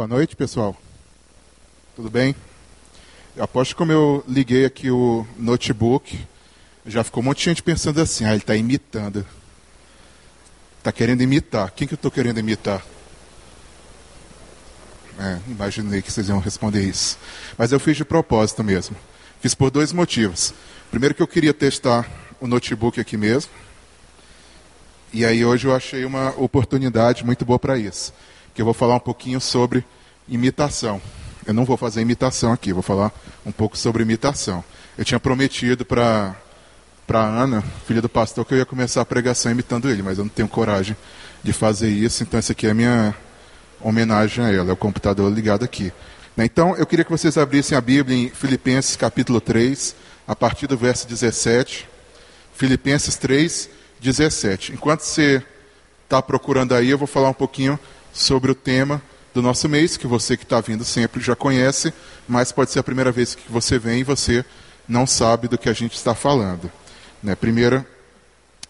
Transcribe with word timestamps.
Boa 0.00 0.08
noite, 0.08 0.34
pessoal. 0.34 0.74
Tudo 1.94 2.08
bem? 2.08 2.34
Eu 3.36 3.44
aposto 3.44 3.72
que 3.72 3.76
como 3.76 3.92
eu 3.92 4.24
liguei 4.26 4.64
aqui 4.64 4.90
o 4.90 5.26
notebook, 5.36 6.18
já 6.86 7.04
ficou 7.04 7.22
um 7.22 7.26
monte 7.26 7.40
de 7.40 7.44
gente 7.44 7.62
pensando 7.62 8.00
assim, 8.00 8.24
ah, 8.24 8.30
ele 8.30 8.38
está 8.38 8.56
imitando. 8.56 9.26
Está 10.78 10.90
querendo 10.90 11.20
imitar. 11.20 11.70
Quem 11.72 11.86
que 11.86 11.92
eu 11.92 11.96
estou 11.96 12.10
querendo 12.10 12.40
imitar? 12.40 12.82
É, 15.18 15.38
imaginei 15.48 16.00
que 16.00 16.10
vocês 16.10 16.30
iam 16.30 16.38
responder 16.38 16.82
isso. 16.82 17.18
Mas 17.58 17.70
eu 17.70 17.78
fiz 17.78 17.94
de 17.94 18.04
propósito 18.06 18.64
mesmo. 18.64 18.96
Fiz 19.42 19.54
por 19.54 19.70
dois 19.70 19.92
motivos. 19.92 20.54
Primeiro 20.90 21.14
que 21.14 21.20
eu 21.20 21.28
queria 21.28 21.52
testar 21.52 22.10
o 22.40 22.46
notebook 22.46 22.98
aqui 22.98 23.18
mesmo. 23.18 23.52
E 25.12 25.26
aí 25.26 25.44
hoje 25.44 25.66
eu 25.66 25.76
achei 25.76 26.06
uma 26.06 26.30
oportunidade 26.38 27.22
muito 27.22 27.44
boa 27.44 27.58
para 27.58 27.76
isso. 27.76 28.14
Que 28.60 28.62
eu 28.62 28.66
vou 28.66 28.74
falar 28.74 28.96
um 28.96 29.00
pouquinho 29.00 29.40
sobre 29.40 29.82
imitação. 30.28 31.00
Eu 31.46 31.54
não 31.54 31.64
vou 31.64 31.78
fazer 31.78 32.02
imitação 32.02 32.52
aqui, 32.52 32.74
vou 32.74 32.82
falar 32.82 33.10
um 33.46 33.50
pouco 33.50 33.74
sobre 33.74 34.02
imitação. 34.02 34.62
Eu 34.98 35.02
tinha 35.02 35.18
prometido 35.18 35.82
para 35.82 36.36
para 37.06 37.20
Ana, 37.20 37.64
filha 37.86 38.02
do 38.02 38.08
pastor, 38.10 38.44
que 38.44 38.52
eu 38.52 38.58
ia 38.58 38.66
começar 38.66 39.00
a 39.00 39.04
pregação 39.06 39.50
imitando 39.50 39.88
ele, 39.88 40.02
mas 40.02 40.18
eu 40.18 40.24
não 40.24 40.28
tenho 40.28 40.46
coragem 40.46 40.94
de 41.42 41.54
fazer 41.54 41.88
isso, 41.88 42.22
então 42.22 42.36
essa 42.36 42.52
aqui 42.52 42.66
é 42.66 42.70
a 42.72 42.74
minha 42.74 43.14
homenagem 43.80 44.44
a 44.44 44.52
ela, 44.52 44.68
é 44.68 44.72
o 44.74 44.76
computador 44.76 45.32
ligado 45.32 45.64
aqui. 45.64 45.90
Né, 46.36 46.44
então, 46.44 46.76
eu 46.76 46.84
queria 46.84 47.02
que 47.02 47.10
vocês 47.10 47.38
abrissem 47.38 47.78
a 47.78 47.80
Bíblia 47.80 48.14
em 48.14 48.28
Filipenses 48.28 48.94
capítulo 48.94 49.40
3, 49.40 49.96
a 50.28 50.36
partir 50.36 50.66
do 50.66 50.76
verso 50.76 51.08
17. 51.08 51.88
Filipenses 52.52 53.16
3, 53.16 53.70
17. 54.02 54.74
Enquanto 54.74 55.00
você 55.00 55.42
está 56.04 56.20
procurando 56.20 56.74
aí, 56.74 56.90
eu 56.90 56.98
vou 56.98 57.06
falar 57.06 57.30
um 57.30 57.34
pouquinho 57.34 57.80
sobre 58.12 58.50
o 58.50 58.54
tema 58.54 59.02
do 59.32 59.40
nosso 59.40 59.68
mês, 59.68 59.96
que 59.96 60.06
você 60.06 60.36
que 60.36 60.42
está 60.42 60.60
vindo 60.60 60.84
sempre 60.84 61.20
já 61.20 61.36
conhece, 61.36 61.92
mas 62.28 62.52
pode 62.52 62.70
ser 62.70 62.80
a 62.80 62.82
primeira 62.82 63.12
vez 63.12 63.34
que 63.34 63.50
você 63.50 63.78
vem 63.78 64.00
e 64.00 64.04
você 64.04 64.44
não 64.88 65.06
sabe 65.06 65.48
do 65.48 65.56
que 65.56 65.68
a 65.68 65.72
gente 65.72 65.94
está 65.94 66.14
falando. 66.14 66.70
Né? 67.22 67.34
Primeira, 67.34 67.86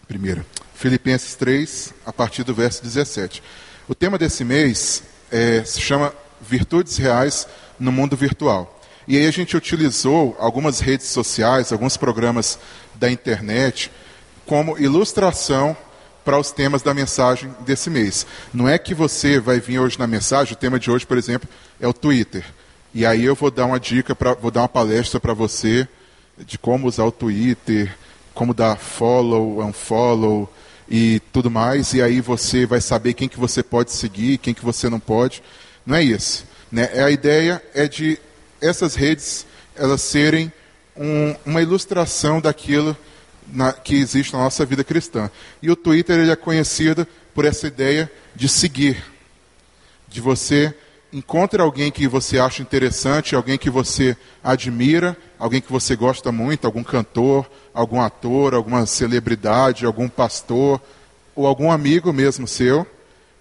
primeira, 0.07 0.45
Filipenses 0.75 1.35
3, 1.35 1.93
a 2.05 2.13
partir 2.13 2.43
do 2.43 2.53
verso 2.53 2.83
17. 2.83 3.41
O 3.87 3.95
tema 3.95 4.17
desse 4.17 4.43
mês 4.43 5.03
é, 5.31 5.63
se 5.63 5.81
chama 5.81 6.13
Virtudes 6.39 6.97
Reais 6.97 7.47
no 7.79 7.91
Mundo 7.91 8.15
Virtual. 8.15 8.79
E 9.07 9.17
aí 9.17 9.27
a 9.27 9.31
gente 9.31 9.57
utilizou 9.57 10.35
algumas 10.39 10.79
redes 10.79 11.07
sociais, 11.07 11.71
alguns 11.71 11.97
programas 11.97 12.59
da 12.95 13.11
internet, 13.11 13.91
como 14.45 14.77
ilustração 14.77 15.75
para 16.23 16.39
os 16.39 16.51
temas 16.51 16.81
da 16.81 16.93
mensagem 16.93 17.53
desse 17.61 17.89
mês. 17.89 18.25
Não 18.53 18.67
é 18.67 18.77
que 18.77 18.93
você 18.93 19.39
vai 19.39 19.59
vir 19.59 19.79
hoje 19.79 19.97
na 19.97 20.07
mensagem, 20.07 20.53
o 20.53 20.57
tema 20.57 20.79
de 20.79 20.91
hoje, 20.91 21.05
por 21.05 21.17
exemplo, 21.17 21.49
é 21.79 21.87
o 21.87 21.93
Twitter. 21.93 22.45
E 22.93 23.05
aí 23.05 23.23
eu 23.23 23.35
vou 23.35 23.49
dar 23.49 23.65
uma 23.65 23.79
dica, 23.79 24.15
pra, 24.15 24.33
vou 24.33 24.51
dar 24.51 24.61
uma 24.61 24.69
palestra 24.69 25.19
para 25.19 25.33
você 25.33 25.87
de 26.37 26.57
como 26.57 26.87
usar 26.87 27.05
o 27.05 27.11
Twitter, 27.11 27.95
como 28.33 28.53
dar 28.53 28.77
follow, 28.77 29.63
unfollow 29.65 30.51
e 30.89 31.21
tudo 31.31 31.49
mais, 31.49 31.93
e 31.93 32.01
aí 32.01 32.19
você 32.19 32.65
vai 32.65 32.81
saber 32.81 33.13
quem 33.13 33.29
que 33.29 33.39
você 33.39 33.63
pode 33.63 33.91
seguir, 33.91 34.37
quem 34.37 34.53
que 34.53 34.63
você 34.63 34.89
não 34.89 34.99
pode. 34.99 35.41
Não 35.85 35.95
é 35.95 36.03
isso. 36.03 36.45
Né? 36.71 36.89
A 37.03 37.09
ideia 37.09 37.61
é 37.73 37.87
de 37.87 38.19
essas 38.59 38.95
redes 38.95 39.45
elas 39.75 40.01
serem 40.01 40.51
um, 40.95 41.35
uma 41.45 41.61
ilustração 41.61 42.41
daquilo 42.41 42.95
na, 43.47 43.73
que 43.73 43.95
existe 43.95 44.33
na 44.33 44.39
nossa 44.39 44.65
vida 44.65 44.83
cristã. 44.83 45.29
E 45.61 45.69
o 45.69 45.75
Twitter 45.75 46.19
ele 46.19 46.31
é 46.31 46.35
conhecido 46.35 47.07
por 47.33 47.45
essa 47.45 47.67
ideia 47.67 48.11
de 48.35 48.47
seguir, 48.47 49.03
de 50.07 50.19
você 50.19 50.73
encontre 51.13 51.61
alguém 51.61 51.91
que 51.91 52.07
você 52.07 52.39
acha 52.39 52.61
interessante, 52.61 53.35
alguém 53.35 53.57
que 53.57 53.69
você 53.69 54.15
admira, 54.43 55.17
alguém 55.37 55.59
que 55.59 55.71
você 55.71 55.95
gosta 55.95 56.31
muito, 56.31 56.65
algum 56.65 56.83
cantor, 56.83 57.49
algum 57.73 57.99
ator, 57.99 58.53
alguma 58.53 58.85
celebridade, 58.85 59.85
algum 59.85 60.07
pastor, 60.07 60.81
ou 61.35 61.45
algum 61.45 61.71
amigo 61.71 62.13
mesmo 62.13 62.47
seu, 62.47 62.87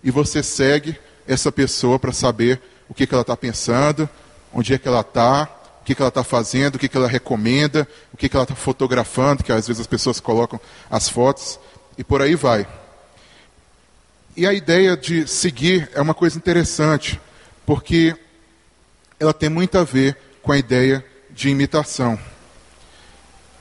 e 0.03 0.11
você 0.11 0.43
segue 0.43 0.97
essa 1.27 1.53
pessoa 1.53 1.99
para 1.99 2.13
saber 2.13 2.61
o 2.89 2.95
que, 2.95 3.07
que 3.07 3.15
ela 3.15 3.23
está 3.23 3.37
pensando, 3.37 4.09
onde 4.53 4.75
é 4.75 4.79
que 4.79 4.89
ela 4.89 5.01
está, 5.01 5.49
o 5.81 5.85
que, 5.85 5.95
que 5.95 6.03
ela 6.03 6.09
está 6.09 6.23
fazendo, 6.23 6.75
o 6.75 6.79
que, 6.79 6.89
que 6.89 6.97
ela 6.97 7.09
recomenda, 7.09 7.89
o 8.13 8.17
que, 8.17 8.29
que 8.29 8.37
ela 8.37 8.45
está 8.45 8.55
fotografando, 8.55 9.43
que 9.43 9.53
às 9.53 9.67
vezes 9.67 9.81
as 9.81 9.87
pessoas 9.87 10.21
colocam 10.21 10.61
as 10.91 11.09
fotos, 11.09 11.59
e 11.97 12.05
por 12.05 12.23
aí 12.23 12.35
vai. 12.35 12.67
E 14.37 14.47
a 14.47 14.53
ideia 14.53 14.97
de 14.97 15.27
seguir 15.27 15.91
é 15.95 16.01
uma 16.01 16.15
coisa 16.15 16.39
interessante 16.39 17.21
porque 17.67 18.17
ela 19.19 19.35
tem 19.35 19.49
muito 19.49 19.77
a 19.77 19.85
ver 19.85 20.17
com 20.43 20.53
a 20.53 20.59
ideia 20.59 21.05
de 21.31 21.49
imitação. 21.49 22.19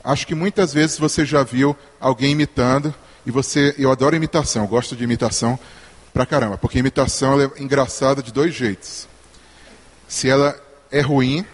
Acho 0.04 0.26
que 0.26 0.34
muitas 0.34 0.74
vezes 0.74 0.98
você 0.98 1.26
já 1.26 1.44
viu 1.44 1.76
alguém 2.00 2.32
imitando 2.32 2.94
e 3.26 3.32
você, 3.32 3.76
eu 3.78 3.92
adoro 3.92 4.16
imitação, 4.16 4.66
gosto 4.68 4.96
de 4.96 5.04
imitação 5.04 5.60
pra 6.14 6.26
caramba, 6.26 6.58
porque 6.58 6.80
imitação 6.80 7.40
é 7.42 7.52
engraçada 7.58 8.24
de 8.24 8.32
dois 8.32 8.54
jeitos. 8.54 9.08
Se 10.08 10.30
ela 10.30 10.60
é 10.92 11.02
ruim, 11.02 11.46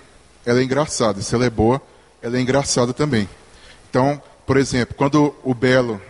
ela 0.46 0.60
é 0.60 0.64
engraçada. 0.64 1.22
Se 1.22 1.34
ela 1.34 1.46
é 1.46 1.50
boa, 1.50 1.82
ela 2.22 2.38
é 2.38 2.42
engraçada 2.42 2.94
também. 2.94 3.28
Então, 3.90 4.22
por 4.46 4.58
exemplo, 4.58 4.96
quando 4.96 5.36
o 5.44 5.54
Belo 5.54 6.02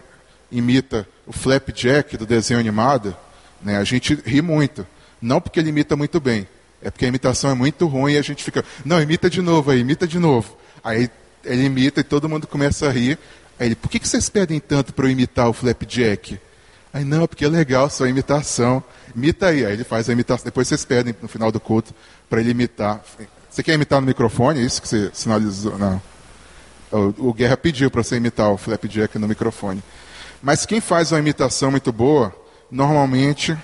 imita 0.51 1.07
o 1.25 1.33
Flapjack 1.33 2.17
do 2.17 2.25
desenho 2.25 2.59
animado, 2.59 3.15
né, 3.61 3.77
a 3.77 3.83
gente 3.83 4.15
ri 4.25 4.41
muito. 4.41 4.85
Não 5.21 5.41
porque 5.41 5.59
ele 5.59 5.69
imita 5.69 5.95
muito 5.95 6.19
bem, 6.19 6.47
é 6.81 6.91
porque 6.91 7.05
a 7.05 7.07
imitação 7.07 7.49
é 7.49 7.53
muito 7.53 7.87
ruim 7.87 8.13
e 8.13 8.17
a 8.17 8.21
gente 8.21 8.43
fica, 8.43 8.63
não, 8.83 9.01
imita 9.01 9.29
de 9.29 9.41
novo 9.41 9.71
aí, 9.71 9.79
imita 9.79 10.05
de 10.05 10.19
novo. 10.19 10.55
Aí 10.83 11.09
ele 11.43 11.63
imita 11.63 12.01
e 12.01 12.03
todo 12.03 12.29
mundo 12.29 12.47
começa 12.47 12.87
a 12.87 12.91
rir. 12.91 13.17
Aí 13.59 13.67
ele, 13.67 13.75
por 13.75 13.89
que, 13.89 14.05
vocês 14.05 14.29
pedem 14.29 14.59
tanto 14.59 14.93
para 14.93 15.05
eu 15.05 15.11
imitar 15.11 15.49
o 15.49 15.53
Flapjack? 15.53 16.39
Aí, 16.93 17.03
não, 17.03 17.27
porque 17.27 17.45
é 17.45 17.49
legal, 17.49 17.89
sua 17.89 18.09
imitação. 18.09 18.83
Imita 19.15 19.47
aí. 19.47 19.65
Aí 19.65 19.73
ele 19.73 19.83
faz 19.83 20.09
a 20.09 20.13
imitação. 20.13 20.45
Depois 20.45 20.67
vocês 20.67 20.85
pedem 20.85 21.15
no 21.21 21.27
final 21.27 21.51
do 21.51 21.59
culto 21.59 21.93
para 22.29 22.39
ele 22.39 22.51
imitar. 22.51 23.03
Você 23.55 23.63
quer 23.63 23.75
imitar 23.75 24.01
no 24.01 24.07
microfone? 24.07 24.59
É 24.59 24.63
isso 24.63 24.81
que 24.81 24.87
você 24.89 25.09
sinalizou? 25.13 25.77
Não. 25.77 26.01
O, 26.91 27.29
o 27.29 27.33
Guerra 27.33 27.55
pediu 27.55 27.89
para 27.89 28.03
você 28.03 28.17
imitar 28.17 28.51
o 28.51 28.57
Flapjack 28.57 29.17
no 29.17 29.29
microfone. 29.29 29.81
Mas 30.43 30.65
quem 30.65 30.81
faz 30.81 31.13
uma 31.13 31.19
imitação 31.19 31.71
muito 31.71 31.89
boa, 31.93 32.35
normalmente 32.69 33.57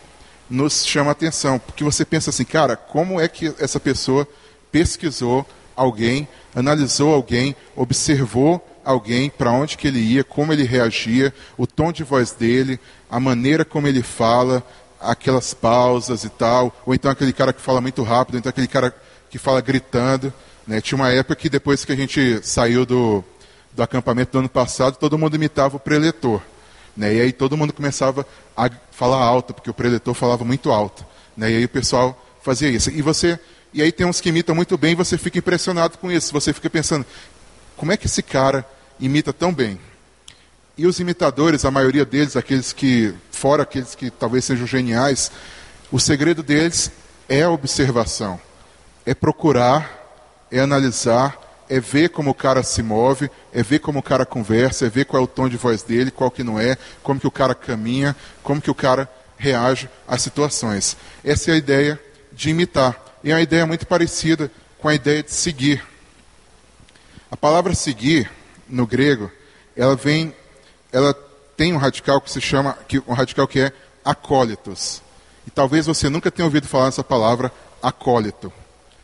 nos 0.50 0.86
chama 0.86 1.12
atenção, 1.12 1.60
porque 1.60 1.84
você 1.84 2.06
pensa 2.06 2.30
assim, 2.30 2.46
cara, 2.46 2.78
como 2.78 3.20
é 3.20 3.28
que 3.28 3.54
essa 3.60 3.82
pessoa 3.82 4.26
pesquisou 4.72 5.46
alguém, 5.76 6.26
analisou 6.56 7.14
alguém, 7.14 7.54
observou 7.76 8.66
alguém, 8.86 9.30
para 9.30 9.52
onde 9.52 9.78
que 9.78 9.90
ele 9.90 10.00
ia, 10.00 10.24
como 10.24 10.54
ele 10.54 10.64
reagia, 10.64 11.34
o 11.58 11.68
tom 11.68 11.92
de 11.92 12.06
voz 12.06 12.32
dele, 12.32 12.80
a 13.10 13.20
maneira 13.20 13.66
como 13.66 13.90
ele 13.90 14.02
fala, 14.02 14.64
aquelas 15.02 15.54
pausas 15.54 16.24
e 16.24 16.30
tal, 16.30 16.74
ou 16.86 16.96
então 16.96 17.12
aquele 17.12 17.34
cara 17.34 17.52
que 17.52 17.60
fala 17.60 17.82
muito 17.82 18.02
rápido, 18.04 18.36
ou 18.36 18.40
então 18.40 18.50
aquele 18.50 18.70
cara 18.70 18.96
que 19.32 19.40
fala 19.40 19.62
gritando. 19.62 20.32
Né? 20.68 20.80
Tinha 20.82 20.98
uma 20.98 21.10
época 21.10 21.36
que 21.36 21.50
depois 21.50 21.84
que 21.84 21.92
a 21.92 21.96
gente 21.96 22.40
saiu 22.44 22.86
do, 22.86 23.24
do 23.74 23.82
acampamento 23.82 24.34
do 24.34 24.40
ano 24.40 24.50
passado, 24.50 24.98
todo 24.98 25.18
mundo 25.18 25.36
imitava 25.36 25.78
o 25.78 25.80
preletor. 25.80 26.42
Né? 26.96 27.16
E 27.16 27.22
aí 27.22 27.32
todo 27.32 27.58
mundo 27.58 27.74
começava 27.74 28.28
a 28.56 28.70
falar 28.92 29.24
alto, 29.24 29.54
porque 29.54 29.70
o 29.70 29.74
preletor 29.74 30.14
falava 30.14 30.44
muito 30.44 30.70
alto. 30.70 31.06
Né? 31.36 31.52
E 31.52 31.58
aí 31.58 31.66
o 31.66 31.70
pessoal 31.70 32.22
fazia 32.44 32.70
isso. 32.70 32.92
E 32.92 33.02
você, 33.02 33.40
e 33.74 33.82
aí 33.82 33.92
tem 33.92 34.06
uns 34.06 34.20
que 34.20 34.30
imitam 34.30 34.54
muito 34.54 34.78
bem, 34.78 34.92
e 34.92 34.96
você 34.96 35.18
fica 35.18 35.40
impressionado 35.40 35.98
com 35.98 36.12
isso. 36.12 36.34
Você 36.34 36.52
fica 36.52 36.70
pensando, 36.70 37.06
como 37.78 37.92
é 37.92 37.98
que 37.98 38.08
esse 38.08 38.22
cara 38.22 38.66
imita 39.00 39.32
tão 39.32 39.54
bem? 39.54 39.80
E 40.78 40.86
os 40.86 41.00
imitadores, 41.00 41.64
a 41.64 41.72
maioria 41.72 42.06
deles, 42.06 42.36
aqueles 42.36 42.74
que, 42.74 43.14
fora 43.32 43.64
aqueles 43.64 43.96
que 43.96 44.10
talvez 44.10 44.46
sejam 44.46 44.68
geniais, 44.68 45.32
o 45.92 46.00
segredo 46.00 46.44
deles 46.44 46.92
é 47.30 47.44
a 47.44 47.50
observação, 47.50 48.40
é 49.06 49.14
procurar, 49.14 50.00
é 50.52 50.60
analisar 50.60 51.42
é 51.72 51.80
ver 51.80 52.10
como 52.10 52.32
o 52.32 52.34
cara 52.34 52.64
se 52.64 52.84
move, 52.84 53.32
é 53.54 53.64
ver 53.64 53.80
como 53.80 54.00
o 54.00 54.04
cara 54.04 54.26
conversa, 54.26 54.88
é 54.88 54.90
ver 54.90 55.06
qual 55.06 55.22
é 55.22 55.24
o 55.24 55.28
tom 55.28 55.48
de 55.48 55.56
voz 55.56 55.82
dele, 55.82 56.12
qual 56.12 56.30
que 56.30 56.44
não 56.44 56.60
é, 56.60 56.78
como 57.02 57.18
que 57.18 57.26
o 57.26 57.32
cara 57.32 57.56
caminha, 57.56 58.14
como 58.44 58.62
que 58.62 58.70
o 58.70 58.76
cara 58.76 59.10
reage 59.38 59.90
às 60.06 60.22
situações. 60.22 60.98
Essa 61.24 61.50
é 61.50 61.54
a 61.54 61.58
ideia 61.58 61.98
de 62.34 62.50
imitar. 62.50 63.02
E 63.24 63.32
é 63.32 63.36
uma 63.36 63.42
ideia 63.42 63.66
muito 63.66 63.88
parecida 63.88 64.52
com 64.80 64.90
a 64.90 64.94
ideia 64.94 65.24
de 65.24 65.32
seguir. 65.32 65.82
A 67.32 67.38
palavra 67.38 67.74
seguir, 67.74 68.30
no 68.68 68.86
grego, 68.86 69.32
ela 69.74 69.96
vem, 69.96 70.36
ela 70.92 71.14
tem 71.56 71.72
um 71.72 71.78
radical 71.78 72.20
que 72.20 72.30
se 72.30 72.42
chama, 72.42 72.78
que, 72.86 73.00
um 73.08 73.14
radical 73.14 73.48
que 73.48 73.62
é 73.62 73.72
acólitos. 74.04 75.02
E 75.48 75.50
talvez 75.50 75.86
você 75.86 76.10
nunca 76.10 76.30
tenha 76.30 76.46
ouvido 76.46 76.68
falar 76.68 76.90
essa 76.90 77.04
palavra 77.04 77.50
acólito. 77.82 78.52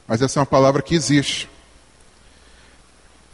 Mas 0.08 0.22
essa 0.22 0.40
é 0.40 0.42
uma 0.42 0.46
palavra 0.46 0.82
que 0.82 0.96
existe 0.96 1.50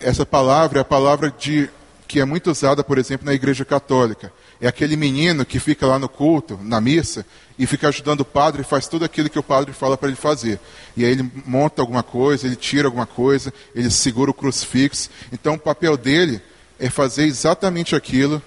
essa 0.03 0.25
palavra 0.25 0.79
é 0.79 0.81
a 0.81 0.85
palavra 0.85 1.33
de 1.37 1.69
que 2.07 2.19
é 2.19 2.25
muito 2.25 2.51
usada, 2.51 2.83
por 2.83 2.97
exemplo, 2.97 3.25
na 3.25 3.33
Igreja 3.33 3.65
Católica. 3.65 4.31
É 4.61 4.67
aquele 4.67 4.95
menino 4.95 5.45
que 5.45 5.59
fica 5.59 5.87
lá 5.87 5.97
no 5.97 6.07
culto, 6.07 6.59
na 6.61 6.79
missa, 6.79 7.25
e 7.57 7.65
fica 7.65 7.87
ajudando 7.87 8.21
o 8.21 8.25
padre 8.25 8.61
e 8.61 8.65
faz 8.65 8.87
tudo 8.87 9.03
aquilo 9.03 9.29
que 9.29 9.39
o 9.39 9.43
padre 9.43 9.73
fala 9.73 9.97
para 9.97 10.09
ele 10.09 10.17
fazer. 10.17 10.59
E 10.95 11.03
aí 11.03 11.11
ele 11.11 11.31
monta 11.45 11.81
alguma 11.81 12.03
coisa, 12.03 12.45
ele 12.45 12.55
tira 12.55 12.87
alguma 12.87 13.05
coisa, 13.05 13.51
ele 13.73 13.89
segura 13.89 14.29
o 14.29 14.33
crucifixo. 14.33 15.09
Então 15.31 15.55
o 15.55 15.59
papel 15.59 15.97
dele 15.97 16.41
é 16.79 16.89
fazer 16.89 17.23
exatamente 17.23 17.95
aquilo 17.95 18.41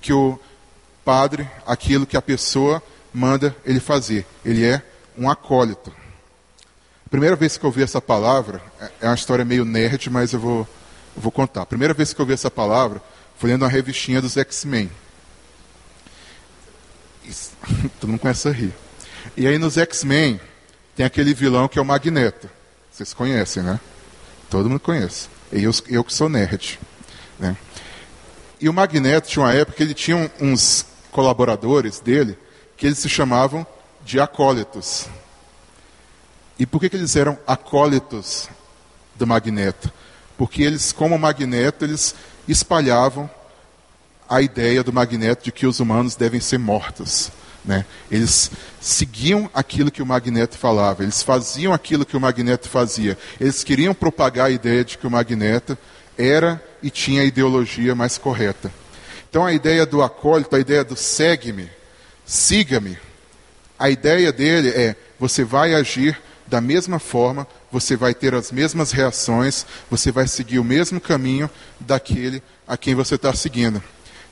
que 0.00 0.12
o 0.12 0.38
padre, 1.04 1.48
aquilo 1.66 2.06
que 2.06 2.16
a 2.16 2.22
pessoa 2.22 2.82
manda 3.12 3.56
ele 3.64 3.80
fazer. 3.80 4.26
Ele 4.44 4.64
é 4.64 4.82
um 5.16 5.28
acólito. 5.28 5.92
Primeira 7.10 7.36
vez 7.36 7.56
que 7.56 7.64
eu 7.64 7.68
ouvi 7.68 7.82
essa 7.82 8.00
palavra, 8.00 8.60
é, 8.80 8.90
é 9.02 9.06
uma 9.06 9.14
história 9.14 9.44
meio 9.44 9.64
nerd, 9.64 10.10
mas 10.10 10.32
eu 10.32 10.40
vou, 10.40 10.68
eu 11.16 11.22
vou 11.22 11.32
contar. 11.32 11.64
Primeira 11.66 11.94
vez 11.94 12.12
que 12.12 12.20
eu 12.20 12.24
ouvi 12.24 12.34
essa 12.34 12.50
palavra 12.50 13.02
foi 13.38 13.50
lendo 13.50 13.62
uma 13.62 13.68
revistinha 13.68 14.20
dos 14.20 14.36
X-Men. 14.36 14.90
Todo 18.00 18.10
mundo 18.10 18.20
começa 18.20 18.50
a 18.50 18.52
rir. 18.52 18.74
E 19.36 19.46
aí 19.46 19.58
nos 19.58 19.78
X-Men 19.78 20.40
tem 20.94 21.06
aquele 21.06 21.32
vilão 21.32 21.68
que 21.68 21.78
é 21.78 21.82
o 21.82 21.84
Magneto. 21.84 22.48
Vocês 22.90 23.14
conhecem, 23.14 23.62
né? 23.62 23.80
Todo 24.50 24.68
mundo 24.68 24.80
conhece. 24.80 25.28
E 25.52 25.62
eu, 25.62 25.70
eu 25.88 26.04
que 26.04 26.12
sou 26.12 26.28
nerd. 26.28 26.78
Né? 27.38 27.56
E 28.60 28.68
o 28.68 28.72
Magneto 28.72 29.28
tinha 29.28 29.44
uma 29.44 29.54
época 29.54 29.76
que 29.76 29.82
ele 29.82 29.94
tinha 29.94 30.30
uns 30.40 30.84
colaboradores 31.10 32.00
dele 32.00 32.36
que 32.76 32.86
eles 32.86 32.98
se 32.98 33.08
chamavam 33.08 33.66
de 34.04 34.20
acólitos. 34.20 35.08
E 36.58 36.66
por 36.66 36.80
que, 36.80 36.90
que 36.90 36.96
eles 36.96 37.14
eram 37.14 37.38
acólitos 37.46 38.48
do 39.14 39.26
Magneto? 39.26 39.92
Porque 40.36 40.62
eles, 40.62 40.92
como 40.92 41.18
Magneto, 41.18 41.84
eles 41.84 42.14
espalhavam 42.46 43.30
a 44.28 44.42
ideia 44.42 44.82
do 44.82 44.92
Magneto 44.92 45.44
de 45.44 45.52
que 45.52 45.66
os 45.66 45.80
humanos 45.80 46.16
devem 46.16 46.40
ser 46.40 46.58
mortos. 46.58 47.30
Né? 47.64 47.84
Eles 48.10 48.50
seguiam 48.80 49.50
aquilo 49.52 49.90
que 49.90 50.02
o 50.02 50.06
Magneto 50.06 50.56
falava, 50.56 51.02
eles 51.02 51.22
faziam 51.22 51.72
aquilo 51.72 52.06
que 52.06 52.16
o 52.16 52.20
Magneto 52.20 52.68
fazia. 52.68 53.16
Eles 53.40 53.62
queriam 53.62 53.94
propagar 53.94 54.46
a 54.46 54.50
ideia 54.50 54.84
de 54.84 54.98
que 54.98 55.06
o 55.06 55.10
Magneto 55.10 55.76
era 56.16 56.62
e 56.82 56.90
tinha 56.90 57.22
a 57.22 57.24
ideologia 57.24 57.94
mais 57.94 58.18
correta. 58.18 58.72
Então 59.28 59.44
a 59.44 59.52
ideia 59.52 59.84
do 59.84 60.02
acólito, 60.02 60.56
a 60.56 60.60
ideia 60.60 60.82
do 60.82 60.96
segue-me, 60.96 61.68
siga-me, 62.24 62.98
a 63.78 63.90
ideia 63.90 64.32
dele 64.32 64.70
é: 64.70 64.96
você 65.18 65.44
vai 65.44 65.74
agir 65.74 66.18
da 66.48 66.60
mesma 66.60 66.98
forma, 66.98 67.46
você 67.70 67.94
vai 67.94 68.14
ter 68.14 68.34
as 68.34 68.50
mesmas 68.50 68.90
reações, 68.90 69.66
você 69.90 70.10
vai 70.10 70.26
seguir 70.26 70.58
o 70.58 70.64
mesmo 70.64 71.00
caminho 71.00 71.48
daquele 71.78 72.42
a 72.66 72.76
quem 72.76 72.94
você 72.94 73.16
está 73.16 73.32
seguindo. 73.34 73.82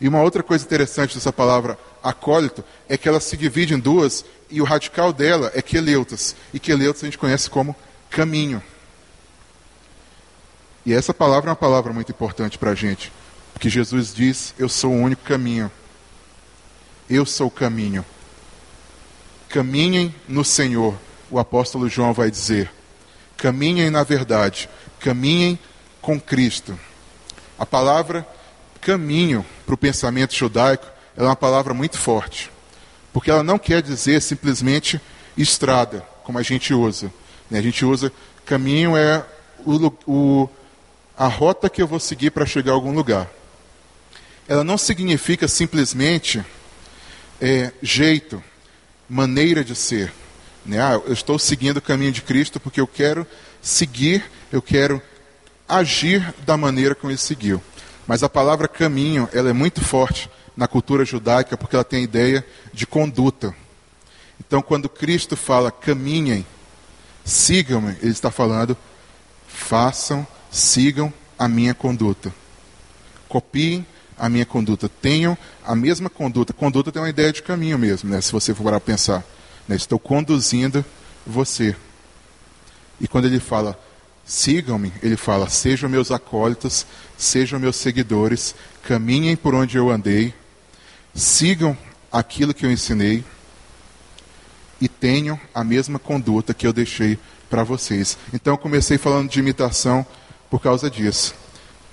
E 0.01 0.09
uma 0.09 0.23
outra 0.23 0.43
coisa 0.43 0.65
interessante 0.65 1.15
dessa 1.15 1.33
palavra 1.33 1.79
acólito 2.03 2.65
é 2.89 2.97
que 2.97 3.09
ela 3.09 3.21
se 3.21 3.37
divide 3.37 3.75
em 3.75 3.79
duas 3.79 4.25
e 4.51 4.61
o 4.61 4.65
radical 4.65 5.13
dela 5.13 5.51
é 5.55 5.61
queleutas. 5.61 6.35
E 6.53 6.59
queleutas 6.59 7.03
a 7.03 7.07
gente 7.07 7.19
conhece 7.19 7.51
como 7.51 7.77
caminho. 8.11 8.63
E 10.85 10.93
essa 10.93 11.13
palavra 11.13 11.51
é 11.51 11.53
uma 11.53 11.57
palavra 11.57 11.93
muito 11.93 12.13
importante 12.13 12.59
para 12.59 12.71
a 12.71 12.75
gente. 12.75 13.13
Porque 13.53 13.69
Jesus 13.69 14.15
diz: 14.15 14.55
Eu 14.59 14.69
sou 14.69 14.93
o 14.93 15.01
único 15.01 15.23
caminho. 15.25 15.71
Eu 17.09 17.27
sou 17.27 17.49
o 17.49 17.51
caminho. 17.51 18.05
Caminhem 19.49 20.15
no 20.29 20.45
Senhor, 20.45 20.95
o 21.31 21.39
apóstolo 21.39 21.89
João 21.89 22.13
vai 22.13 22.31
dizer. 22.31 22.71
Caminhem 23.37 23.91
na 23.91 24.03
verdade. 24.03 24.69
Caminhem 25.01 25.59
com 26.01 26.21
Cristo. 26.21 26.79
A 27.59 27.67
palavra 27.67 28.27
caminho 28.81 29.45
para 29.65 29.75
o 29.75 29.79
pensamento 29.79 30.35
judaico 30.35 30.87
é 31.17 31.23
uma 31.23 31.35
palavra 31.35 31.75
muito 31.75 31.99
forte. 31.99 32.51
Porque 33.13 33.31
ela 33.31 33.43
não 33.43 33.59
quer 33.59 33.83
dizer 33.83 34.21
simplesmente 34.21 35.01
estrada, 35.37 36.07
como 36.23 36.39
a 36.39 36.43
gente 36.43 36.73
usa. 36.73 37.11
Né? 37.51 37.59
A 37.59 37.63
gente 37.63 37.85
usa 37.85 38.13
caminho 38.45 38.97
é 38.97 39.25
o, 39.65 39.93
o, 40.07 40.49
a 41.17 41.27
rota 41.27 41.69
que 41.69 41.83
eu 41.83 41.87
vou 41.87 41.99
seguir 41.99 42.31
para 42.31 42.47
chegar 42.47 42.73
a 42.73 42.75
algum 42.75 42.93
lugar. 42.93 43.29
Ela 44.47 44.63
não 44.63 44.79
significa 44.79 45.49
simplesmente 45.49 46.45
é, 47.41 47.73
jeito, 47.83 48.43
maneira 49.09 49.65
de 49.65 49.75
ser. 49.75 50.13
Né? 50.67 50.81
Ah, 50.81 51.01
eu 51.07 51.13
estou 51.13 51.39
seguindo 51.39 51.79
o 51.79 51.83
caminho 51.83 52.13
de 52.13 52.23
Cristo 52.23 52.59
porque 52.59 52.81
eu 52.81 52.87
quero 52.87 53.27
seguir, 53.63 54.25
eu 54.53 54.61
quero 54.61 55.01
agir 55.69 56.35
da 56.45 56.57
maneira 56.57 56.95
como 56.95 57.11
ele 57.11 57.19
seguiu. 57.19 57.63
Mas 58.07 58.23
a 58.23 58.29
palavra 58.29 58.69
caminho, 58.69 59.29
ela 59.33 59.51
é 59.51 59.53
muito 59.53 59.81
forte 59.81 60.31
na 60.57 60.67
cultura 60.67 61.05
judaica 61.05 61.57
porque 61.57 61.77
ela 61.77 61.85
tem 61.85 62.01
a 62.01 62.05
ideia 62.05 62.47
de 62.73 62.87
conduta. 62.87 63.55
Então, 64.39 64.61
quando 64.61 64.89
Cristo 64.89 65.37
fala 65.37 65.71
caminhem, 65.71 66.47
sigam-me, 67.25 67.97
ele 68.03 68.13
está 68.13 68.31
falando 68.31 68.77
façam, 69.57 70.27
sigam 70.51 71.13
a 71.39 71.49
minha 71.49 71.75
conduta. 71.75 72.33
Copiem 73.29 73.85
a 74.19 74.29
minha 74.29 74.47
conduta. 74.47 74.89
Tenham 74.89 75.37
a 75.65 75.75
mesma 75.75 76.09
conduta. 76.09 76.53
Conduta 76.53 76.93
tem 76.93 77.03
uma 77.03 77.09
ideia 77.09 77.33
de 77.33 77.43
caminho 77.43 77.79
mesmo, 77.79 78.11
né? 78.11 78.21
se 78.21 78.31
você 78.31 78.55
for 78.55 78.63
para 78.63 78.81
pensar. 78.81 79.25
Né? 79.69 79.77
Estou 79.77 79.99
conduzindo 79.99 80.85
você. 81.27 81.77
E 83.01 83.07
quando 83.07 83.27
ele 83.27 83.41
fala 83.41 83.79
sigam-me, 84.27 84.93
ele 85.03 85.17
fala: 85.17 85.49
sejam 85.49 85.89
meus 85.89 86.11
acólitos, 86.11 86.85
sejam 87.17 87.61
meus 87.61 87.77
seguidores, 87.77 88.55
caminhem 88.83 89.37
por 89.37 89.55
onde 89.55 89.79
eu 89.79 89.89
andei, 89.89 90.35
sigam 91.15 91.79
aquilo 92.11 92.53
que 92.53 92.67
eu 92.67 92.73
ensinei 92.73 93.25
e 94.81 94.89
tenham 94.89 95.39
a 95.55 95.65
mesma 95.65 95.99
conduta 95.99 96.53
que 96.53 96.67
eu 96.67 96.73
deixei 96.73 97.19
para 97.49 97.63
vocês. 97.63 98.19
Então 98.35 98.55
eu 98.55 98.59
comecei 98.59 98.99
falando 98.99 99.31
de 99.31 99.39
imitação 99.39 100.05
por 100.51 100.61
causa 100.61 100.91
disso. 100.91 101.35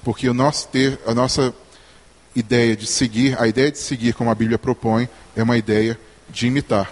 Porque 0.03 0.27
o 0.27 0.33
nosso 0.33 0.67
ter, 0.67 0.99
a 1.05 1.13
nossa 1.13 1.53
ideia 2.35 2.75
de 2.75 2.85
seguir, 2.85 3.39
a 3.39 3.47
ideia 3.47 3.71
de 3.71 3.77
seguir 3.77 4.13
como 4.13 4.29
a 4.29 4.35
Bíblia 4.35 4.57
propõe, 4.57 5.07
é 5.35 5.43
uma 5.43 5.57
ideia 5.57 5.97
de 6.29 6.47
imitar. 6.47 6.91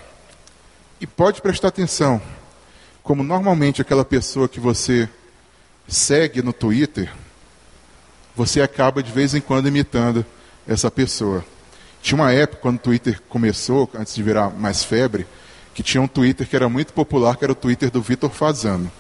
E 1.02 1.08
pode 1.08 1.42
prestar 1.42 1.70
atenção, 1.70 2.22
como 3.02 3.24
normalmente 3.24 3.82
aquela 3.82 4.06
pessoa 4.06 4.48
que 4.48 4.60
você 4.60 5.10
segue 5.88 6.44
no 6.44 6.54
Twitter, 6.54 7.12
você 8.36 8.62
acaba 8.62 9.02
de 9.02 9.12
vez 9.12 9.34
em 9.34 9.42
quando 9.42 9.68
imitando 9.68 10.24
essa 10.68 10.92
pessoa. 10.92 11.44
Tinha 12.04 12.22
uma 12.22 12.32
época, 12.32 12.62
quando 12.62 12.76
o 12.76 12.82
Twitter 12.82 13.20
começou, 13.28 13.90
antes 13.96 14.14
de 14.14 14.22
virar 14.22 14.52
mais 14.52 14.84
febre, 14.84 15.26
que 15.74 15.82
tinha 15.82 16.00
um 16.00 16.08
Twitter 16.08 16.48
que 16.48 16.56
era 16.56 16.70
muito 16.70 16.94
popular, 16.94 17.36
que 17.36 17.46
era 17.46 17.52
o 17.52 17.56
Twitter 17.56 17.90
do 17.90 18.00
Vitor 18.00 18.30
Fazano. 18.30 18.92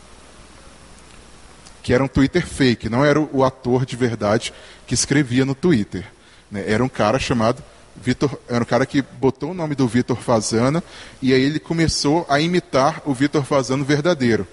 Que 1.83 1.93
era 1.93 2.03
um 2.03 2.07
Twitter 2.07 2.47
fake, 2.47 2.89
não 2.89 3.05
era 3.05 3.19
o 3.19 3.43
ator 3.43 3.85
de 3.85 3.95
verdade 3.95 4.51
que 4.87 4.95
escrevia 4.95 5.45
no 5.45 5.53
Twitter. 5.53 6.11
Né? 6.49 6.63
Era 6.65 6.83
um 6.83 6.89
cara 6.89 7.19
chamado 7.19 7.63
Vitor, 8.01 8.37
era 8.49 8.61
um 8.61 8.65
cara 8.65 8.85
que 8.85 9.01
botou 9.01 9.51
o 9.51 9.53
nome 9.53 9.75
do 9.75 9.87
Vitor 9.87 10.17
Fazano 10.17 10.81
e 11.21 11.33
aí 11.33 11.41
ele 11.41 11.59
começou 11.59 12.25
a 12.27 12.39
imitar 12.39 13.01
o 13.05 13.13
Vitor 13.13 13.43
Fazano 13.43 13.85
verdadeiro. 13.85 14.47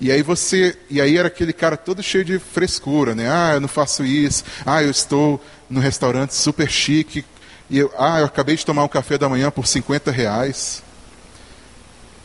E 0.00 0.12
aí 0.12 0.22
você, 0.22 0.76
e 0.90 1.00
aí 1.00 1.16
era 1.16 1.28
aquele 1.28 1.52
cara 1.52 1.76
todo 1.76 2.02
cheio 2.02 2.24
de 2.24 2.38
frescura, 2.38 3.14
né? 3.14 3.28
Ah, 3.30 3.52
eu 3.54 3.60
não 3.60 3.68
faço 3.68 4.04
isso. 4.04 4.44
Ah, 4.64 4.82
eu 4.82 4.90
estou 4.90 5.42
no 5.70 5.80
restaurante 5.80 6.34
super 6.34 6.70
chique. 6.70 7.24
E 7.70 7.78
eu, 7.78 7.90
ah, 7.98 8.20
eu 8.20 8.26
acabei 8.26 8.56
de 8.56 8.64
tomar 8.64 8.84
um 8.84 8.88
café 8.88 9.16
da 9.16 9.28
manhã 9.28 9.50
por 9.50 9.66
50 9.66 10.10
reais. 10.10 10.82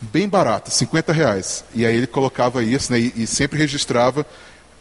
Bem 0.00 0.28
barato, 0.28 0.70
50 0.70 1.12
reais. 1.12 1.64
E 1.74 1.86
aí 1.86 1.96
ele 1.96 2.06
colocava 2.06 2.62
isso, 2.62 2.92
né? 2.92 3.00
E, 3.00 3.12
e 3.16 3.26
sempre 3.26 3.58
registrava 3.58 4.26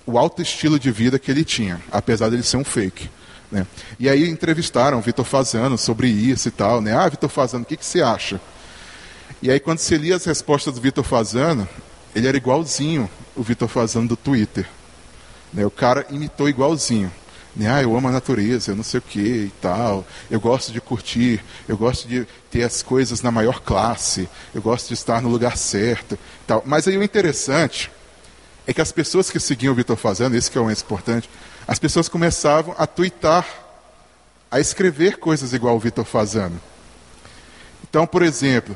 o 0.06 0.18
alto 0.18 0.42
estilo 0.42 0.78
de 0.78 0.92
vida 0.92 1.18
que 1.18 1.32
ele 1.32 1.46
tinha, 1.46 1.82
apesar 1.92 2.30
dele 2.30 2.44
ser 2.44 2.58
um 2.58 2.64
fake. 2.64 3.10
Né? 3.52 3.68
E 4.00 4.10
aí 4.10 4.30
entrevistaram 4.30 4.98
o 4.98 5.02
Vitor 5.02 5.26
Fazano 5.26 5.78
sobre 5.78 6.08
isso 6.08 6.48
e 6.48 6.52
tal. 6.52 6.82
Né? 6.82 6.96
Ah, 6.96 7.10
Vitor 7.10 7.30
Fazano, 7.30 7.64
o 7.64 7.66
que, 7.68 7.76
que 7.76 7.86
você 7.86 8.02
acha? 8.02 8.40
E 9.42 9.52
aí 9.52 9.60
quando 9.60 9.80
você 9.80 9.98
lia 9.98 10.16
as 10.16 10.26
respostas 10.26 10.74
do 10.74 10.82
Vitor 10.82 11.04
Fazano, 11.04 11.68
ele 12.16 12.28
era 12.28 12.38
igualzinho 12.38 13.10
o 13.36 13.44
Vitor 13.44 13.68
Fazano 13.68 14.08
do 14.08 14.16
Twitter. 14.16 14.68
Né? 15.54 15.66
O 15.66 15.72
cara 15.72 16.06
imitou 16.10 16.48
igualzinho. 16.48 17.12
Né? 17.56 17.70
Ah, 17.70 17.82
eu 17.82 17.96
amo 17.96 18.08
a 18.08 18.12
natureza, 18.12 18.72
eu 18.72 18.76
não 18.76 18.84
sei 18.84 19.00
o 19.00 19.04
que 19.04 19.20
e 19.20 19.54
tal. 19.62 20.06
Eu 20.30 20.40
gosto 20.40 20.72
de 20.72 20.80
curtir, 20.80 21.44
eu 21.68 21.76
gosto 21.76 22.08
de 22.08 22.26
ter 22.50 22.64
as 22.64 22.82
coisas 22.82 23.22
na 23.22 23.32
maior 23.32 23.60
classe, 23.62 24.30
eu 24.56 24.62
gosto 24.62 24.88
de 24.88 24.94
estar 24.94 25.22
no 25.22 25.30
lugar 25.30 25.58
certo. 25.58 26.18
Tal. 26.48 26.64
Mas 26.66 26.88
aí 26.88 26.98
o 26.98 27.04
interessante 27.04 27.92
é 28.66 28.74
que 28.74 28.82
as 28.82 28.92
pessoas 28.92 29.30
que 29.30 29.40
seguiam 29.40 29.74
o 29.74 29.76
Vitor 29.76 29.98
Fazano, 29.98 30.36
esse 30.36 30.50
que 30.50 30.58
é 30.58 30.62
o 30.62 30.66
mais 30.66 30.82
importante, 30.82 31.30
as 31.72 31.80
pessoas 31.80 32.10
começavam 32.10 32.76
a 32.78 32.86
twittar, 32.86 33.48
a 34.52 34.60
escrever 34.60 35.20
coisas 35.20 35.54
igual 35.54 35.78
o 35.78 35.80
Vitor 35.80 36.04
Fazano. 36.04 36.60
Então, 37.82 38.06
por 38.06 38.22
exemplo, 38.24 38.76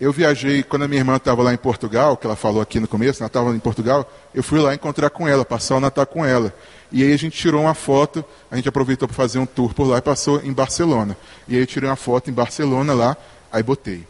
Eu 0.00 0.12
viajei, 0.12 0.62
quando 0.62 0.82
a 0.82 0.88
minha 0.88 1.00
irmã 1.00 1.16
estava 1.16 1.42
lá 1.42 1.54
em 1.54 1.56
Portugal, 1.56 2.16
que 2.16 2.26
ela 2.26 2.34
falou 2.34 2.60
aqui 2.60 2.80
no 2.80 2.88
começo, 2.88 3.22
ela 3.22 3.28
estava 3.28 3.54
em 3.54 3.60
Portugal, 3.60 4.10
eu 4.34 4.42
fui 4.42 4.58
lá 4.58 4.74
encontrar 4.74 5.08
com 5.08 5.28
ela, 5.28 5.44
passar 5.44 5.76
o 5.76 5.80
Natal 5.80 6.04
com 6.04 6.24
ela. 6.24 6.52
E 6.90 7.02
aí 7.02 7.12
a 7.12 7.16
gente 7.16 7.38
tirou 7.38 7.62
uma 7.62 7.74
foto, 7.74 8.24
a 8.50 8.56
gente 8.56 8.68
aproveitou 8.68 9.06
para 9.06 9.16
fazer 9.16 9.38
um 9.38 9.46
tour 9.46 9.72
por 9.72 9.86
lá 9.86 9.98
e 9.98 10.02
passou 10.02 10.42
em 10.42 10.52
Barcelona. 10.52 11.16
E 11.46 11.54
aí 11.54 11.60
eu 11.60 11.66
tirei 11.66 11.88
uma 11.88 11.96
foto 11.96 12.28
em 12.28 12.34
Barcelona 12.34 12.92
lá, 12.92 13.16
aí 13.52 13.62
botei. 13.62 14.04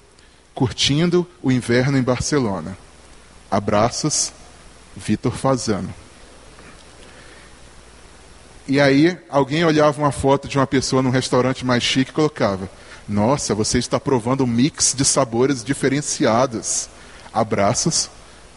Curtindo 0.55 1.27
o 1.43 1.53
inverno 1.53 1.99
em 1.99 2.03
Barcelona. 2.03 2.77
Abraços, 3.51 4.33
Vitor 4.97 5.37
Fazano. 5.37 5.93
E 8.67 8.81
aí 8.81 9.19
alguém 9.29 9.65
olhava 9.65 10.01
uma 10.01 10.13
foto 10.13 10.49
de 10.49 10.59
uma 10.59 10.67
pessoa 10.67 11.03
num 11.03 11.11
restaurante 11.11 11.65
mais 11.65 11.83
chique 11.83 12.11
e 12.11 12.15
colocava 12.15 12.69
nossa, 13.09 13.55
você 13.55 13.79
está 13.79 14.01
provando 14.01 14.45
um 14.45 14.47
mix 14.47 14.95
de 14.97 15.05
sabores 15.05 15.63
diferenciados. 15.63 16.89
Abraços, 17.33 18.09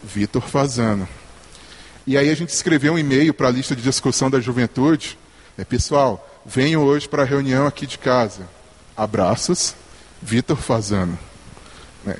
Vitor 0.03 0.41
Fazano. 0.41 1.07
E 2.05 2.17
aí 2.17 2.29
a 2.29 2.35
gente 2.35 2.49
escreveu 2.49 2.93
um 2.93 2.99
e-mail 2.99 3.33
para 3.33 3.49
a 3.49 3.51
lista 3.51 3.75
de 3.75 3.81
discussão 3.81 4.29
da 4.29 4.39
juventude. 4.39 5.19
É, 5.57 5.65
pessoal, 5.65 6.25
venham 6.45 6.83
hoje 6.83 7.09
para 7.09 7.23
a 7.23 7.25
reunião 7.25 7.67
aqui 7.67 7.85
de 7.85 7.97
casa. 7.97 8.47
Abraços, 8.95 9.75
Vitor 10.21 10.57
Fazano. 10.57 11.19
É. 12.05 12.17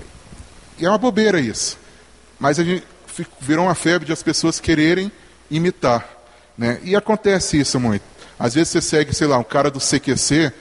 E 0.80 0.86
é 0.86 0.90
uma 0.90 0.98
bobeira 0.98 1.40
isso. 1.40 1.78
Mas 2.38 2.60
a 2.60 2.64
gente 2.64 2.84
virou 3.40 3.66
uma 3.66 3.76
febre 3.76 4.06
de 4.06 4.12
as 4.12 4.22
pessoas 4.22 4.60
quererem 4.60 5.12
imitar. 5.50 6.17
Né? 6.58 6.80
E 6.84 6.96
acontece 6.96 7.60
isso 7.60 7.80
muito. 7.80 8.04
Às 8.40 8.54
vezes 8.54 8.70
você 8.70 8.82
segue, 8.82 9.14
sei 9.14 9.28
lá, 9.28 9.38
um 9.38 9.44
cara 9.44 9.70
do 9.70 9.80
CQC, 9.80 10.52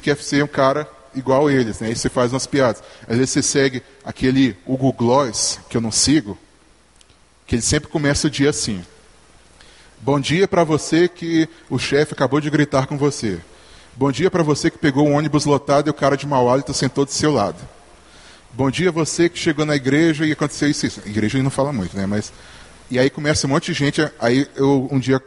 quer 0.00 0.16
ser 0.16 0.42
um 0.42 0.48
cara 0.48 0.88
igual 1.14 1.50
eles, 1.50 1.80
né? 1.80 1.88
Aí 1.88 1.96
você 1.96 2.08
faz 2.08 2.32
umas 2.32 2.46
piadas. 2.46 2.82
Às 3.08 3.16
vezes 3.16 3.30
você 3.30 3.42
segue 3.42 3.82
aquele 4.04 4.56
Hugo 4.66 4.92
Gloss, 4.92 5.60
que 5.68 5.76
eu 5.76 5.80
não 5.80 5.92
sigo, 5.92 6.36
que 7.46 7.54
ele 7.54 7.62
sempre 7.62 7.88
começa 7.88 8.26
o 8.26 8.30
dia 8.30 8.50
assim. 8.50 8.84
Bom 10.00 10.20
dia 10.20 10.46
para 10.46 10.64
você 10.64 11.08
que 11.08 11.48
o 11.70 11.78
chefe 11.78 12.12
acabou 12.12 12.40
de 12.40 12.50
gritar 12.50 12.86
com 12.86 12.98
você. 12.98 13.40
Bom 13.96 14.10
dia 14.10 14.30
para 14.30 14.42
você 14.42 14.70
que 14.70 14.78
pegou 14.78 15.06
um 15.06 15.14
ônibus 15.14 15.44
lotado 15.44 15.86
e 15.86 15.90
o 15.90 15.94
cara 15.94 16.16
de 16.16 16.26
mau 16.26 16.50
hálito 16.50 16.74
sentou 16.74 17.04
do 17.04 17.12
seu 17.12 17.32
lado. 17.32 17.56
Bom 18.52 18.70
dia 18.70 18.90
você 18.90 19.28
que 19.28 19.38
chegou 19.38 19.64
na 19.64 19.76
igreja 19.76 20.26
e 20.26 20.32
aconteceu 20.32 20.68
isso. 20.68 20.86
isso. 20.86 21.02
A 21.04 21.08
igreja 21.08 21.42
não 21.42 21.50
fala 21.50 21.72
muito, 21.72 21.96
né? 21.96 22.06
Mas 22.06 22.32
e 22.90 22.98
aí 22.98 23.08
começa 23.08 23.46
um 23.46 23.50
monte 23.50 23.72
de 23.72 23.78
gente. 23.78 24.06
Aí 24.18 24.46
eu 24.56 24.88
um 24.90 24.98
dia 24.98 25.22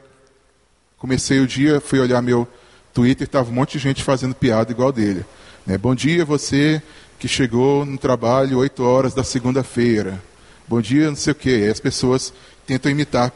comecei 0.97 1.39
o 1.39 1.47
dia, 1.47 1.79
fui 1.79 1.99
olhar 1.99 2.21
meu 2.21 2.47
Twitter, 2.93 3.25
estava 3.25 3.49
um 3.49 3.53
monte 3.53 3.73
de 3.73 3.79
gente 3.79 4.03
fazendo 4.03 4.33
piada 4.33 4.71
igual 4.71 4.91
dele. 4.91 5.23
Né? 5.65 5.77
Bom 5.77 5.93
dia 5.93 6.25
você 6.25 6.81
que 7.19 7.27
chegou 7.27 7.85
no 7.85 7.97
trabalho 7.97 8.57
8 8.57 8.83
horas 8.83 9.13
da 9.13 9.23
segunda-feira. 9.23 10.21
Bom 10.67 10.81
dia, 10.81 11.07
não 11.07 11.15
sei 11.15 11.31
o 11.31 11.35
quê. 11.35 11.65
E 11.65 11.69
as 11.69 11.79
pessoas 11.79 12.33
tentam 12.65 12.91
imitar 12.91 13.31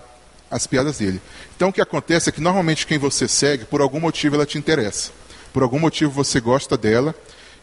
as 0.49 0.67
piadas 0.67 0.97
dele. 0.97 1.21
Então 1.55 1.69
o 1.69 1.73
que 1.73 1.81
acontece 1.81 2.29
é 2.29 2.31
que 2.31 2.41
normalmente 2.41 2.85
quem 2.85 2.97
você 2.97 3.27
segue, 3.27 3.65
por 3.65 3.79
algum 3.79 3.99
motivo 3.99 4.35
ela 4.35 4.45
te 4.45 4.57
interessa. 4.57 5.11
Por 5.53 5.63
algum 5.63 5.79
motivo 5.79 6.11
você 6.11 6.39
gosta 6.39 6.75
dela 6.75 7.15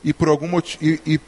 e 0.05 0.13
por 0.13 0.29
algum 0.29 0.49
motivo 0.49 0.85
e, 0.85 1.01
e, 1.15 1.21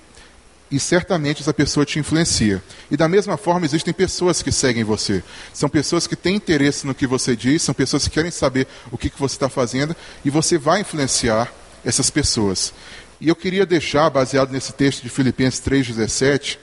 e, 0.71 0.79
certamente 0.79 1.43
essa 1.43 1.53
pessoa 1.53 1.85
te 1.85 1.99
influencia. 1.99 2.62
E 2.91 2.97
da 2.97 3.09
mesma 3.09 3.37
forma 3.37 3.67
existem 3.67 3.93
pessoas 3.93 4.43
que 4.43 4.53
seguem 4.53 4.85
você. 4.85 5.23
São 5.53 5.69
pessoas 5.69 6.07
que 6.07 6.15
têm 6.15 6.37
interesse 6.37 6.87
no 6.87 6.95
que 6.95 7.07
você 7.07 7.35
diz, 7.35 7.62
são 7.62 7.75
pessoas 7.75 8.05
que 8.05 8.11
querem 8.11 8.31
saber 8.31 8.67
o 8.91 8.97
que, 8.97 9.11
que 9.11 9.19
você 9.19 9.35
está 9.35 9.49
fazendo 9.49 9.97
e 10.25 10.31
você 10.31 10.57
vai 10.57 10.81
influenciar 10.81 11.53
essas 11.85 12.11
pessoas. 12.11 12.73
E 13.21 13.29
eu 13.29 13.37
queria 13.37 13.67
deixar, 13.67 14.09
baseado 14.09 14.50
nesse 14.50 14.73
texto 14.73 15.03
de 15.03 15.09
Filipenses 15.09 15.61
3,17, 15.61 16.59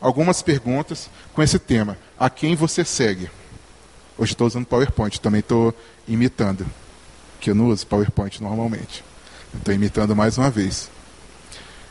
algumas 0.00 0.42
perguntas 0.42 1.08
com 1.32 1.42
esse 1.42 1.58
tema. 1.58 1.96
A 2.18 2.28
quem 2.28 2.54
você 2.54 2.84
segue? 2.84 3.30
Hoje 4.18 4.32
estou 4.32 4.46
usando 4.46 4.66
PowerPoint, 4.66 5.20
também 5.20 5.40
estou 5.40 5.74
imitando, 6.06 6.66
que 7.40 7.50
eu 7.50 7.54
não 7.54 7.68
uso 7.68 7.86
PowerPoint 7.86 8.42
normalmente. 8.42 9.02
Estou 9.54 9.72
imitando 9.72 10.14
mais 10.14 10.36
uma 10.36 10.50
vez. 10.50 10.90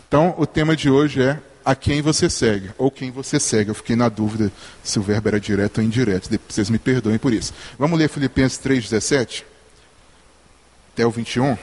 Então, 0.07 0.35
o 0.37 0.45
tema 0.45 0.75
de 0.75 0.89
hoje 0.89 1.21
é 1.23 1.39
a 1.63 1.75
quem 1.75 2.01
você 2.01 2.29
segue, 2.29 2.71
ou 2.77 2.89
quem 2.89 3.11
você 3.11 3.39
segue. 3.39 3.69
Eu 3.69 3.75
fiquei 3.75 3.95
na 3.95 4.09
dúvida 4.09 4.51
se 4.83 4.99
o 4.99 5.01
verbo 5.01 5.27
era 5.27 5.39
direto 5.39 5.79
ou 5.79 5.83
indireto. 5.83 6.29
Vocês 6.47 6.69
me 6.69 6.79
perdoem 6.79 7.17
por 7.17 7.33
isso. 7.33 7.53
Vamos 7.77 7.97
ler 7.97 8.09
Filipenses 8.09 8.59
3,17 8.59 9.43
até 10.93 11.05
o 11.05 11.11
21. 11.11 11.57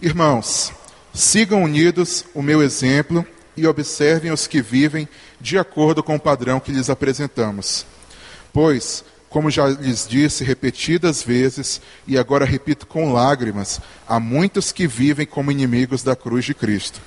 Irmãos, 0.00 0.72
Sigam 1.14 1.62
unidos 1.62 2.24
o 2.34 2.40
meu 2.40 2.62
exemplo 2.62 3.26
e 3.54 3.66
observem 3.66 4.32
os 4.32 4.46
que 4.46 4.62
vivem 4.62 5.06
de 5.38 5.58
acordo 5.58 6.02
com 6.02 6.16
o 6.16 6.20
padrão 6.20 6.58
que 6.58 6.72
lhes 6.72 6.88
apresentamos. 6.88 7.84
Pois, 8.50 9.04
como 9.28 9.50
já 9.50 9.66
lhes 9.68 10.06
disse 10.08 10.42
repetidas 10.42 11.22
vezes, 11.22 11.82
e 12.06 12.16
agora 12.16 12.46
repito 12.46 12.86
com 12.86 13.12
lágrimas, 13.12 13.78
há 14.08 14.18
muitos 14.18 14.72
que 14.72 14.86
vivem 14.86 15.26
como 15.26 15.52
inimigos 15.52 16.02
da 16.02 16.16
cruz 16.16 16.46
de 16.46 16.54
Cristo. 16.54 16.98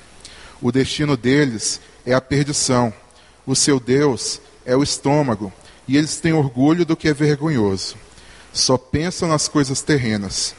O 0.60 0.72
destino 0.72 1.16
deles 1.16 1.80
é 2.04 2.14
a 2.14 2.20
perdição, 2.20 2.92
o 3.46 3.54
seu 3.54 3.78
Deus 3.78 4.40
é 4.64 4.74
o 4.76 4.82
estômago, 4.82 5.52
e 5.86 5.96
eles 5.96 6.18
têm 6.18 6.32
orgulho 6.32 6.84
do 6.84 6.96
que 6.96 7.08
é 7.08 7.14
vergonhoso. 7.14 7.96
Só 8.52 8.78
pensam 8.78 9.28
nas 9.28 9.48
coisas 9.48 9.82
terrenas. 9.82 10.54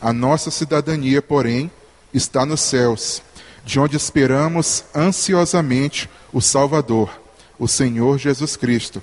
A 0.00 0.12
nossa 0.12 0.50
cidadania, 0.50 1.22
porém, 1.22 1.70
está 2.12 2.44
nos 2.44 2.60
céus, 2.60 3.22
de 3.64 3.78
onde 3.78 3.96
esperamos 3.96 4.84
ansiosamente 4.94 6.08
o 6.32 6.40
Salvador, 6.40 7.10
o 7.58 7.68
Senhor 7.68 8.18
Jesus 8.18 8.56
Cristo, 8.56 9.02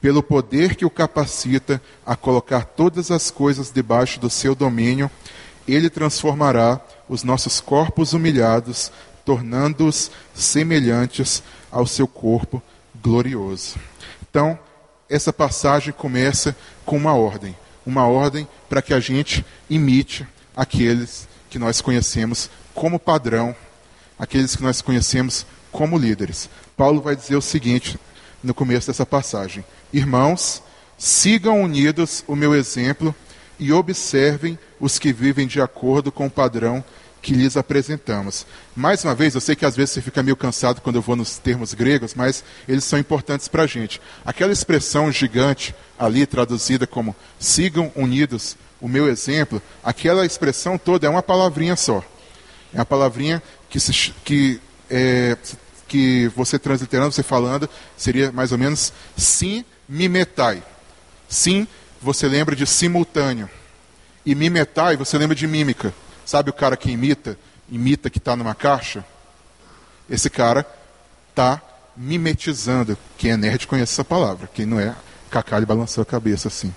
pelo 0.00 0.22
poder 0.22 0.74
que 0.74 0.84
o 0.84 0.90
capacita 0.90 1.80
a 2.04 2.16
colocar 2.16 2.64
todas 2.64 3.10
as 3.10 3.30
coisas 3.30 3.70
debaixo 3.70 4.18
do 4.18 4.30
seu 4.30 4.54
domínio, 4.54 5.10
ele 5.68 5.90
transformará 5.90 6.80
os 7.08 7.22
nossos 7.22 7.60
corpos 7.60 8.12
humilhados, 8.12 8.90
tornando-os 9.30 10.10
semelhantes 10.34 11.40
ao 11.70 11.86
seu 11.86 12.08
corpo 12.08 12.60
glorioso. 13.00 13.76
Então, 14.28 14.58
essa 15.08 15.32
passagem 15.32 15.92
começa 15.92 16.56
com 16.84 16.96
uma 16.96 17.14
ordem, 17.14 17.56
uma 17.86 18.08
ordem 18.08 18.48
para 18.68 18.82
que 18.82 18.92
a 18.92 18.98
gente 18.98 19.46
imite 19.68 20.26
aqueles 20.56 21.28
que 21.48 21.60
nós 21.60 21.80
conhecemos 21.80 22.50
como 22.74 22.98
padrão, 22.98 23.54
aqueles 24.18 24.56
que 24.56 24.64
nós 24.64 24.82
conhecemos 24.82 25.46
como 25.70 25.96
líderes. 25.96 26.50
Paulo 26.76 27.00
vai 27.00 27.14
dizer 27.14 27.36
o 27.36 27.42
seguinte 27.42 28.00
no 28.42 28.52
começo 28.52 28.88
dessa 28.88 29.06
passagem: 29.06 29.64
Irmãos, 29.92 30.60
sigam 30.98 31.62
unidos 31.62 32.24
o 32.26 32.34
meu 32.34 32.52
exemplo 32.52 33.14
e 33.60 33.72
observem 33.72 34.58
os 34.80 34.98
que 34.98 35.12
vivem 35.12 35.46
de 35.46 35.60
acordo 35.60 36.10
com 36.10 36.26
o 36.26 36.30
padrão 36.30 36.82
que 37.22 37.34
lhes 37.34 37.56
apresentamos. 37.56 38.46
Mais 38.74 39.04
uma 39.04 39.14
vez, 39.14 39.34
eu 39.34 39.40
sei 39.40 39.54
que 39.54 39.66
às 39.66 39.76
vezes 39.76 39.90
você 39.94 40.00
fica 40.00 40.22
meio 40.22 40.36
cansado 40.36 40.80
quando 40.80 40.96
eu 40.96 41.02
vou 41.02 41.16
nos 41.16 41.38
termos 41.38 41.74
gregos, 41.74 42.14
mas 42.14 42.42
eles 42.66 42.84
são 42.84 42.98
importantes 42.98 43.48
para 43.48 43.64
a 43.64 43.66
gente. 43.66 44.00
Aquela 44.24 44.52
expressão 44.52 45.12
gigante 45.12 45.74
ali 45.98 46.26
traduzida 46.26 46.86
como 46.86 47.14
sigam 47.38 47.92
unidos 47.94 48.56
o 48.80 48.88
meu 48.88 49.08
exemplo, 49.08 49.60
aquela 49.84 50.24
expressão 50.24 50.78
toda 50.78 51.06
é 51.06 51.10
uma 51.10 51.22
palavrinha 51.22 51.76
só. 51.76 52.02
É 52.72 52.78
uma 52.78 52.86
palavrinha 52.86 53.42
que, 53.68 53.78
se, 53.78 53.92
que, 54.24 54.60
é, 54.88 55.36
que 55.86 56.28
você 56.34 56.58
transliterando, 56.58 57.12
você 57.12 57.22
falando, 57.22 57.68
seria 57.96 58.32
mais 58.32 58.52
ou 58.52 58.58
menos 58.58 58.92
sim 59.16 59.64
mimetai. 59.88 60.62
Sim, 61.28 61.68
você 62.00 62.26
lembra 62.26 62.56
de 62.56 62.66
simultâneo. 62.66 63.50
E 64.24 64.34
mimetai, 64.34 64.96
você 64.96 65.18
lembra 65.18 65.36
de 65.36 65.46
mímica. 65.46 65.92
Sabe 66.30 66.48
o 66.48 66.52
cara 66.52 66.76
que 66.76 66.88
imita, 66.88 67.36
imita 67.68 68.08
que 68.08 68.18
está 68.18 68.36
numa 68.36 68.54
caixa? 68.54 69.04
Esse 70.08 70.30
cara 70.30 70.64
está 71.28 71.60
mimetizando. 71.96 72.96
Quem 73.18 73.32
é 73.32 73.36
nerd 73.36 73.66
conhece 73.66 73.94
essa 73.94 74.04
palavra. 74.04 74.48
Quem 74.54 74.64
não 74.64 74.78
é, 74.78 74.94
Cacalho 75.28 75.66
balançou 75.66 76.02
a 76.02 76.04
cabeça 76.06 76.46
assim. 76.46 76.72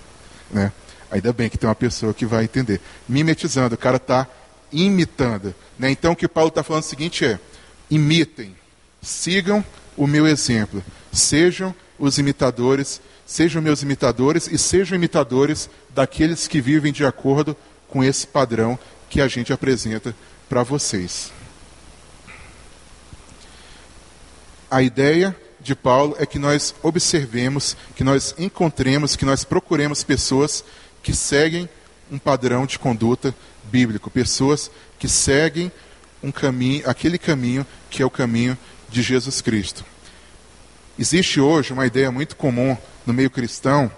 Né? 0.49 0.71
Ainda 1.11 1.31
bem 1.31 1.51
que 1.51 1.57
tem 1.59 1.69
uma 1.69 1.75
pessoa 1.75 2.15
que 2.15 2.25
vai 2.25 2.45
entender. 2.45 2.81
Mimetizando, 3.07 3.75
o 3.75 3.77
cara 3.77 3.97
está 3.97 4.25
imitando. 4.71 5.53
Né? 5.77 5.91
Então 5.91 6.13
o 6.13 6.15
que 6.15 6.27
Paulo 6.27 6.49
está 6.49 6.63
falando 6.63 6.81
é 6.81 6.87
o 6.87 6.89
seguinte 6.89 7.23
é, 7.23 7.39
imitem, 7.91 8.55
sigam 9.03 9.63
o 9.95 10.07
meu 10.07 10.25
exemplo, 10.25 10.83
sejam 11.11 11.75
os 11.99 12.17
imitadores, 12.17 12.99
sejam 13.23 13.61
meus 13.61 13.83
imitadores 13.83 14.47
e 14.47 14.57
sejam 14.57 14.95
imitadores 14.95 15.69
daqueles 15.91 16.47
que 16.47 16.59
vivem 16.59 16.91
de 16.91 17.05
acordo 17.05 17.55
com 17.87 18.03
esse 18.03 18.25
padrão 18.25 18.79
que 19.13 19.21
a 19.21 19.27
gente 19.27 19.53
apresenta 19.53 20.15
para 20.49 20.63
vocês. 20.63 21.31
A 24.71 24.81
ideia 24.81 25.35
de 25.61 25.75
Paulo 25.75 26.15
é 26.17 26.25
que 26.25 26.39
nós 26.39 26.73
observemos, 26.81 27.77
que 27.95 28.03
nós 28.03 28.33
encontremos, 28.39 29.15
que 29.15 29.23
nós 29.23 29.43
procuremos 29.43 30.03
pessoas 30.03 30.65
que 31.03 31.13
seguem 31.13 31.69
um 32.11 32.17
padrão 32.17 32.65
de 32.65 32.79
conduta 32.79 33.35
bíblico, 33.65 34.09
pessoas 34.09 34.71
que 34.97 35.07
seguem 35.07 35.71
um 36.23 36.31
caminho, 36.31 36.89
aquele 36.89 37.19
caminho 37.19 37.67
que 37.91 38.01
é 38.01 38.05
o 38.05 38.09
caminho 38.09 38.57
de 38.89 39.03
Jesus 39.03 39.41
Cristo. 39.41 39.85
Existe 40.97 41.39
hoje 41.39 41.71
uma 41.71 41.85
ideia 41.85 42.11
muito 42.11 42.35
comum 42.35 42.75
no 43.05 43.13
meio 43.13 43.29
cristão 43.29 43.91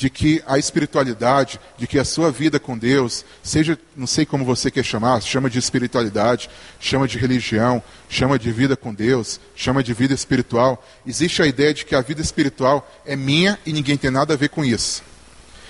de 0.00 0.08
que 0.08 0.42
a 0.46 0.56
espiritualidade, 0.56 1.60
de 1.76 1.86
que 1.86 1.98
a 1.98 2.06
sua 2.06 2.32
vida 2.32 2.58
com 2.58 2.78
Deus, 2.78 3.22
seja, 3.42 3.78
não 3.94 4.06
sei 4.06 4.24
como 4.24 4.46
você 4.46 4.70
quer 4.70 4.82
chamar, 4.82 5.20
chama 5.20 5.50
de 5.50 5.58
espiritualidade, 5.58 6.48
chama 6.80 7.06
de 7.06 7.18
religião, 7.18 7.82
chama 8.08 8.38
de 8.38 8.50
vida 8.50 8.78
com 8.78 8.94
Deus, 8.94 9.38
chama 9.54 9.82
de 9.82 9.92
vida 9.92 10.14
espiritual, 10.14 10.82
existe 11.06 11.42
a 11.42 11.46
ideia 11.46 11.74
de 11.74 11.84
que 11.84 11.94
a 11.94 12.00
vida 12.00 12.22
espiritual 12.22 12.90
é 13.04 13.14
minha 13.14 13.58
e 13.66 13.74
ninguém 13.74 13.98
tem 13.98 14.10
nada 14.10 14.32
a 14.32 14.36
ver 14.38 14.48
com 14.48 14.64
isso. 14.64 15.02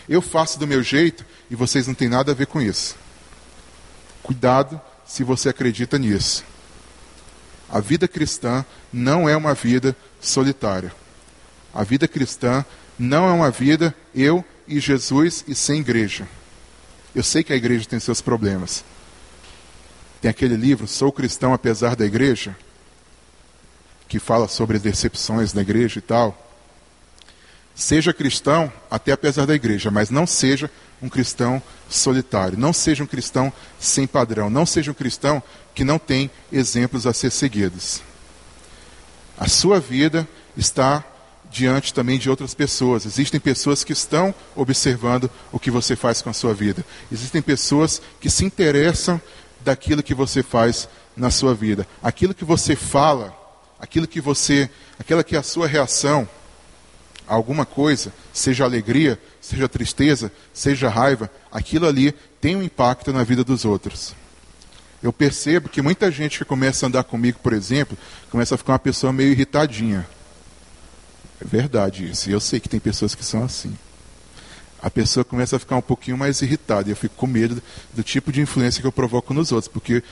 Eu 0.09 0.23
faço 0.23 0.61
do 0.61 0.67
meu 0.67 0.81
jeito 0.81 1.27
e 1.51 1.57
vocês 1.57 1.89
não 1.89 1.95
têm 1.95 2.09
nada 2.09 2.31
a 2.31 2.35
ver 2.35 2.47
com 2.47 2.63
isso. 2.63 2.95
Cuidado 4.23 4.81
se 5.05 5.25
você 5.25 5.49
acredita 5.49 5.99
nisso. 5.99 6.45
A 7.69 7.81
vida 7.81 8.07
cristã 8.07 8.65
não 8.93 9.29
é 9.29 9.37
uma 9.37 9.55
vida 9.55 9.97
solitária. 10.21 10.95
A 11.75 11.83
vida 11.83 12.07
cristã 12.07 12.65
não 13.01 13.27
é 13.27 13.33
uma 13.33 13.51
vida 13.51 13.95
eu 14.15 14.45
e 14.69 14.79
Jesus 14.79 15.43
e 15.49 15.55
sem 15.55 15.81
igreja. 15.81 16.29
Eu 17.15 17.23
sei 17.23 17.43
que 17.43 17.53
a 17.53 17.57
igreja 17.57 17.89
tem 17.89 17.99
seus 17.99 18.21
problemas. 18.21 18.85
Tem 20.21 20.31
aquele 20.31 20.55
livro, 20.55 20.87
Sou 20.87 21.11
Cristão 21.11 21.55
Apesar 21.55 21.97
da 21.97 22.05
Igreja, 22.05 22.55
que 24.07 24.19
fala 24.19 24.47
sobre 24.49 24.77
as 24.77 24.83
decepções 24.83 25.53
da 25.53 25.63
igreja 25.63 25.99
e 25.99 26.03
tal. 26.03 26.53
Seja 27.75 28.13
cristão 28.13 28.71
até 28.91 29.13
apesar 29.13 29.47
da 29.47 29.55
igreja, 29.55 29.91
mas 29.91 30.11
não 30.11 30.27
seja 30.27 30.71
um 31.01 31.09
cristão 31.09 31.63
solitário, 31.89 32.59
não 32.59 32.73
seja 32.73 33.03
um 33.03 33.07
cristão 33.07 33.51
sem 33.79 34.07
padrão, 34.07 34.51
não 34.51 34.67
seja 34.67 34.91
um 34.91 34.95
cristão 34.95 35.43
que 35.75 35.85
não 35.85 35.99
tem 35.99 36.31
exemplos 36.53 37.07
a 37.07 37.15
ser 37.15 37.31
seguidos. 37.31 38.03
A 39.39 39.49
sua 39.49 39.81
vida 39.81 40.29
está 40.55 41.03
diante 41.51 41.93
também 41.93 42.19
de 42.19 42.31
outras 42.31 42.55
pessoas. 42.55 43.05
Existem 43.05 43.41
pessoas 43.41 43.83
que 43.83 43.93
estão 43.93 44.35
observando 44.55 45.29
o 45.53 45.59
que 45.59 45.71
você 45.71 45.97
faz 45.97 46.23
com 46.23 46.31
a 46.31 46.33
sua 46.35 46.55
vida. 46.55 46.85
Existem 47.11 47.43
pessoas 47.43 48.01
que 48.21 48.31
se 48.31 48.45
interessam 48.45 49.21
daquilo 49.63 50.03
que 50.03 50.15
você 50.15 50.43
faz 50.43 50.89
na 51.17 51.31
sua 51.31 51.55
vida. 51.55 51.87
Aquilo 52.03 52.35
que 52.35 52.45
você 52.45 52.77
fala, 52.77 53.37
aquilo 53.79 54.07
que 54.07 54.21
você, 54.21 54.71
aquela 54.99 55.25
que 55.25 55.35
é 55.35 55.39
a 55.39 55.43
sua 55.43 55.67
reação 55.67 56.29
a 57.27 57.35
alguma 57.35 57.65
coisa, 57.65 58.13
seja 58.33 58.65
alegria, 58.65 59.17
seja 59.41 59.69
tristeza, 59.69 60.33
seja 60.53 60.89
raiva, 60.89 61.31
aquilo 61.53 61.87
ali 61.87 62.13
tem 62.41 62.57
um 62.57 62.63
impacto 62.63 63.13
na 63.13 63.23
vida 63.23 63.45
dos 63.45 63.65
outros. 63.65 64.17
Eu 65.01 65.13
percebo 65.13 65.69
que 65.69 65.81
muita 65.81 66.11
gente 66.11 66.39
que 66.39 66.45
começa 66.45 66.85
a 66.85 66.89
andar 66.89 67.05
comigo, 67.05 67.39
por 67.41 67.53
exemplo, 67.53 67.97
começa 68.31 68.57
a 68.57 68.59
ficar 68.59 68.73
uma 68.73 68.79
pessoa 68.81 69.13
meio 69.13 69.31
irritadinha. 69.31 70.07
É 71.41 71.45
verdade 71.45 72.11
isso. 72.11 72.29
E 72.29 72.33
eu 72.33 72.41
sei 72.41 72.61
que 72.61 72.69
tem 72.69 72.79
pessoas 72.79 73.15
que 73.15 73.25
são 73.25 73.43
assim. 73.43 73.77
A 74.83 74.91
pessoa 74.91 75.25
começa 75.25 75.57
a 75.57 75.59
ficar 75.59 75.77
um 75.77 75.83
pouquinho 75.83 76.17
mais 76.17 76.41
irritada. 76.43 76.89
E 76.89 76.93
eu 76.93 76.97
fico 76.97 77.15
com 77.17 77.27
medo 77.27 77.63
do 77.93 78.03
tipo 78.03 78.33
de 78.33 78.41
influência 78.41 78.81
que 78.81 78.87
eu 78.87 78.93
provoco 78.93 79.33
nos 79.33 79.53
outros. 79.53 79.69
Porque 79.69 80.03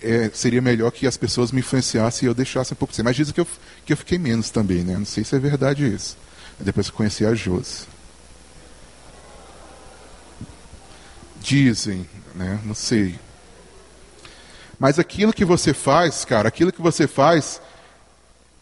é, 0.00 0.30
seria 0.32 0.60
melhor 0.60 0.90
que 0.90 1.06
as 1.06 1.16
pessoas 1.16 1.52
me 1.52 1.60
influenciassem 1.60 2.26
e 2.26 2.28
eu 2.28 2.34
deixasse 2.34 2.72
um 2.72 2.76
pouco. 2.76 2.92
Mas 3.02 3.16
dizem 3.16 3.32
que 3.32 3.40
eu, 3.40 3.46
que 3.84 3.92
eu 3.92 3.96
fiquei 3.96 4.18
menos 4.18 4.50
também, 4.50 4.82
né? 4.82 4.96
Não 4.96 5.04
sei 5.04 5.24
se 5.24 5.34
é 5.34 5.38
verdade 5.38 5.86
isso. 5.86 6.16
Depois 6.58 6.90
que 6.90 6.96
conheci 6.96 7.24
a 7.24 7.34
Josi. 7.34 7.86
Dizem, 11.40 12.08
né? 12.34 12.60
Não 12.64 12.74
sei. 12.74 13.18
Mas 14.78 14.98
aquilo 14.98 15.32
que 15.32 15.44
você 15.44 15.72
faz, 15.72 16.24
cara, 16.24 16.48
aquilo 16.48 16.72
que 16.72 16.82
você 16.82 17.06
faz 17.06 17.60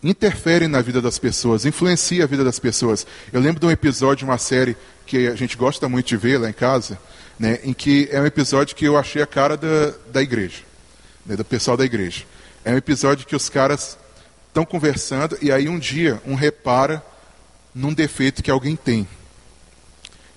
interfere 0.03 0.67
na 0.67 0.81
vida 0.81 1.01
das 1.01 1.19
pessoas, 1.19 1.65
influencia 1.65 2.25
a 2.25 2.27
vida 2.27 2.43
das 2.43 2.59
pessoas. 2.59 3.07
Eu 3.33 3.41
lembro 3.41 3.61
de 3.61 3.67
um 3.67 3.71
episódio 3.71 4.19
de 4.19 4.25
uma 4.25 4.39
série 4.39 4.77
que 5.07 5.29
a 5.29 5.35
gente 5.35 5.57
gosta 5.57 5.89
muito 5.89 6.07
de 6.07 6.17
ver 6.17 6.39
lá 6.39 6.49
em 6.49 6.53
casa, 6.53 6.99
né, 7.39 7.59
em 7.65 7.73
que 7.73 8.09
é 8.11 8.21
um 8.21 8.27
episódio 8.27 8.75
que 8.77 8.85
eu 8.85 8.97
achei 8.97 9.23
a 9.23 9.27
cara 9.27 9.57
da, 9.57 9.93
da 10.13 10.23
igreja, 10.23 10.63
né, 11.27 11.37
do 11.37 11.45
pessoal 11.45 11.77
da 11.77 11.85
igreja. 11.85 12.25
É 12.65 12.73
um 12.73 12.77
episódio 12.77 13.27
que 13.27 13.37
os 13.37 13.49
caras 13.49 13.99
estão 14.49 14.65
conversando 14.65 15.37
e 15.41 15.51
aí 15.51 15.69
um 15.69 15.79
dia 15.79 16.21
um 16.27 16.35
repara 16.35 17.03
num 17.75 17.93
defeito 17.93 18.43
que 18.43 18.51
alguém 18.51 18.77
tem. 18.77 19.07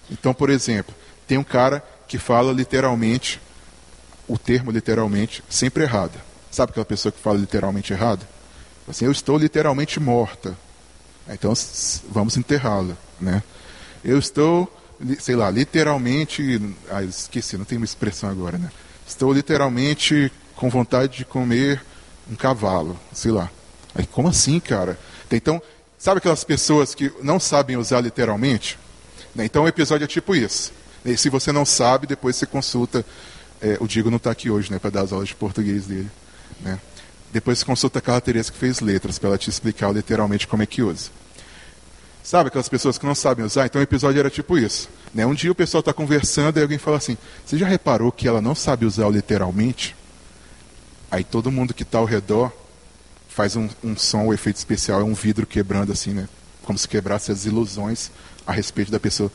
Então, 0.10 0.34
por 0.34 0.50
exemplo, 0.50 0.94
tem 1.28 1.38
um 1.38 1.44
cara 1.44 1.84
que 2.08 2.18
fala 2.18 2.52
literalmente, 2.52 3.42
o 4.28 4.38
termo 4.38 4.72
literalmente, 4.72 5.44
sempre 5.50 5.84
errado. 5.84 6.20
Sabe 6.52 6.72
aquela 6.72 6.86
pessoa 6.86 7.12
que 7.12 7.20
fala 7.20 7.38
literalmente 7.38 7.92
errado? 7.92 8.26
Assim, 8.88 9.06
eu 9.06 9.12
estou 9.12 9.38
literalmente 9.38 10.00
morta. 10.00 10.58
Então 11.30 11.54
vamos 12.10 12.36
enterrá-la, 12.36 12.98
né? 13.20 13.42
Eu 14.04 14.20
estou, 14.20 14.72
sei 15.20 15.36
lá, 15.36 15.50
literalmente, 15.50 16.60
ah, 16.90 17.04
esqueci, 17.04 17.58
não 17.58 17.64
tem 17.64 17.78
uma 17.78 17.86
expressão 17.86 18.30
agora, 18.30 18.58
né? 18.58 18.70
Estou 19.08 19.32
literalmente 19.32 20.32
com 20.56 20.70
vontade 20.70 21.18
de 21.18 21.26
comer 21.26 21.82
um 22.30 22.36
cavalo, 22.36 23.00
sei 23.14 23.32
lá. 23.32 23.50
Aí, 23.96 24.06
como 24.06 24.28
assim, 24.28 24.60
cara? 24.60 25.00
Então, 25.32 25.62
sabe 25.98 26.18
aquelas 26.18 26.44
pessoas 26.44 26.94
que 26.94 27.12
não 27.22 27.40
sabem 27.40 27.78
usar 27.78 28.02
literalmente? 28.02 28.78
Né? 29.34 29.46
Então, 29.46 29.64
o 29.64 29.68
episódio 29.68 30.04
é 30.04 30.08
tipo 30.08 30.36
isso. 30.36 30.74
E 31.06 31.18
se 31.18 31.30
você 31.30 31.52
não 31.52 31.66
sabe, 31.66 32.08
depois 32.08 32.36
você 32.36 32.46
consulta. 32.46 33.06
É, 33.62 33.78
o 33.80 33.88
Diego 33.88 34.10
não 34.10 34.18
está 34.18 34.32
aqui 34.32 34.50
hoje, 34.50 34.70
né, 34.72 34.78
para 34.78 34.90
dar 34.90 35.02
as 35.02 35.14
aulas 35.14 35.30
de 35.30 35.36
português 35.36 35.86
dele, 35.86 36.10
né? 36.60 36.78
Depois 37.34 37.64
consulta 37.64 37.98
a 37.98 38.02
Carla 38.02 38.22
Teresa 38.22 38.52
que 38.52 38.58
fez 38.60 38.80
letras, 38.80 39.18
para 39.18 39.30
ela 39.30 39.38
te 39.40 39.50
explicar 39.50 39.92
literalmente 39.92 40.46
como 40.46 40.62
é 40.62 40.68
que 40.68 40.84
usa. 40.84 41.10
Sabe 42.24 42.50
aquelas 42.50 42.70
pessoas 42.70 43.00
que 43.00 43.08
não 43.08 43.16
sabem 43.16 43.44
usar? 43.44 43.66
Então 43.66 43.82
o 43.82 43.84
episódio 43.84 44.20
era 44.20 44.30
tipo 44.30 44.56
isso. 44.56 44.88
Né? 45.12 45.26
Um 45.26 45.34
dia 45.34 45.52
o 45.52 45.56
pessoal 45.56 45.80
está 45.80 45.92
conversando 45.92 46.60
e 46.60 46.62
alguém 46.62 46.78
fala 46.78 46.98
assim: 46.98 47.18
Você 47.44 47.58
já 47.58 47.68
reparou 47.68 48.12
que 48.12 48.28
ela 48.28 48.40
não 48.40 48.54
sabe 48.54 48.86
usar 48.86 49.10
literalmente? 49.10 49.96
Aí 51.10 51.24
todo 51.24 51.52
mundo 51.52 51.74
que 51.74 51.82
está 51.82 51.98
ao 51.98 52.06
redor 52.06 52.52
faz 53.28 53.56
um, 53.56 53.68
um 53.84 53.98
som, 53.98 54.26
um 54.26 54.34
efeito 54.34 54.58
especial, 54.58 55.02
é 55.02 55.04
um 55.04 55.16
vidro 55.16 55.48
quebrando 55.48 55.92
assim, 55.92 56.12
né? 56.12 56.30
Como 56.62 56.78
se 56.78 56.88
quebrasse 56.88 57.32
as 57.32 57.46
ilusões 57.46 58.12
a 58.46 58.52
respeito 58.52 58.92
da 58.92 59.00
pessoa. 59.00 59.32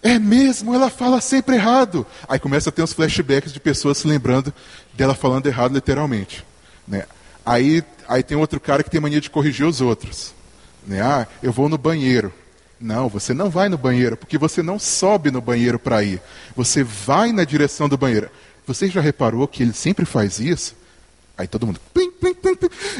É 0.00 0.18
mesmo, 0.18 0.74
ela 0.74 0.88
fala 0.88 1.20
sempre 1.20 1.56
errado. 1.56 2.06
Aí 2.28 2.38
começa 2.38 2.70
a 2.70 2.72
ter 2.72 2.82
uns 2.82 2.92
flashbacks 2.92 3.52
de 3.52 3.60
pessoas 3.60 3.98
se 3.98 4.06
lembrando 4.06 4.52
dela 4.94 5.14
falando 5.14 5.46
errado 5.46 5.74
literalmente. 5.74 6.44
Né? 6.86 7.04
Aí, 7.44 7.82
aí 8.08 8.22
tem 8.22 8.36
outro 8.36 8.60
cara 8.60 8.82
que 8.82 8.90
tem 8.90 9.00
mania 9.00 9.20
de 9.20 9.30
corrigir 9.30 9.66
os 9.66 9.80
outros. 9.80 10.34
Né? 10.86 11.00
Ah, 11.00 11.26
eu 11.42 11.52
vou 11.52 11.68
no 11.68 11.78
banheiro. 11.78 12.32
Não, 12.80 13.08
você 13.08 13.32
não 13.32 13.48
vai 13.48 13.68
no 13.68 13.78
banheiro, 13.78 14.16
porque 14.16 14.36
você 14.36 14.62
não 14.62 14.78
sobe 14.78 15.30
no 15.30 15.40
banheiro 15.40 15.78
para 15.78 16.02
ir. 16.02 16.20
Você 16.56 16.82
vai 16.82 17.32
na 17.32 17.44
direção 17.44 17.88
do 17.88 17.96
banheiro. 17.96 18.28
Você 18.66 18.88
já 18.88 19.00
reparou 19.00 19.46
que 19.46 19.62
ele 19.62 19.72
sempre 19.72 20.04
faz 20.04 20.40
isso? 20.40 20.74
Aí 21.38 21.46
todo 21.46 21.66
mundo, 21.66 21.80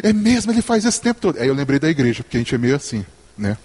é 0.03 0.13
mesmo, 0.13 0.53
ele 0.53 0.63
faz 0.63 0.85
esse 0.85 1.01
tempo 1.01 1.21
todo. 1.21 1.39
Aí 1.39 1.49
eu 1.49 1.55
lembrei 1.55 1.79
da 1.79 1.89
igreja, 1.89 2.23
porque 2.23 2.37
a 2.37 2.41
gente 2.41 2.55
é 2.55 2.59
meio 2.59 2.77
assim. 2.77 3.05
Né? 3.37 3.57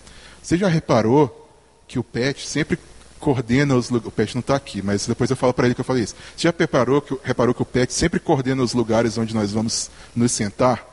Você 0.42 0.58
já 0.58 0.68
reparou 0.68 1.50
que 1.88 1.98
o 1.98 2.04
Pet 2.04 2.48
sempre 2.48 2.78
coordena 3.20 3.76
os 3.76 3.90
lugares. 3.90 4.08
O 4.08 4.12
Pet 4.12 4.36
não 4.36 4.40
está 4.40 4.56
aqui, 4.56 4.82
mas 4.82 5.06
depois 5.06 5.30
eu 5.30 5.36
falo 5.36 5.54
para 5.54 5.66
ele 5.66 5.76
que 5.76 5.82
eu 5.82 5.86
falei 5.86 6.04
isso. 6.04 6.16
Você 6.36 6.48
já 6.48 6.54
reparou 6.58 7.02
que, 7.02 7.18
reparou 7.24 7.54
que 7.54 7.62
o 7.62 7.66
Pet 7.66 7.92
sempre 7.94 8.20
coordena 8.20 8.64
os 8.64 8.74
lugares 8.74 9.18
onde 9.18 9.34
nós 9.34 9.52
vamos 9.52 9.90
nos 10.16 10.32
sentar? 10.32 10.86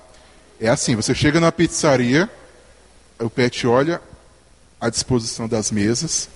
É 0.61 0.69
assim: 0.69 0.97
você 0.97 1.15
chega 1.15 1.41
na 1.41 1.53
pizzaria, 1.53 2.29
o 3.19 3.31
Pet 3.31 3.67
olha 3.67 4.01
a 4.81 4.91
disposição 4.91 5.49
das 5.49 5.71
mesas 5.71 6.29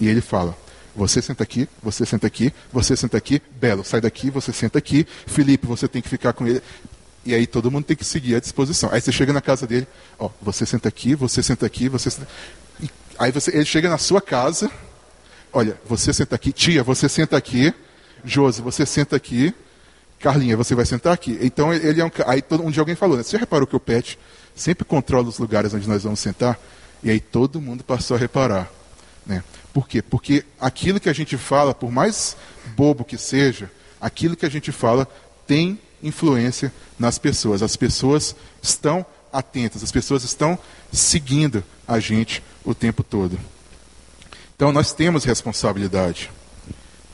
e 0.00 0.08
ele 0.08 0.20
fala: 0.20 0.56
Você 0.96 1.20
senta 1.20 1.42
aqui, 1.42 1.68
você 1.82 2.04
senta 2.06 2.26
aqui, 2.26 2.52
você 2.72 2.96
senta 2.96 3.16
aqui, 3.16 3.42
Belo, 3.60 3.84
sai 3.84 4.00
daqui, 4.00 4.30
você 4.30 4.52
senta 4.52 4.78
aqui, 4.78 5.06
Felipe, 5.26 5.66
você 5.66 5.86
tem 5.86 6.02
que 6.02 6.08
ficar 6.08 6.32
com 6.32 6.46
ele. 6.46 6.62
E 7.24 7.34
aí 7.34 7.46
todo 7.46 7.70
mundo 7.70 7.84
tem 7.84 7.96
que 7.96 8.04
seguir 8.04 8.34
a 8.34 8.40
disposição. 8.40 8.90
Aí 8.92 9.00
você 9.00 9.12
chega 9.12 9.32
na 9.32 9.40
casa 9.40 9.66
dele, 9.66 9.86
ó, 10.18 10.28
você 10.40 10.66
senta 10.66 10.88
aqui, 10.88 11.14
você 11.14 11.42
senta 11.42 11.64
aqui, 11.64 11.88
você 11.88 12.10
senta... 12.10 12.26
Aí 13.18 13.30
você, 13.32 13.50
ele 13.50 13.64
chega 13.64 13.88
na 13.88 13.98
sua 13.98 14.20
casa, 14.20 14.70
olha, 15.52 15.78
você 15.86 16.12
senta 16.12 16.34
aqui, 16.34 16.52
tia, 16.52 16.82
você 16.82 17.08
senta 17.08 17.36
aqui, 17.36 17.72
Josi, 18.24 18.62
você 18.62 18.86
senta 18.86 19.16
aqui, 19.16 19.54
Carlinha, 20.22 20.56
você 20.56 20.74
vai 20.74 20.86
sentar 20.86 21.12
aqui. 21.12 21.36
Então 21.42 21.74
ele 21.74 22.00
é 22.00 22.04
um. 22.04 22.10
Aí 22.26 22.40
todo, 22.40 22.64
um 22.64 22.70
dia 22.70 22.80
alguém 22.80 22.94
falou, 22.94 23.16
né? 23.16 23.24
Você 23.24 23.32
já 23.32 23.38
reparou 23.38 23.66
que 23.66 23.74
o 23.74 23.80
Pet 23.80 24.18
sempre 24.54 24.84
controla 24.84 25.28
os 25.28 25.38
lugares 25.38 25.74
onde 25.74 25.88
nós 25.88 26.04
vamos 26.04 26.20
sentar? 26.20 26.58
E 27.02 27.10
aí 27.10 27.18
todo 27.18 27.60
mundo 27.60 27.82
passou 27.82 28.16
a 28.16 28.20
reparar. 28.20 28.70
Né? 29.26 29.42
Por 29.72 29.88
quê? 29.88 30.00
Porque 30.00 30.44
aquilo 30.60 31.00
que 31.00 31.08
a 31.08 31.12
gente 31.12 31.36
fala, 31.36 31.74
por 31.74 31.90
mais 31.90 32.36
bobo 32.76 33.04
que 33.04 33.18
seja, 33.18 33.70
aquilo 34.00 34.36
que 34.36 34.46
a 34.46 34.48
gente 34.48 34.70
fala 34.70 35.08
tem 35.46 35.78
influência 36.00 36.72
nas 36.98 37.18
pessoas. 37.18 37.60
As 37.60 37.76
pessoas 37.76 38.36
estão 38.62 39.04
atentas, 39.32 39.82
as 39.82 39.90
pessoas 39.90 40.22
estão 40.22 40.56
seguindo 40.92 41.64
a 41.86 41.98
gente 41.98 42.42
o 42.64 42.74
tempo 42.74 43.02
todo. 43.02 43.38
Então 44.54 44.72
nós 44.72 44.92
temos 44.92 45.24
responsabilidade. 45.24 46.30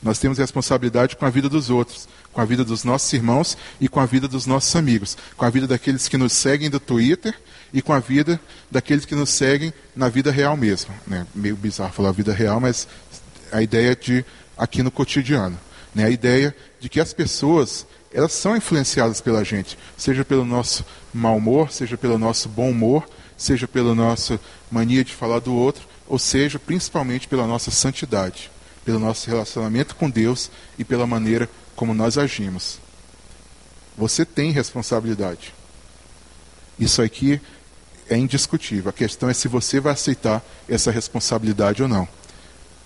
Nós 0.01 0.17
temos 0.17 0.37
responsabilidade 0.37 1.15
com 1.15 1.25
a 1.25 1.29
vida 1.29 1.49
dos 1.49 1.69
outros, 1.69 2.07
com 2.31 2.39
a 2.39 2.45
vida 2.45 2.63
dos 2.63 2.83
nossos 2.83 3.11
irmãos 3.11 3.57
e 3.81 3.89
com 3.89 3.99
a 3.99 4.05
vida 4.05 4.27
dos 4.27 4.45
nossos 4.45 4.73
amigos, 4.75 5.17
com 5.35 5.45
a 5.45 5.49
vida 5.49 5.67
daqueles 5.67 6.07
que 6.07 6.17
nos 6.17 6.31
seguem 6.31 6.69
do 6.69 6.79
Twitter 6.79 7.35
e 7.73 7.81
com 7.81 7.91
a 7.91 7.99
vida 7.99 8.39
daqueles 8.71 9.05
que 9.05 9.15
nos 9.15 9.29
seguem 9.29 9.73
na 9.95 10.07
vida 10.07 10.31
real 10.31 10.55
mesmo. 10.55 10.93
Né? 11.05 11.27
Meio 11.35 11.55
bizarro 11.55 11.91
falar 11.91 12.11
vida 12.11 12.33
real, 12.33 12.59
mas 12.59 12.87
a 13.51 13.61
ideia 13.61 13.95
de 13.95 14.23
aqui 14.57 14.81
no 14.81 14.91
cotidiano. 14.91 15.59
Né? 15.93 16.05
A 16.05 16.09
ideia 16.09 16.55
de 16.79 16.87
que 16.87 16.99
as 16.99 17.13
pessoas 17.13 17.85
elas 18.13 18.33
são 18.33 18.55
influenciadas 18.55 19.21
pela 19.21 19.43
gente, 19.43 19.77
seja 19.95 20.25
pelo 20.25 20.43
nosso 20.43 20.83
mau 21.13 21.37
humor, 21.37 21.71
seja 21.71 21.97
pelo 21.97 22.17
nosso 22.17 22.49
bom 22.49 22.71
humor, 22.71 23.07
seja 23.37 23.67
pela 23.67 23.93
nossa 23.93 24.39
mania 24.71 25.03
de 25.03 25.13
falar 25.13 25.39
do 25.39 25.53
outro, 25.53 25.87
ou 26.07 26.19
seja, 26.19 26.59
principalmente 26.59 27.27
pela 27.27 27.47
nossa 27.47 27.71
santidade 27.71 28.51
pelo 28.89 28.99
nosso 28.99 29.29
relacionamento 29.29 29.95
com 29.95 30.09
Deus 30.09 30.49
e 30.77 30.83
pela 30.83 31.05
maneira 31.05 31.47
como 31.75 31.93
nós 31.93 32.17
agimos. 32.17 32.79
Você 33.95 34.25
tem 34.25 34.51
responsabilidade. 34.51 35.53
Isso 36.79 36.99
aqui 36.99 37.39
é 38.09 38.17
indiscutível. 38.17 38.89
A 38.89 38.93
questão 38.93 39.29
é 39.29 39.33
se 39.35 39.47
você 39.47 39.79
vai 39.79 39.93
aceitar 39.93 40.43
essa 40.67 40.89
responsabilidade 40.89 41.83
ou 41.83 41.87
não. 41.87 42.07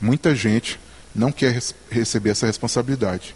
Muita 0.02 0.36
gente 0.36 0.78
não 1.16 1.32
quer 1.32 1.58
receber 1.90 2.32
essa 2.32 2.48
responsabilidade. 2.48 3.34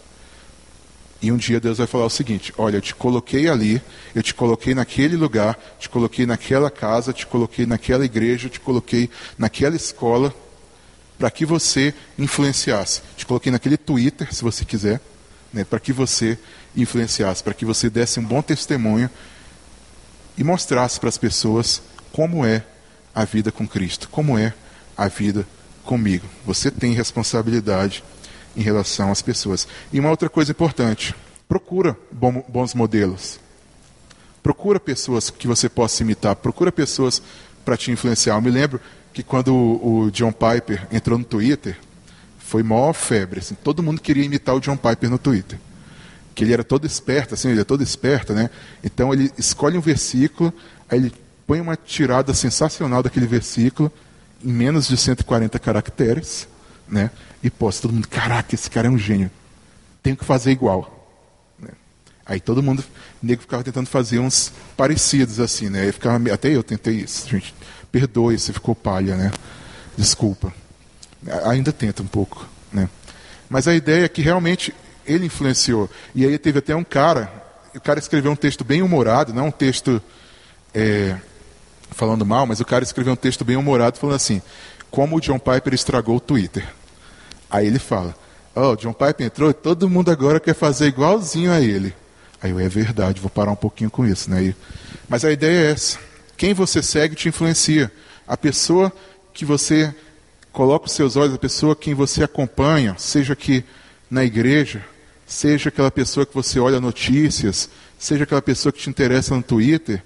E 1.20 1.32
um 1.32 1.36
dia 1.36 1.58
Deus 1.58 1.78
vai 1.78 1.86
falar 1.86 2.06
o 2.06 2.10
seguinte: 2.10 2.52
Olha, 2.56 2.76
eu 2.76 2.80
te 2.80 2.94
coloquei 2.94 3.48
ali, 3.48 3.82
eu 4.14 4.22
te 4.22 4.32
coloquei 4.32 4.74
naquele 4.74 5.16
lugar, 5.16 5.58
te 5.78 5.88
coloquei 5.88 6.26
naquela 6.26 6.70
casa, 6.70 7.12
te 7.12 7.26
coloquei 7.26 7.66
naquela 7.66 8.04
igreja, 8.04 8.48
te 8.48 8.60
coloquei 8.60 9.10
naquela 9.36 9.74
escola 9.74 10.32
para 11.18 11.30
que 11.30 11.44
você 11.44 11.92
influenciasse. 12.16 13.02
Te 13.16 13.26
coloquei 13.26 13.50
naquele 13.50 13.76
Twitter, 13.76 14.32
se 14.32 14.42
você 14.42 14.64
quiser, 14.64 15.00
né, 15.52 15.64
para 15.64 15.80
que 15.80 15.92
você 15.92 16.38
influenciasse, 16.76 17.42
para 17.42 17.54
que 17.54 17.64
você 17.64 17.90
desse 17.90 18.20
um 18.20 18.24
bom 18.24 18.40
testemunho 18.40 19.10
e 20.36 20.44
mostrasse 20.44 21.00
para 21.00 21.08
as 21.08 21.18
pessoas 21.18 21.82
como 22.12 22.46
é 22.46 22.64
a 23.12 23.24
vida 23.24 23.50
com 23.50 23.66
Cristo, 23.66 24.08
como 24.08 24.38
é 24.38 24.54
a 24.96 25.08
vida 25.08 25.44
comigo. 25.84 26.26
Você 26.46 26.70
tem 26.70 26.92
responsabilidade 26.92 28.04
em 28.58 28.62
relação 28.62 29.12
às 29.12 29.22
pessoas. 29.22 29.68
E 29.92 30.00
uma 30.00 30.10
outra 30.10 30.28
coisa 30.28 30.50
importante: 30.50 31.14
procura 31.48 31.96
bons 32.10 32.74
modelos. 32.74 33.38
Procura 34.42 34.80
pessoas 34.80 35.30
que 35.30 35.46
você 35.46 35.68
possa 35.68 36.02
imitar, 36.02 36.34
procura 36.34 36.72
pessoas 36.72 37.22
para 37.64 37.76
te 37.76 37.92
influenciar. 37.92 38.34
Eu 38.34 38.42
me 38.42 38.50
lembro 38.50 38.80
que 39.12 39.22
quando 39.22 39.54
o, 39.54 40.10
John 40.10 40.32
Piper 40.32 40.86
entrou 40.90 41.18
no 41.18 41.24
Twitter, 41.24 41.78
foi 42.38 42.62
maior 42.62 42.92
febre. 42.92 43.40
Assim, 43.40 43.54
todo 43.54 43.82
mundo 43.82 44.00
queria 44.00 44.24
imitar 44.24 44.54
o 44.54 44.60
John 44.60 44.76
Piper 44.76 45.10
no 45.10 45.18
Twitter. 45.18 45.58
Que 46.34 46.44
ele 46.44 46.52
era 46.52 46.64
todo 46.64 46.86
esperto, 46.86 47.34
assim, 47.34 47.50
ele 47.50 47.60
é 47.60 47.64
todo 47.64 47.82
esperto, 47.82 48.32
né? 48.32 48.50
Então 48.82 49.12
ele 49.12 49.30
escolhe 49.36 49.76
um 49.76 49.80
versículo, 49.80 50.52
aí 50.88 50.98
ele 50.98 51.12
põe 51.46 51.60
uma 51.60 51.76
tirada 51.76 52.32
sensacional 52.32 53.02
daquele 53.02 53.26
versículo, 53.26 53.92
em 54.42 54.52
menos 54.52 54.88
de 54.88 54.96
140 54.96 55.58
caracteres, 55.58 56.48
né? 56.88 57.10
E 57.42 57.50
posta 57.50 57.82
todo 57.82 57.94
mundo, 57.94 58.08
caraca, 58.08 58.54
esse 58.54 58.70
cara 58.70 58.88
é 58.88 58.90
um 58.90 58.98
gênio. 58.98 59.30
Tenho 60.02 60.16
que 60.16 60.24
fazer 60.24 60.50
igual. 60.50 61.08
Né? 61.58 61.70
Aí 62.26 62.40
todo 62.40 62.62
mundo, 62.62 62.84
o 63.22 63.26
nego 63.26 63.42
ficava 63.42 63.62
tentando 63.62 63.86
fazer 63.86 64.18
uns 64.18 64.52
parecidos 64.76 65.40
assim, 65.40 65.68
né? 65.68 65.90
ficava, 65.92 66.32
até 66.32 66.48
eu 66.48 66.62
tentei 66.62 66.96
isso, 66.96 67.28
gente. 67.28 67.54
Perdoe 67.90 68.38
se 68.38 68.52
ficou 68.52 68.74
palha, 68.74 69.16
né? 69.16 69.30
Desculpa. 69.96 70.52
Ainda 71.46 71.72
tenta 71.72 72.02
um 72.02 72.06
pouco, 72.06 72.46
né? 72.72 72.88
Mas 73.48 73.66
a 73.66 73.74
ideia 73.74 74.04
é 74.04 74.08
que 74.08 74.20
realmente 74.20 74.74
ele 75.06 75.26
influenciou. 75.26 75.88
E 76.14 76.26
aí 76.26 76.38
teve 76.38 76.58
até 76.58 76.76
um 76.76 76.84
cara, 76.84 77.32
o 77.74 77.80
cara 77.80 77.98
escreveu 77.98 78.30
um 78.30 78.36
texto 78.36 78.62
bem 78.62 78.82
humorado, 78.82 79.32
não 79.32 79.46
um 79.46 79.50
texto 79.50 80.02
é, 80.74 81.16
falando 81.90 82.26
mal, 82.26 82.46
mas 82.46 82.60
o 82.60 82.64
cara 82.64 82.84
escreveu 82.84 83.14
um 83.14 83.16
texto 83.16 83.44
bem 83.44 83.56
humorado 83.56 83.98
falando 83.98 84.16
assim, 84.16 84.42
como 84.90 85.16
o 85.16 85.20
John 85.20 85.38
Piper 85.38 85.74
estragou 85.74 86.16
o 86.16 86.20
Twitter. 86.20 86.66
Aí 87.50 87.66
ele 87.66 87.78
fala, 87.78 88.14
ó, 88.54 88.72
oh, 88.72 88.76
John 88.76 88.92
Piper 88.92 89.26
entrou 89.26 89.50
e 89.50 89.54
todo 89.54 89.88
mundo 89.88 90.10
agora 90.10 90.38
quer 90.40 90.54
fazer 90.54 90.86
igualzinho 90.86 91.52
a 91.52 91.60
ele. 91.60 91.94
Aí 92.42 92.50
eu, 92.50 92.60
é 92.60 92.68
verdade, 92.68 93.20
vou 93.20 93.30
parar 93.30 93.50
um 93.50 93.56
pouquinho 93.56 93.90
com 93.90 94.06
isso, 94.06 94.30
né? 94.30 94.54
Mas 95.08 95.24
a 95.24 95.32
ideia 95.32 95.68
é 95.68 95.72
essa. 95.72 95.98
Quem 96.36 96.54
você 96.54 96.82
segue 96.82 97.16
te 97.16 97.28
influencia. 97.28 97.90
A 98.26 98.36
pessoa 98.36 98.92
que 99.32 99.44
você 99.44 99.92
coloca 100.52 100.86
os 100.86 100.92
seus 100.92 101.16
olhos, 101.16 101.34
a 101.34 101.38
pessoa 101.38 101.74
quem 101.74 101.94
você 101.94 102.22
acompanha, 102.22 102.94
seja 102.98 103.34
que 103.34 103.64
na 104.10 104.24
igreja, 104.24 104.84
seja 105.26 105.68
aquela 105.68 105.90
pessoa 105.90 106.24
que 106.24 106.34
você 106.34 106.60
olha 106.60 106.80
notícias, 106.80 107.68
seja 107.98 108.24
aquela 108.24 108.42
pessoa 108.42 108.72
que 108.72 108.78
te 108.78 108.90
interessa 108.90 109.34
no 109.34 109.42
Twitter, 109.42 110.02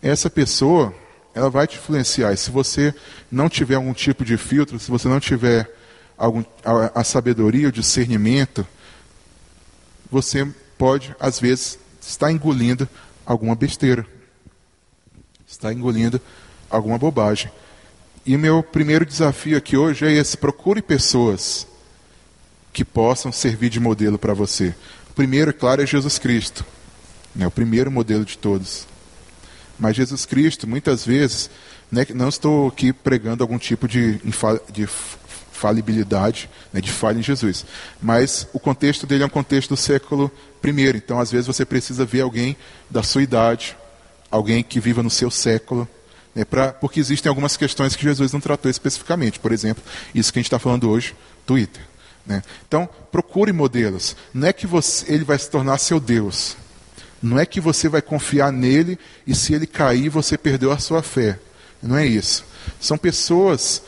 essa 0.00 0.30
pessoa, 0.30 0.94
ela 1.34 1.50
vai 1.50 1.66
te 1.66 1.76
influenciar. 1.76 2.32
E 2.32 2.36
se 2.36 2.50
você 2.50 2.94
não 3.30 3.48
tiver 3.48 3.74
algum 3.74 3.92
tipo 3.92 4.24
de 4.24 4.36
filtro, 4.36 4.78
se 4.78 4.90
você 4.90 5.08
não 5.08 5.18
tiver 5.18 5.68
algum, 6.16 6.44
a, 6.64 7.00
a 7.00 7.04
sabedoria, 7.04 7.68
o 7.68 7.72
discernimento, 7.72 8.66
você 10.10 10.46
pode, 10.76 11.14
às 11.18 11.40
vezes, 11.40 11.78
estar 12.00 12.30
engolindo 12.30 12.88
alguma 13.26 13.54
besteira 13.54 14.06
está 15.54 15.72
engolindo 15.72 16.20
alguma 16.68 16.98
bobagem. 16.98 17.50
E 18.26 18.36
meu 18.36 18.62
primeiro 18.62 19.04
desafio 19.04 19.56
aqui 19.56 19.76
hoje 19.76 20.06
é 20.06 20.12
esse: 20.12 20.36
procure 20.36 20.82
pessoas 20.82 21.66
que 22.72 22.84
possam 22.84 23.30
servir 23.30 23.70
de 23.70 23.78
modelo 23.78 24.18
para 24.18 24.34
você. 24.34 24.74
O 25.10 25.14
primeiro, 25.14 25.50
é 25.50 25.52
claro, 25.52 25.82
é 25.82 25.86
Jesus 25.86 26.18
Cristo, 26.18 26.64
né, 27.34 27.46
o 27.46 27.50
primeiro 27.50 27.90
modelo 27.90 28.24
de 28.24 28.36
todos. 28.36 28.86
Mas 29.78 29.96
Jesus 29.96 30.24
Cristo, 30.24 30.66
muitas 30.66 31.04
vezes, 31.04 31.50
né, 31.90 32.06
não 32.14 32.28
estou 32.28 32.68
aqui 32.68 32.92
pregando 32.92 33.42
algum 33.42 33.58
tipo 33.58 33.86
de, 33.86 34.20
de 34.72 34.88
falibilidade, 35.54 36.50
né, 36.72 36.80
de 36.80 36.90
falha 36.90 37.18
em 37.18 37.22
Jesus. 37.22 37.64
Mas 38.02 38.46
o 38.52 38.60
contexto 38.60 39.06
dele 39.06 39.22
é 39.22 39.26
um 39.26 39.30
contexto 39.30 39.70
do 39.70 39.76
século 39.76 40.30
I. 40.62 40.96
Então, 40.96 41.18
às 41.18 41.30
vezes, 41.30 41.46
você 41.46 41.64
precisa 41.64 42.04
ver 42.04 42.22
alguém 42.22 42.56
da 42.90 43.02
sua 43.02 43.22
idade, 43.22 43.76
alguém 44.30 44.62
que 44.62 44.80
viva 44.80 45.02
no 45.02 45.10
seu 45.10 45.30
século, 45.30 45.88
né, 46.34 46.44
pra, 46.44 46.72
porque 46.72 46.98
existem 46.98 47.30
algumas 47.30 47.56
questões 47.56 47.94
que 47.94 48.02
Jesus 48.02 48.32
não 48.32 48.40
tratou 48.40 48.70
especificamente. 48.70 49.38
Por 49.38 49.52
exemplo, 49.52 49.82
isso 50.14 50.32
que 50.32 50.38
a 50.38 50.42
gente 50.42 50.48
está 50.48 50.58
falando 50.58 50.90
hoje, 50.90 51.14
Twitter. 51.46 51.82
Né? 52.26 52.42
Então, 52.66 52.88
procure 53.12 53.52
modelos. 53.52 54.16
Não 54.32 54.48
é 54.48 54.52
que 54.52 54.66
você, 54.66 55.12
ele 55.12 55.24
vai 55.24 55.38
se 55.38 55.48
tornar 55.48 55.78
seu 55.78 56.00
Deus. 56.00 56.56
Não 57.22 57.38
é 57.38 57.46
que 57.46 57.60
você 57.60 57.88
vai 57.88 58.02
confiar 58.02 58.52
nele 58.52 58.98
e 59.26 59.34
se 59.34 59.54
ele 59.54 59.66
cair, 59.66 60.08
você 60.08 60.36
perdeu 60.36 60.72
a 60.72 60.78
sua 60.78 61.02
fé. 61.02 61.38
Não 61.82 61.96
é 61.96 62.06
isso. 62.06 62.44
São 62.80 62.98
pessoas 62.98 63.82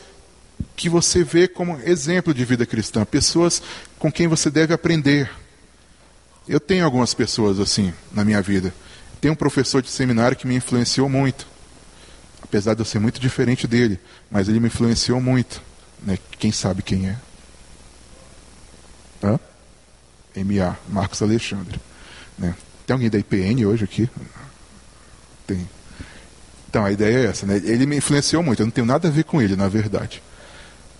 que 0.75 0.89
você 0.89 1.23
vê 1.23 1.47
como 1.47 1.79
exemplo 1.81 2.33
de 2.33 2.45
vida 2.45 2.65
cristã, 2.65 3.03
pessoas 3.03 3.61
com 3.97 4.11
quem 4.11 4.27
você 4.27 4.49
deve 4.49 4.73
aprender. 4.73 5.29
Eu 6.47 6.59
tenho 6.59 6.85
algumas 6.85 7.13
pessoas 7.13 7.59
assim 7.59 7.93
na 8.11 8.23
minha 8.23 8.41
vida. 8.41 8.73
Tem 9.19 9.31
um 9.31 9.35
professor 9.35 9.81
de 9.81 9.89
seminário 9.89 10.37
que 10.37 10.47
me 10.47 10.55
influenciou 10.55 11.09
muito. 11.09 11.47
Apesar 12.41 12.73
de 12.75 12.81
eu 12.81 12.85
ser 12.85 12.99
muito 12.99 13.19
diferente 13.19 13.67
dele, 13.67 13.99
mas 14.29 14.47
ele 14.47 14.59
me 14.59 14.67
influenciou 14.67 15.19
muito. 15.19 15.61
Né? 16.01 16.17
Quem 16.37 16.51
sabe 16.51 16.81
quem 16.81 17.09
é? 17.09 17.17
Hã? 19.23 19.39
MA, 20.35 20.77
Marcos 20.87 21.21
Alexandre. 21.21 21.79
Né? 22.37 22.55
Tem 22.85 22.93
alguém 22.93 23.09
da 23.09 23.17
IPN 23.17 23.65
hoje 23.65 23.83
aqui? 23.83 24.09
Tem. 25.45 25.67
Então, 26.69 26.85
a 26.85 26.91
ideia 26.91 27.17
é 27.17 27.25
essa. 27.25 27.45
Né? 27.45 27.57
Ele 27.63 27.85
me 27.85 27.97
influenciou 27.97 28.43
muito. 28.43 28.61
Eu 28.61 28.67
não 28.67 28.71
tenho 28.71 28.85
nada 28.85 29.07
a 29.07 29.11
ver 29.11 29.23
com 29.23 29.41
ele, 29.41 29.55
na 29.55 29.67
verdade. 29.67 30.21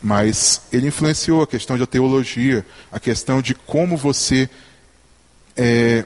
Mas 0.02 0.62
ele 0.72 0.88
influenciou 0.88 1.42
a 1.42 1.48
questão 1.48 1.78
da 1.78 1.86
teologia, 1.86 2.66
a 2.92 3.00
questão 3.00 3.42
de 3.42 3.56
como 3.56 3.98
você 3.98 4.50
é, 5.56 6.06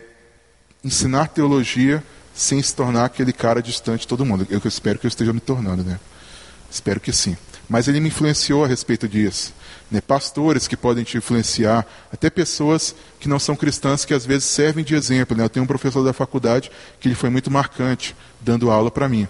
ensinar 0.84 1.27
teologia 1.27 2.04
sem 2.34 2.62
se 2.62 2.73
tornar 2.73 3.06
aquele 3.06 3.34
cara 3.34 3.62
distante 3.62 4.01
de 4.01 4.08
todo 4.08 4.25
mundo. 4.25 4.47
Eu 4.49 4.62
espero 4.65 4.97
que 4.97 5.06
eu 5.06 5.10
esteja 5.10 5.34
me 5.34 5.41
tornando, 5.41 5.84
né? 5.84 5.99
Espero 6.69 6.99
que 6.99 7.12
sim. 7.12 7.36
Mas 7.67 7.88
ele 7.88 7.99
me 7.99 8.08
influenciou 8.08 8.63
a 8.63 8.67
respeito 8.67 9.08
disso. 9.08 9.54
Né? 9.89 9.99
Pastores 9.99 10.67
que 10.67 10.77
podem 10.77 11.04
te 11.04 11.17
influenciar, 11.17 11.86
até 12.12 12.30
pessoas 12.30 12.95
que 13.19 13.27
não 13.27 13.39
são 13.39 13.56
cristãs 13.56 14.06
que 14.06 14.13
às 14.13 14.25
vezes 14.25 14.45
servem 14.45 14.84
de 14.84 14.95
exemplo. 14.95 15.36
Né? 15.36 15.43
Eu 15.43 15.49
tenho 15.49 15.65
um 15.65 15.67
professor 15.67 16.04
da 16.04 16.13
faculdade 16.13 16.71
que 16.99 17.10
ele 17.10 17.15
foi 17.15 17.30
muito 17.30 17.51
marcante 17.51 18.15
dando 18.39 18.71
aula 18.71 18.89
para 18.89 19.10
mim. 19.10 19.27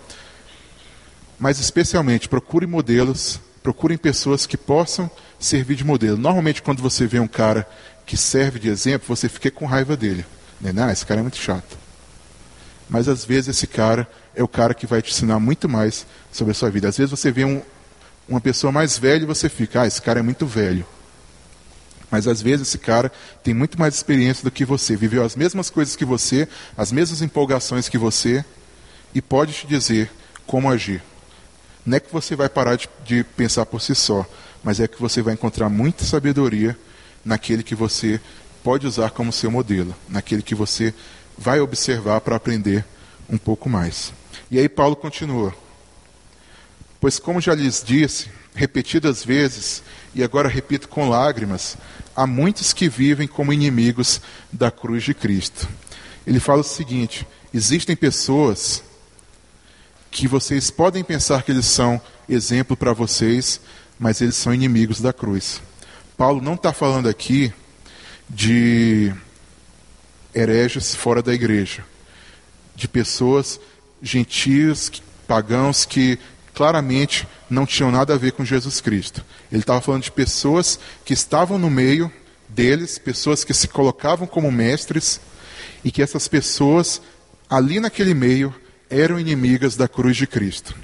Mas 1.40 1.60
especialmente, 1.60 2.30
procure 2.30 2.68
modelos, 2.68 3.40
procurem 3.62 3.98
pessoas 3.98 4.46
que 4.46 4.58
possam 4.58 5.10
servir 5.40 5.76
de 5.76 5.84
modelo. 5.84 6.18
Normalmente, 6.18 6.62
quando 6.62 6.82
você 6.82 7.06
vê 7.06 7.20
um 7.20 7.28
cara 7.28 7.68
que 8.06 8.18
serve 8.18 8.60
de 8.60 8.70
exemplo, 8.70 9.08
você 9.08 9.30
fica 9.30 9.52
com 9.52 9.66
raiva 9.66 9.96
dele. 9.96 10.26
Né? 10.60 10.72
Não, 10.72 10.90
esse 10.90 11.06
cara 11.06 11.20
é 11.20 11.24
muito 11.24 11.38
chato. 11.38 11.78
Mas 12.90 13.08
às 13.08 13.24
vezes 13.24 13.56
esse 13.56 13.68
cara 13.68 14.08
é 14.36 14.44
o 14.44 14.48
cara 14.48 14.74
que 14.74 14.86
vai 14.86 15.02
te 15.02 15.12
ensinar 15.12 15.40
muito 15.40 15.70
mais 15.70 16.06
sobre 16.32 16.52
a 16.52 16.54
sua 16.54 16.70
vida. 16.70 16.90
Às 16.90 16.98
vezes 16.98 17.12
você 17.12 17.32
vê 17.32 17.46
um, 17.46 17.62
uma 18.28 18.42
pessoa 18.42 18.72
mais 18.72 18.98
velha 18.98 19.24
e 19.24 19.26
você 19.26 19.48
fica, 19.48 19.82
ah, 19.82 19.88
esse 19.88 20.02
cara 20.02 20.20
é 20.20 20.24
muito 20.24 20.46
velho. 20.46 20.86
Mas 22.10 22.28
às 22.28 22.42
vezes 22.42 22.68
esse 22.68 22.78
cara 22.78 23.10
tem 23.42 23.54
muito 23.54 23.80
mais 23.80 23.96
experiência 23.96 24.44
do 24.44 24.52
que 24.52 24.66
você, 24.66 24.98
viveu 24.98 25.24
as 25.24 25.36
mesmas 25.36 25.70
coisas 25.70 25.96
que 25.96 26.04
você, 26.04 26.48
as 26.78 26.92
mesmas 26.92 27.22
empolgações 27.22 27.88
que 27.88 27.98
você, 27.98 28.44
e 29.16 29.22
pode 29.22 29.54
te 29.54 29.68
dizer 29.68 30.12
como 30.46 30.70
agir. 30.70 31.02
Não 31.86 31.98
é 31.98 32.00
que 32.00 32.12
você 32.12 32.36
vai 32.36 32.48
parar 32.48 32.76
de, 32.76 32.88
de 33.04 33.24
pensar 33.24 33.66
por 33.66 33.82
si 33.82 33.96
só, 33.96 34.26
mas 34.64 34.80
é 34.80 34.88
que 34.88 35.02
você 35.02 35.22
vai 35.22 35.34
encontrar 35.34 35.70
muita 35.70 36.04
sabedoria 36.04 36.78
naquele 37.26 37.64
que 37.64 37.76
você 37.76 38.20
pode 38.64 38.86
usar 38.86 39.12
como 39.12 39.34
seu 39.34 39.50
modelo, 39.50 39.96
naquele 40.08 40.42
que 40.42 40.54
você 40.54 40.94
vai 41.38 41.60
observar 41.60 42.22
para 42.22 42.36
aprender 42.36 42.86
um 43.30 43.38
pouco 43.38 43.70
mais. 43.70 44.14
E 44.50 44.60
aí 44.60 44.70
Paulo 44.70 44.96
continua: 44.96 45.54
Pois, 47.00 47.18
como 47.18 47.42
já 47.42 47.56
lhes 47.56 47.84
disse 47.84 48.30
repetidas 48.54 49.24
vezes, 49.24 49.82
e 50.14 50.24
agora 50.24 50.50
repito 50.50 50.88
com 50.88 51.10
lágrimas, 51.10 51.78
há 52.16 52.28
muitos 52.28 52.74
que 52.74 52.90
vivem 52.90 53.28
como 53.28 53.54
inimigos 53.54 54.22
da 54.52 54.70
cruz 54.70 55.04
de 55.04 55.14
Cristo. 55.14 55.68
Ele 56.28 56.40
fala 56.40 56.62
o 56.62 56.64
seguinte: 56.64 57.26
existem 57.54 57.96
pessoas 57.96 58.84
que 60.12 60.28
vocês 60.28 60.70
podem 60.70 61.04
pensar 61.04 61.42
que 61.42 61.52
eles 61.52 61.66
são 61.66 62.00
exemplo 62.28 62.76
para 62.76 62.92
vocês, 62.92 63.62
mas 63.98 64.20
eles 64.20 64.36
são 64.36 64.54
inimigos 64.54 65.00
da 65.00 65.14
cruz. 65.14 65.62
Paulo 66.18 66.42
não 66.42 66.56
está 66.56 66.74
falando 66.74 67.08
aqui 67.08 67.52
de 68.30 69.14
hereges 70.36 70.94
fora 70.94 71.24
da 71.24 71.34
igreja, 71.34 71.84
de 72.76 72.88
pessoas 72.88 73.60
gentios, 74.02 74.92
pagãos 75.28 75.86
que 75.86 76.20
claramente 76.54 77.28
não 77.50 77.66
tinham 77.66 77.90
nada 77.90 78.14
a 78.14 78.18
ver 78.18 78.34
com 78.34 78.44
Jesus 78.44 78.82
Cristo. 78.82 79.24
Ele 79.52 79.62
estava 79.62 79.82
falando 79.82 80.04
de 80.04 80.12
pessoas 80.12 80.78
que 81.06 81.14
estavam 81.14 81.58
no 81.58 81.70
meio 81.70 82.12
deles, 82.50 83.00
pessoas 83.00 83.44
que 83.44 83.54
se 83.54 83.68
colocavam 83.68 84.28
como 84.28 84.52
mestres, 84.52 85.22
e 85.84 85.92
que 85.92 86.02
essas 86.02 86.28
pessoas, 86.28 87.02
ali 87.50 87.80
naquele 87.80 88.14
meio, 88.14 88.54
eram 88.92 89.20
inimigas 89.20 89.76
da 89.76 89.88
cruz 89.88 90.18
de 90.18 90.28
Cristo. 90.28 90.76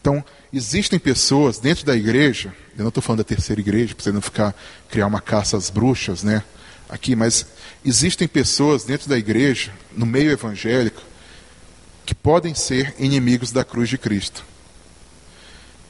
Então, 0.00 0.22
existem 0.52 0.98
pessoas 0.98 1.58
dentro 1.58 1.86
da 1.86 1.96
igreja, 1.96 2.54
eu 2.76 2.82
não 2.82 2.88
estou 2.88 3.02
falando 3.02 3.18
da 3.18 3.24
terceira 3.24 3.60
igreja, 3.60 3.94
para 3.94 4.04
você 4.04 4.12
não 4.12 4.20
ficar 4.20 4.54
criar 4.88 5.06
uma 5.06 5.20
caça 5.20 5.56
às 5.56 5.70
bruxas, 5.70 6.22
né? 6.22 6.44
Aqui, 6.88 7.16
mas 7.16 7.46
existem 7.84 8.28
pessoas 8.28 8.84
dentro 8.84 9.08
da 9.08 9.16
igreja, 9.16 9.72
no 9.96 10.04
meio 10.04 10.30
evangélico, 10.30 11.00
que 12.04 12.14
podem 12.14 12.54
ser 12.54 12.94
inimigos 12.98 13.50
da 13.50 13.64
cruz 13.64 13.88
de 13.88 13.96
Cristo. 13.96 14.44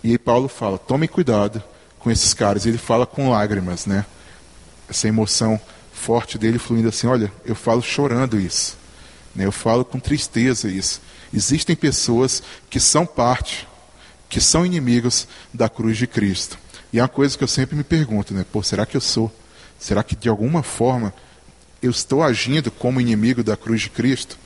E 0.04 0.10
aí 0.10 0.18
Paulo 0.18 0.48
fala: 0.48 0.78
tome 0.78 1.08
cuidado 1.08 1.62
com 1.98 2.10
esses 2.10 2.34
caras. 2.34 2.66
Ele 2.66 2.78
fala 2.78 3.06
com 3.06 3.30
lágrimas, 3.30 3.86
né? 3.86 4.04
Essa 4.88 5.08
emoção 5.08 5.60
forte 5.92 6.38
dele 6.38 6.58
fluindo 6.58 6.88
assim: 6.88 7.06
olha, 7.06 7.32
eu 7.44 7.54
falo 7.54 7.82
chorando 7.82 8.38
isso. 8.38 8.76
Né? 9.34 9.46
Eu 9.46 9.52
falo 9.52 9.84
com 9.84 9.98
tristeza 9.98 10.68
isso. 10.68 11.00
Existem 11.32 11.74
pessoas 11.74 12.42
que 12.68 12.78
são 12.78 13.06
parte 13.06 13.66
que 14.32 14.40
são 14.40 14.64
inimigos 14.64 15.28
da 15.52 15.68
cruz 15.68 15.98
de 15.98 16.06
Cristo. 16.06 16.56
E 16.90 16.98
é 16.98 17.02
uma 17.02 17.08
coisa 17.08 17.36
que 17.36 17.44
eu 17.44 17.48
sempre 17.48 17.76
me 17.76 17.84
pergunto, 17.84 18.32
né? 18.32 18.46
Pô, 18.50 18.62
será 18.62 18.86
que 18.86 18.96
eu 18.96 19.00
sou? 19.00 19.30
Será 19.78 20.02
que 20.02 20.16
de 20.16 20.26
alguma 20.26 20.62
forma 20.62 21.12
eu 21.82 21.90
estou 21.90 22.22
agindo 22.22 22.70
como 22.70 22.98
inimigo 22.98 23.44
da 23.44 23.58
cruz 23.58 23.82
de 23.82 23.90
Cristo? 23.90 24.38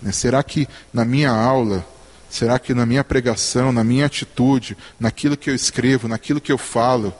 Né? 0.00 0.10
Será 0.10 0.42
que 0.42 0.66
na 0.90 1.04
minha 1.04 1.30
aula, 1.30 1.86
será 2.30 2.58
que 2.58 2.72
na 2.72 2.86
minha 2.86 3.04
pregação, 3.04 3.72
na 3.72 3.84
minha 3.84 4.06
atitude, 4.06 4.74
naquilo 4.98 5.36
que 5.36 5.50
eu 5.50 5.54
escrevo, 5.54 6.08
naquilo 6.08 6.40
que 6.40 6.50
eu 6.50 6.56
falo, 6.56 7.12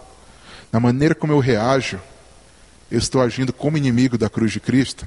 na 0.73 0.81
maneira 0.81 1.15
como 1.15 1.35
eu 1.35 1.39
reajo, 1.39 2.01
eu 2.91 2.99
estou 2.99 3.21
agindo 3.21 3.53
como 3.53 3.77
inimigo 3.77 4.17
da 4.17 4.31
cruz 4.31 4.53
de 4.53 4.61
Cristo? 4.61 5.07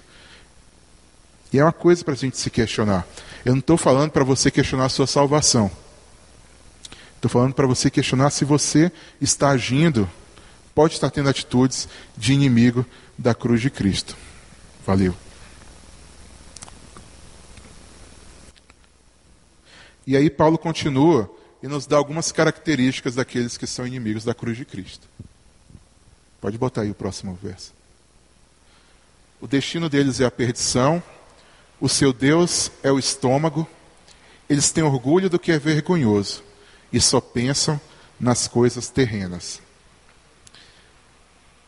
E 1.51 1.57
é 1.57 1.63
uma 1.63 1.73
coisa 1.73 2.03
para 2.03 2.13
a 2.13 2.17
gente 2.17 2.37
se 2.37 2.51
questionar. 2.51 3.03
Eu 3.45 3.53
não 3.53 3.59
estou 3.59 3.77
falando 3.77 4.11
para 4.11 4.23
você 4.23 4.51
questionar 4.51 4.85
a 4.85 4.89
sua 4.89 5.07
salvação. 5.07 5.71
Estou 7.15 7.29
falando 7.29 7.53
para 7.53 7.67
você 7.67 7.89
questionar 7.89 8.29
se 8.29 8.45
você 8.45 8.91
está 9.19 9.49
agindo, 9.49 10.09
pode 10.73 10.93
estar 10.93 11.09
tendo 11.09 11.29
atitudes 11.29 11.87
de 12.17 12.33
inimigo 12.33 12.85
da 13.17 13.35
cruz 13.35 13.61
de 13.61 13.69
Cristo. 13.69 14.15
Valeu. 14.85 15.15
E 20.07 20.15
aí 20.15 20.29
Paulo 20.29 20.57
continua 20.57 21.29
e 21.61 21.67
nos 21.67 21.85
dá 21.85 21.97
algumas 21.97 22.31
características 22.31 23.15
daqueles 23.15 23.57
que 23.57 23.67
são 23.67 23.85
inimigos 23.85 24.23
da 24.23 24.33
cruz 24.33 24.57
de 24.57 24.65
Cristo. 24.65 25.07
Pode 26.41 26.57
botar 26.57 26.81
aí 26.81 26.89
o 26.89 26.95
próximo 26.95 27.37
verso. 27.41 27.73
O 29.41 29.47
destino 29.47 29.89
deles 29.89 30.19
é 30.19 30.25
a 30.25 30.31
perdição, 30.31 31.03
o 31.79 31.87
seu 31.87 32.11
Deus 32.11 32.71
é 32.83 32.91
o 32.91 32.99
estômago, 32.99 33.67
eles 34.49 34.71
têm 34.71 34.83
orgulho 34.83 35.29
do 35.29 35.39
que 35.39 35.51
é 35.51 35.59
vergonhoso 35.59 36.43
e 36.91 36.99
só 36.99 37.21
pensam 37.21 37.79
nas 38.19 38.47
coisas 38.47 38.89
terrenas. 38.89 39.61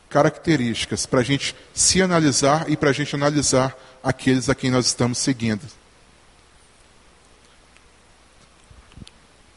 Características 0.10 1.06
para 1.06 1.22
a 1.22 1.24
gente 1.24 1.56
se 1.74 2.02
analisar 2.02 2.70
e 2.70 2.76
para 2.76 2.90
a 2.90 2.94
gente 2.94 3.16
analisar 3.16 3.78
aqueles 4.04 4.50
a 4.50 4.56
quem 4.56 4.70
nós 4.70 4.88
estamos 4.88 5.20
seguindo. 5.20 5.66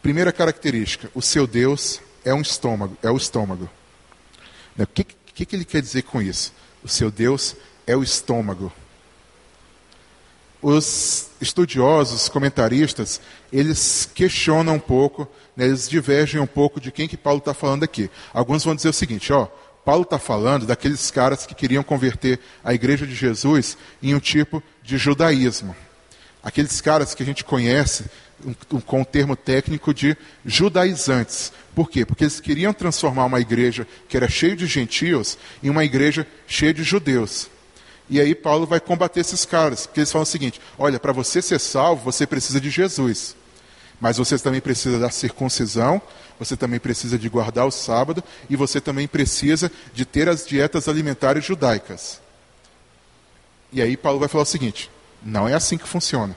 Primeira 0.00 0.32
característica: 0.32 1.10
o 1.14 1.22
seu 1.22 1.46
Deus 1.46 2.00
é 2.24 2.32
um 2.32 2.42
estômago, 2.42 2.96
é 3.02 3.10
o 3.10 3.16
estômago. 3.16 3.68
O 4.78 4.86
que, 4.86 5.02
que, 5.02 5.46
que 5.46 5.56
ele 5.56 5.64
quer 5.64 5.82
dizer 5.82 6.02
com 6.02 6.22
isso? 6.22 6.52
O 6.84 6.88
seu 6.88 7.10
Deus 7.10 7.56
é 7.86 7.96
o 7.96 8.02
estômago 8.02 8.72
os 10.64 11.28
estudiosos, 11.42 12.26
comentaristas, 12.26 13.20
eles 13.52 14.08
questionam 14.14 14.76
um 14.76 14.80
pouco, 14.80 15.28
né, 15.54 15.66
eles 15.66 15.86
divergem 15.86 16.40
um 16.40 16.46
pouco 16.46 16.80
de 16.80 16.90
quem 16.90 17.06
que 17.06 17.18
Paulo 17.18 17.38
está 17.38 17.52
falando 17.52 17.82
aqui. 17.82 18.10
Alguns 18.32 18.64
vão 18.64 18.74
dizer 18.74 18.88
o 18.88 18.92
seguinte, 18.92 19.30
ó, 19.30 19.46
Paulo 19.84 20.04
está 20.04 20.18
falando 20.18 20.64
daqueles 20.64 21.10
caras 21.10 21.44
que 21.44 21.54
queriam 21.54 21.82
converter 21.82 22.40
a 22.64 22.72
igreja 22.72 23.06
de 23.06 23.14
Jesus 23.14 23.76
em 24.02 24.14
um 24.14 24.18
tipo 24.18 24.62
de 24.82 24.96
judaísmo. 24.96 25.76
Aqueles 26.42 26.80
caras 26.80 27.14
que 27.14 27.22
a 27.22 27.26
gente 27.26 27.44
conhece 27.44 28.06
um, 28.72 28.80
com 28.80 29.02
o 29.02 29.04
termo 29.04 29.36
técnico 29.36 29.92
de 29.92 30.16
judaizantes. 30.46 31.52
Por 31.74 31.90
quê? 31.90 32.06
Porque 32.06 32.24
eles 32.24 32.40
queriam 32.40 32.72
transformar 32.72 33.26
uma 33.26 33.40
igreja 33.40 33.86
que 34.08 34.16
era 34.16 34.30
cheia 34.30 34.56
de 34.56 34.66
gentios 34.66 35.36
em 35.62 35.68
uma 35.68 35.84
igreja 35.84 36.26
cheia 36.46 36.72
de 36.72 36.82
judeus. 36.82 37.50
E 38.08 38.20
aí 38.20 38.34
Paulo 38.34 38.66
vai 38.66 38.80
combater 38.80 39.20
esses 39.20 39.44
caras, 39.44 39.86
porque 39.86 40.00
eles 40.00 40.12
falam 40.12 40.24
o 40.24 40.26
seguinte: 40.26 40.60
olha, 40.78 41.00
para 41.00 41.12
você 41.12 41.40
ser 41.40 41.58
salvo, 41.58 42.04
você 42.04 42.26
precisa 42.26 42.60
de 42.60 42.70
Jesus. 42.70 43.34
Mas 44.00 44.18
você 44.18 44.38
também 44.38 44.60
precisa 44.60 44.98
da 44.98 45.08
circuncisão, 45.08 46.02
você 46.38 46.56
também 46.56 46.80
precisa 46.80 47.18
de 47.18 47.28
guardar 47.28 47.66
o 47.66 47.70
sábado 47.70 48.22
e 48.50 48.56
você 48.56 48.80
também 48.80 49.06
precisa 49.06 49.70
de 49.94 50.04
ter 50.04 50.28
as 50.28 50.46
dietas 50.46 50.88
alimentares 50.88 51.44
judaicas. 51.44 52.20
E 53.72 53.80
aí 53.80 53.96
Paulo 53.96 54.18
vai 54.18 54.28
falar 54.28 54.42
o 54.42 54.46
seguinte: 54.46 54.90
não 55.22 55.48
é 55.48 55.54
assim 55.54 55.78
que 55.78 55.88
funciona. 55.88 56.36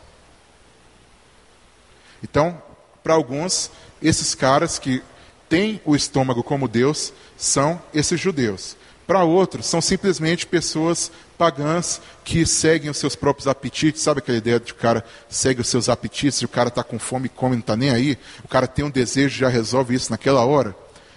Então, 2.24 2.62
para 3.04 3.14
alguns, 3.14 3.70
esses 4.02 4.34
caras 4.34 4.80
que 4.80 5.04
têm 5.50 5.82
o 5.86 5.96
estômago 5.96 6.44
como 6.44 6.68
Deus 6.68 7.14
são 7.38 7.82
esses 7.94 8.20
judeus. 8.20 8.76
Para 9.08 9.24
outros, 9.24 9.66
são 9.66 9.80
simplesmente 9.80 10.46
pessoas 10.46 11.10
pagãs 11.38 12.02
que 12.26 12.46
seguem 12.46 12.92
os 12.92 12.98
seus 12.98 13.16
próprios 13.16 13.48
apetites. 13.48 14.02
Sabe 14.02 14.20
aquela 14.20 14.38
ideia 14.38 14.60
de 14.60 14.74
o 14.74 14.76
cara 14.76 15.02
segue 15.30 15.62
os 15.62 15.70
seus 15.70 15.88
apetites, 15.88 16.42
o 16.42 16.48
cara 16.50 16.68
está 16.68 16.84
com 16.84 17.00
fome 17.00 17.30
come, 17.30 17.56
não 17.56 17.62
está 17.62 17.78
nem 17.78 17.90
aí? 17.90 18.18
O 18.44 18.50
cara 18.50 18.68
tem 18.68 18.84
um 18.84 18.90
desejo, 18.90 19.40
já 19.40 19.48
resolve 19.48 19.96
isso 19.96 20.12
naquela 20.12 20.46
hora? 20.46 20.76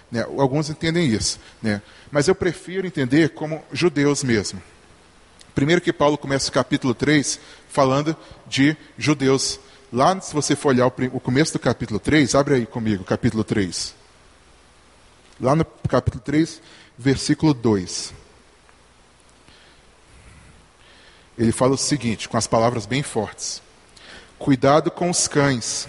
Né? 0.09 0.21
Alguns 0.21 0.69
entendem 0.69 1.05
isso. 1.05 1.37
Né? 1.61 1.81
Mas 2.09 2.29
eu 2.29 2.35
prefiro 2.35 2.87
entender 2.87 3.31
como 3.31 3.61
judeus 3.73 4.23
mesmo. 4.23 4.63
Primeiro 5.53 5.81
que 5.81 5.91
Paulo 5.91 6.17
começa 6.17 6.49
o 6.49 6.53
capítulo 6.53 6.93
3 6.93 7.41
falando 7.67 8.15
de 8.47 8.75
judeus. 8.97 9.59
Lá, 9.91 10.19
se 10.21 10.33
você 10.33 10.55
for 10.55 10.69
olhar 10.69 10.87
o 10.87 11.19
começo 11.19 11.51
do 11.51 11.59
capítulo 11.59 11.99
3, 11.99 12.35
abre 12.35 12.55
aí 12.55 12.65
comigo, 12.65 13.03
capítulo 13.03 13.43
3. 13.43 13.93
Lá 15.41 15.55
no 15.55 15.65
capítulo 15.65 16.23
3, 16.23 16.61
versículo 17.01 17.53
2. 17.53 18.13
Ele 21.37 21.51
fala 21.51 21.73
o 21.73 21.77
seguinte, 21.77 22.29
com 22.29 22.37
as 22.37 22.45
palavras 22.45 22.85
bem 22.85 23.01
fortes: 23.01 23.61
Cuidado 24.37 24.91
com 24.91 25.09
os 25.09 25.27
cães, 25.27 25.87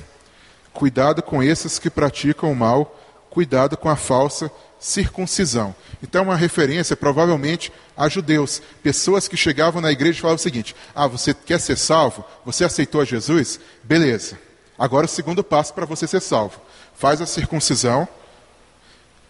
cuidado 0.72 1.22
com 1.22 1.42
esses 1.42 1.79
que 1.79 1.90
praticam 1.90 2.51
o 2.51 2.57
mal, 2.57 2.98
cuidado 3.29 3.77
com 3.77 3.90
a 3.90 3.96
falsa 3.96 4.51
circuncisão. 4.81 5.75
Então, 6.03 6.22
é 6.22 6.25
uma 6.25 6.37
referência 6.37 6.96
provavelmente 6.96 7.70
a 7.96 8.09
judeus, 8.09 8.62
pessoas 8.83 9.29
que 9.29 9.37
chegavam 9.37 9.83
na 9.83 9.92
igreja 9.92 10.18
e 10.18 10.22
falavam 10.22 10.37
o 10.37 10.42
seguinte: 10.42 10.75
Ah, 10.94 11.07
você 11.07 11.35
quer 11.35 11.61
ser 11.61 11.77
salvo? 11.77 12.25
Você 12.46 12.64
aceitou 12.64 13.03
a 13.03 13.05
Jesus? 13.05 13.61
Beleza. 13.85 14.38
Agora 14.79 15.05
o 15.05 15.09
segundo 15.09 15.44
passo 15.44 15.75
para 15.75 15.85
você 15.85 16.07
ser 16.07 16.20
salvo: 16.20 16.59
faz 16.94 17.20
a 17.20 17.27
circuncisão, 17.27 18.09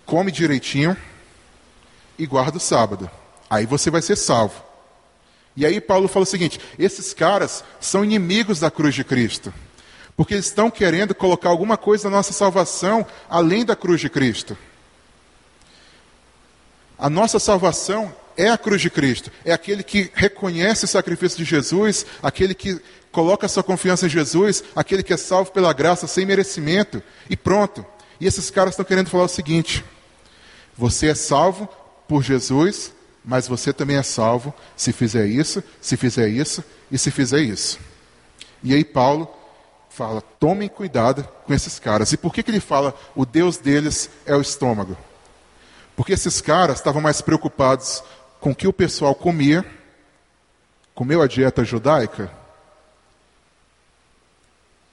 come 0.06 0.30
direitinho 0.30 0.96
e 2.18 2.26
guarda 2.26 2.58
o 2.58 2.60
sábado. 2.60 3.10
Aí 3.48 3.66
você 3.66 3.90
vai 3.90 4.02
ser 4.02 4.16
salvo. 4.16 4.62
E 5.56 5.66
aí 5.66 5.80
Paulo 5.80 6.08
fala 6.08 6.22
o 6.22 6.26
seguinte: 6.26 6.60
esses 6.78 7.12
caras 7.12 7.62
são 7.80 8.04
inimigos 8.04 8.60
da 8.60 8.70
cruz 8.70 8.94
de 8.94 9.04
Cristo. 9.04 9.52
Porque 10.16 10.34
eles 10.34 10.46
estão 10.46 10.70
querendo 10.70 11.14
colocar 11.14 11.48
alguma 11.48 11.76
coisa 11.76 12.08
na 12.08 12.18
nossa 12.18 12.32
salvação 12.32 13.06
além 13.28 13.64
da 13.64 13.74
cruz 13.74 14.00
de 14.00 14.08
Cristo. 14.08 14.56
A 16.98 17.10
nossa 17.10 17.38
salvação 17.38 18.14
é 18.36 18.48
a 18.48 18.56
cruz 18.56 18.80
de 18.80 18.88
Cristo, 18.88 19.30
é 19.44 19.52
aquele 19.52 19.82
que 19.82 20.10
reconhece 20.14 20.84
o 20.84 20.88
sacrifício 20.88 21.36
de 21.36 21.44
Jesus, 21.44 22.06
aquele 22.22 22.54
que 22.54 22.80
coloca 23.10 23.48
sua 23.48 23.62
confiança 23.62 24.06
em 24.06 24.08
Jesus, 24.08 24.64
aquele 24.74 25.02
que 25.02 25.12
é 25.12 25.16
salvo 25.16 25.50
pela 25.50 25.72
graça 25.72 26.06
sem 26.06 26.24
merecimento, 26.24 27.02
e 27.28 27.36
pronto. 27.36 27.84
E 28.20 28.26
esses 28.26 28.50
caras 28.50 28.72
estão 28.72 28.84
querendo 28.84 29.10
falar 29.10 29.24
o 29.24 29.28
seguinte: 29.28 29.84
você 30.76 31.08
é 31.08 31.14
salvo 31.14 31.68
por 32.12 32.22
Jesus, 32.22 32.92
mas 33.24 33.48
você 33.48 33.72
também 33.72 33.96
é 33.96 34.02
salvo 34.02 34.52
se 34.76 34.92
fizer 34.92 35.24
isso, 35.24 35.64
se 35.80 35.96
fizer 35.96 36.28
isso 36.28 36.62
e 36.90 36.98
se 36.98 37.10
fizer 37.10 37.40
isso. 37.40 37.78
E 38.62 38.74
aí 38.74 38.84
Paulo 38.84 39.34
fala: 39.88 40.20
tomem 40.20 40.68
cuidado 40.68 41.26
com 41.46 41.54
esses 41.54 41.78
caras. 41.78 42.12
E 42.12 42.18
por 42.18 42.34
que, 42.34 42.42
que 42.42 42.50
ele 42.50 42.60
fala 42.60 42.94
o 43.16 43.24
Deus 43.24 43.56
deles 43.56 44.10
é 44.26 44.36
o 44.36 44.42
estômago? 44.42 44.94
Porque 45.96 46.12
esses 46.12 46.42
caras 46.42 46.76
estavam 46.76 47.00
mais 47.00 47.22
preocupados 47.22 48.04
com 48.38 48.50
o 48.50 48.54
que 48.54 48.68
o 48.68 48.74
pessoal 48.74 49.14
comia, 49.14 49.64
comeu 50.94 51.22
a 51.22 51.26
dieta 51.26 51.64
judaica, 51.64 52.30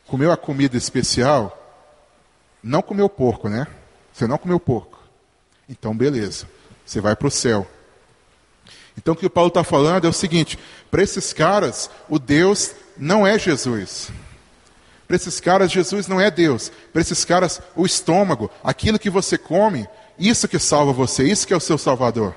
comeu 0.08 0.32
a 0.32 0.38
comida 0.38 0.78
especial, 0.78 1.84
não 2.64 2.82
comeu 2.82 3.10
porco, 3.10 3.50
né? 3.50 3.68
Você 4.14 4.26
não 4.26 4.38
comeu 4.38 4.58
porco. 4.58 4.98
Então, 5.68 5.94
beleza, 5.94 6.48
você 6.90 7.00
vai 7.00 7.16
para 7.16 7.28
o 7.28 7.32
céu. 7.32 7.68
Então, 8.98 9.14
o 9.14 9.18
que 9.18 9.26
o 9.26 9.30
Paulo 9.30 9.50
está 9.50 9.64
falando 9.64 10.06
é 10.06 10.10
o 10.10 10.14
seguinte: 10.14 10.58
para 10.90 11.04
esses 11.04 11.32
caras, 11.32 11.90
o 12.10 12.18
Deus 12.18 12.72
não 12.98 13.26
é 13.26 13.38
Jesus. 13.38 14.12
Para 15.08 15.16
esses 15.16 15.40
caras, 15.40 15.72
Jesus 15.72 16.08
não 16.08 16.20
é 16.20 16.32
Deus. 16.32 16.72
Para 16.92 17.02
esses 17.02 17.24
caras, 17.24 17.62
o 17.76 17.86
estômago, 17.86 18.50
aquilo 18.64 19.00
que 19.00 19.10
você 19.10 19.38
come, 19.38 19.88
isso 20.18 20.48
que 20.48 20.58
salva 20.58 20.92
você, 20.92 21.24
isso 21.24 21.46
que 21.46 21.54
é 21.54 21.58
o 21.58 21.62
seu 21.62 21.78
Salvador. 21.78 22.36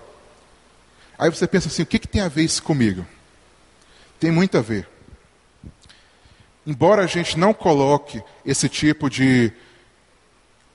Aí 1.18 1.30
você 1.30 1.46
pensa 1.46 1.68
assim: 1.68 1.82
o 1.82 1.86
que, 1.86 1.98
que 1.98 2.08
tem 2.08 2.20
a 2.20 2.28
ver 2.28 2.42
isso 2.42 2.62
comigo? 2.62 3.06
Tem 4.20 4.30
muito 4.30 4.58
a 4.58 4.60
ver. 4.60 4.86
Embora 6.66 7.02
a 7.02 7.06
gente 7.06 7.38
não 7.38 7.54
coloque 7.54 8.22
esse 8.44 8.68
tipo 8.68 9.08
de 9.08 9.50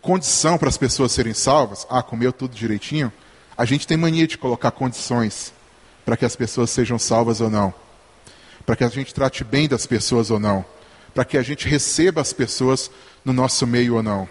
condição 0.02 0.58
para 0.58 0.68
as 0.68 0.78
pessoas 0.78 1.12
serem 1.12 1.34
salvas, 1.34 1.86
ah, 1.90 2.02
comeu 2.02 2.34
tudo 2.34 2.56
direitinho, 2.56 3.12
a 3.58 3.65
gente 3.65 3.88
tem 3.88 3.98
mania 3.98 4.28
de 4.28 4.38
colocar 4.38 4.72
condições 4.72 5.52
para 6.06 6.15
que 6.15 6.24
as 6.24 6.36
pessoas 6.36 6.70
sejam 6.70 7.00
salvas 7.00 7.41
ou 7.41 7.50
não, 7.50 7.74
para 8.65 8.76
que 8.76 8.84
a 8.84 8.89
gente 8.89 9.13
trate 9.13 9.43
bem 9.43 9.67
das 9.67 9.86
pessoas 9.86 10.30
ou 10.30 10.39
não, 10.39 10.63
para 11.13 11.26
que 11.26 11.38
a 11.38 11.41
gente 11.41 11.67
receba 11.67 12.22
as 12.22 12.32
pessoas 12.32 12.91
no 13.26 13.34
nosso 13.34 13.65
meio 13.65 13.96
ou 13.96 14.04
não. 14.04 14.30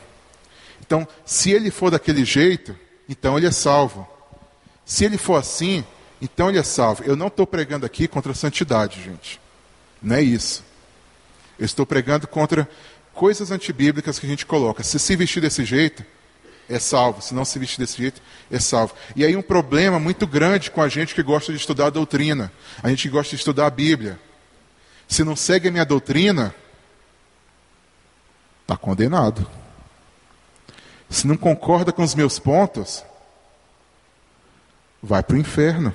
Então, 0.81 1.07
se 1.25 1.51
ele 1.51 1.71
for 1.71 1.91
daquele 1.91 2.25
jeito, 2.25 2.77
então 3.09 3.37
ele 3.37 3.47
é 3.47 3.51
salvo. 3.51 4.07
Se 4.85 5.05
ele 5.05 5.19
for 5.19 5.35
assim, 5.35 5.85
então 6.23 6.49
ele 6.49 6.59
é 6.59 6.63
salvo. 6.63 7.03
Eu 7.03 7.17
não 7.17 7.27
estou 7.27 7.47
pregando 7.47 7.85
aqui 7.85 8.07
contra 8.07 8.31
a 8.31 8.35
santidade, 8.35 9.03
gente. 9.03 9.41
Não 10.01 10.15
é 10.15 10.23
isso. 10.23 10.65
Eu 11.59 11.67
estou 11.67 11.85
pregando 11.85 12.29
contra 12.29 12.69
coisas 13.13 13.51
antibíblicas 13.51 14.19
que 14.19 14.27
a 14.27 14.29
gente 14.29 14.47
coloca. 14.47 14.85
Se 14.85 14.99
se 14.99 15.17
vestir 15.17 15.41
desse 15.41 15.65
jeito, 15.65 16.05
é 16.69 16.79
salvo. 16.79 17.23
Se 17.23 17.35
não 17.35 17.45
se 17.45 17.59
vestir 17.59 17.79
desse 17.79 17.97
jeito, 17.97 18.21
é 18.51 18.59
salvo. 18.59 18.95
E 19.15 19.25
aí 19.25 19.37
um 19.37 19.43
problema 19.43 19.99
muito 19.99 20.27
grande 20.27 20.71
com 20.71 20.83
a 20.83 20.89
gente 20.89 21.15
que 21.15 21.23
gosta 21.23 21.53
de 21.53 21.59
estudar 21.59 21.87
a 21.87 21.91
doutrina. 21.91 22.53
A 22.83 22.89
gente 22.89 23.03
que 23.03 23.09
gosta 23.09 23.31
de 23.31 23.37
estudar 23.37 23.67
a 23.67 23.71
Bíblia. 23.71 24.19
Se 25.09 25.23
não 25.23 25.37
segue 25.37 25.69
a 25.69 25.73
minha 25.73 25.85
doutrina, 25.85 26.55
está 28.63 28.77
condenado. 28.77 29.49
Se 31.09 31.27
não 31.27 31.37
concorda 31.37 31.93
com 31.93 32.03
os 32.03 32.15
meus 32.15 32.39
pontos, 32.39 33.05
vai 35.01 35.23
para 35.23 35.37
o 35.37 35.39
inferno. 35.39 35.93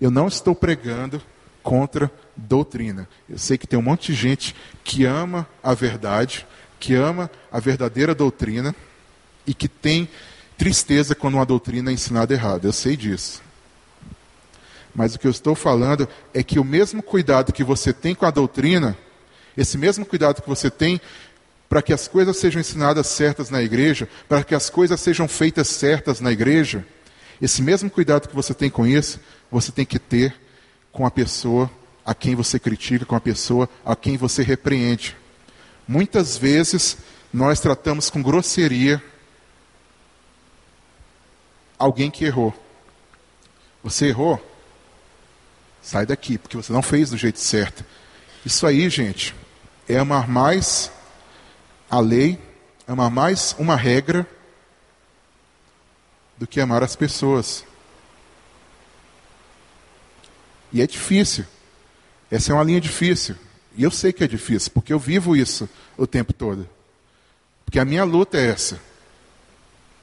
Eu 0.00 0.10
não 0.10 0.26
estou 0.26 0.54
pregando 0.54 1.22
contra 1.62 2.10
doutrina. 2.34 3.06
Eu 3.28 3.38
sei 3.38 3.58
que 3.58 3.66
tem 3.66 3.78
um 3.78 3.82
monte 3.82 4.12
de 4.12 4.14
gente 4.14 4.56
que 4.82 5.04
ama 5.04 5.46
a 5.62 5.74
verdade, 5.74 6.46
que 6.80 6.94
ama 6.94 7.30
a 7.52 7.60
verdadeira 7.60 8.14
doutrina 8.14 8.74
e 9.46 9.52
que 9.52 9.68
tem 9.68 10.08
tristeza 10.56 11.14
quando 11.14 11.34
uma 11.34 11.46
doutrina 11.46 11.90
é 11.90 11.94
ensinada 11.94 12.32
errada. 12.34 12.66
Eu 12.66 12.72
sei 12.72 12.96
disso. 12.96 13.42
Mas 14.94 15.14
o 15.14 15.18
que 15.18 15.26
eu 15.26 15.30
estou 15.30 15.54
falando 15.54 16.08
é 16.34 16.42
que 16.42 16.58
o 16.58 16.64
mesmo 16.64 17.02
cuidado 17.02 17.52
que 17.52 17.62
você 17.62 17.92
tem 17.92 18.14
com 18.14 18.26
a 18.26 18.30
doutrina, 18.30 18.96
esse 19.56 19.78
mesmo 19.78 20.04
cuidado 20.04 20.42
que 20.42 20.48
você 20.48 20.70
tem 20.70 21.00
para 21.68 21.82
que 21.82 21.92
as 21.92 22.08
coisas 22.08 22.36
sejam 22.36 22.60
ensinadas 22.60 23.06
certas 23.06 23.48
na 23.50 23.62
igreja, 23.62 24.08
para 24.28 24.42
que 24.42 24.56
as 24.56 24.68
coisas 24.68 25.00
sejam 25.00 25.28
feitas 25.28 25.68
certas 25.68 26.20
na 26.20 26.32
igreja, 26.32 26.84
esse 27.40 27.62
mesmo 27.62 27.88
cuidado 27.88 28.28
que 28.28 28.34
você 28.34 28.52
tem 28.52 28.68
com 28.68 28.84
isso, 28.86 29.20
você 29.50 29.70
tem 29.70 29.86
que 29.86 29.98
ter 29.98 30.34
com 30.90 31.06
a 31.06 31.10
pessoa 31.10 31.70
a 32.04 32.14
quem 32.14 32.34
você 32.34 32.58
critica, 32.58 33.04
com 33.04 33.14
a 33.14 33.20
pessoa 33.20 33.68
a 33.84 33.94
quem 33.94 34.16
você 34.16 34.42
repreende. 34.42 35.16
Muitas 35.90 36.38
vezes 36.38 36.98
nós 37.32 37.58
tratamos 37.58 38.08
com 38.08 38.22
grosseria 38.22 39.02
alguém 41.76 42.08
que 42.08 42.24
errou. 42.24 42.54
Você 43.82 44.06
errou? 44.06 44.40
Sai 45.82 46.06
daqui, 46.06 46.38
porque 46.38 46.56
você 46.56 46.72
não 46.72 46.80
fez 46.80 47.10
do 47.10 47.16
jeito 47.16 47.40
certo. 47.40 47.84
Isso 48.46 48.68
aí, 48.68 48.88
gente, 48.88 49.34
é 49.88 49.98
amar 49.98 50.28
mais 50.28 50.92
a 51.90 51.98
lei, 51.98 52.38
amar 52.86 53.10
mais 53.10 53.56
uma 53.58 53.74
regra 53.74 54.24
do 56.38 56.46
que 56.46 56.60
amar 56.60 56.84
as 56.84 56.94
pessoas. 56.94 57.64
E 60.72 60.80
é 60.80 60.86
difícil. 60.86 61.44
Essa 62.30 62.52
é 62.52 62.54
uma 62.54 62.62
linha 62.62 62.80
difícil. 62.80 63.34
E 63.76 63.82
eu 63.82 63.90
sei 63.90 64.12
que 64.12 64.24
é 64.24 64.26
difícil, 64.26 64.70
porque 64.72 64.92
eu 64.92 64.98
vivo 64.98 65.36
isso 65.36 65.68
o 65.96 66.06
tempo 66.06 66.32
todo. 66.32 66.68
Porque 67.64 67.78
a 67.78 67.84
minha 67.84 68.04
luta 68.04 68.36
é 68.36 68.48
essa. 68.48 68.80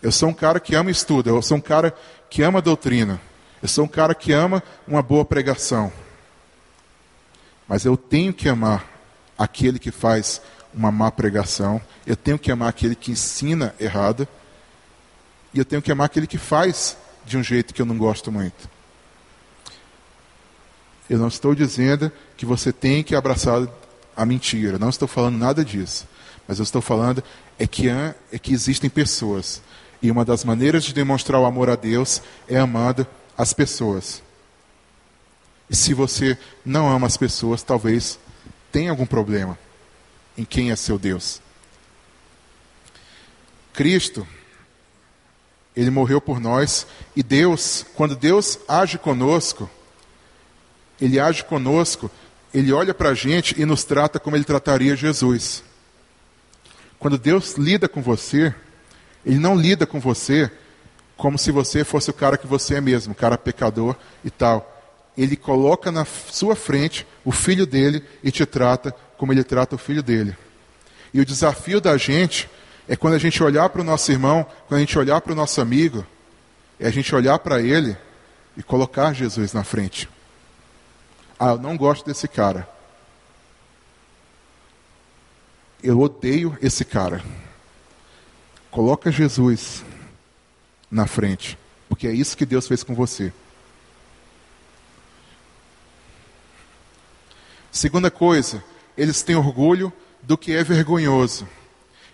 Eu 0.01 0.11
sou 0.11 0.29
um 0.29 0.33
cara 0.33 0.59
que 0.59 0.75
ama 0.75 0.91
estudo, 0.91 1.29
eu 1.29 1.41
sou 1.41 1.57
um 1.57 1.61
cara 1.61 1.95
que 2.29 2.41
ama 2.41 2.61
doutrina, 2.61 3.19
eu 3.61 3.67
sou 3.67 3.85
um 3.85 3.87
cara 3.87 4.13
que 4.13 4.31
ama 4.31 4.63
uma 4.87 5.01
boa 5.01 5.25
pregação. 5.25 5.91
Mas 7.67 7.83
eu 7.83 7.97
tenho 7.97 8.33
que 8.33 8.47
amar 8.47 8.85
aquele 9.37 9.79
que 9.79 9.91
faz 9.91 10.41
uma 10.73 10.91
má 10.91 11.11
pregação, 11.11 11.81
eu 12.05 12.15
tenho 12.15 12.39
que 12.39 12.51
amar 12.51 12.69
aquele 12.69 12.95
que 12.95 13.11
ensina 13.11 13.75
errado, 13.79 14.27
e 15.53 15.59
eu 15.59 15.65
tenho 15.65 15.81
que 15.81 15.91
amar 15.91 16.05
aquele 16.05 16.27
que 16.27 16.37
faz 16.37 16.95
de 17.25 17.37
um 17.37 17.43
jeito 17.43 17.73
que 17.73 17.81
eu 17.81 17.85
não 17.85 17.97
gosto 17.97 18.31
muito. 18.31 18.69
Eu 21.09 21.17
não 21.17 21.27
estou 21.27 21.55
dizendo 21.55 22.11
que 22.37 22.45
você 22.45 22.71
tem 22.71 23.03
que 23.03 23.15
abraçar 23.15 23.67
a 24.15 24.25
mentira, 24.25 24.79
não 24.79 24.89
estou 24.89 25.07
falando 25.07 25.37
nada 25.37 25.65
disso. 25.65 26.07
Mas 26.47 26.59
eu 26.59 26.63
estou 26.63 26.81
falando 26.81 27.21
é 27.59 27.67
que, 27.67 27.89
é 27.89 28.15
que 28.41 28.53
existem 28.53 28.89
pessoas. 28.89 29.61
E 30.01 30.09
uma 30.09 30.23
das 30.23 30.45
maneiras 30.45 30.83
de 30.83 30.93
demonstrar 30.93 31.41
o 31.41 31.45
amor 31.45 31.69
a 31.69 31.75
Deus 31.75 32.21
é 32.47 32.57
amando 32.57 33.05
as 33.37 33.51
pessoas. 33.51 34.21
E 35.69 35.75
se 35.75 35.93
você 35.93 36.37
não 36.63 36.89
ama 36.89 37.07
as 37.07 37.17
pessoas, 37.17 37.63
talvez 37.63 38.17
tenha 38.71 38.91
algum 38.91 39.05
problema 39.05 39.57
em 40.37 40.45
quem 40.45 40.71
é 40.71 40.75
seu 40.75 40.97
Deus. 40.97 41.41
Cristo, 43.73 44.25
ele 45.75 45.89
morreu 45.89 46.21
por 46.21 46.39
nós 46.39 46.87
e 47.15 47.21
Deus, 47.21 47.85
quando 47.95 48.15
Deus 48.15 48.57
age 48.67 48.97
conosco, 48.97 49.69
ele 50.99 51.19
age 51.19 51.43
conosco, 51.43 52.09
ele 52.57 52.73
olha 52.73 52.93
para 52.93 53.09
a 53.09 53.13
gente 53.13 53.59
e 53.61 53.65
nos 53.65 53.83
trata 53.83 54.19
como 54.19 54.35
ele 54.35 54.43
trataria 54.43 54.95
Jesus. 54.95 55.63
Quando 56.97 57.15
Deus 57.15 57.55
lida 57.55 57.87
com 57.87 58.01
você, 58.01 58.53
ele 59.23 59.37
não 59.37 59.55
lida 59.55 59.85
com 59.85 59.99
você 59.99 60.49
como 61.15 61.37
se 61.37 61.51
você 61.51 61.83
fosse 61.83 62.09
o 62.09 62.13
cara 62.13 62.35
que 62.35 62.47
você 62.47 62.75
é 62.75 62.81
mesmo, 62.81 63.13
cara 63.13 63.37
pecador 63.37 63.95
e 64.25 64.31
tal. 64.31 64.73
Ele 65.15 65.35
coloca 65.35 65.91
na 65.91 66.03
sua 66.03 66.55
frente 66.55 67.05
o 67.23 67.31
filho 67.31 67.67
dele 67.67 68.03
e 68.23 68.31
te 68.31 68.43
trata 68.43 68.91
como 69.17 69.31
ele 69.31 69.43
trata 69.43 69.75
o 69.75 69.79
filho 69.79 70.01
dele. 70.01 70.35
E 71.13 71.21
o 71.21 71.25
desafio 71.25 71.79
da 71.79 71.95
gente 71.95 72.49
é 72.87 72.95
quando 72.95 73.13
a 73.13 73.19
gente 73.19 73.41
olhar 73.43 73.69
para 73.69 73.81
o 73.81 73.85
nosso 73.85 74.11
irmão, 74.11 74.43
quando 74.67 74.77
a 74.77 74.81
gente 74.81 74.97
olhar 74.97 75.21
para 75.21 75.33
o 75.33 75.35
nosso 75.35 75.61
amigo, 75.61 76.03
é 76.79 76.87
a 76.87 76.91
gente 76.91 77.13
olhar 77.13 77.37
para 77.37 77.61
ele 77.61 77.95
e 78.55 78.63
colocar 78.63 79.13
Jesus 79.13 79.53
na 79.53 79.63
frente. 79.63 80.09
Ah, 81.39 81.49
eu 81.49 81.59
não 81.59 81.77
gosto 81.77 82.05
desse 82.05 82.27
cara. 82.27 82.67
Eu 85.83 85.99
odeio 85.99 86.57
esse 86.61 86.83
cara. 86.83 87.23
Coloca 88.71 89.11
Jesus 89.11 89.83
na 90.89 91.05
frente, 91.05 91.57
porque 91.87 92.07
é 92.07 92.13
isso 92.13 92.35
que 92.35 92.45
Deus 92.45 92.67
fez 92.67 92.83
com 92.83 92.95
você. 92.95 93.31
Segunda 97.71 98.09
coisa, 98.09 98.63
eles 98.97 99.21
têm 99.21 99.35
orgulho 99.35 99.93
do 100.23 100.37
que 100.37 100.51
é 100.51 100.63
vergonhoso. 100.63 101.47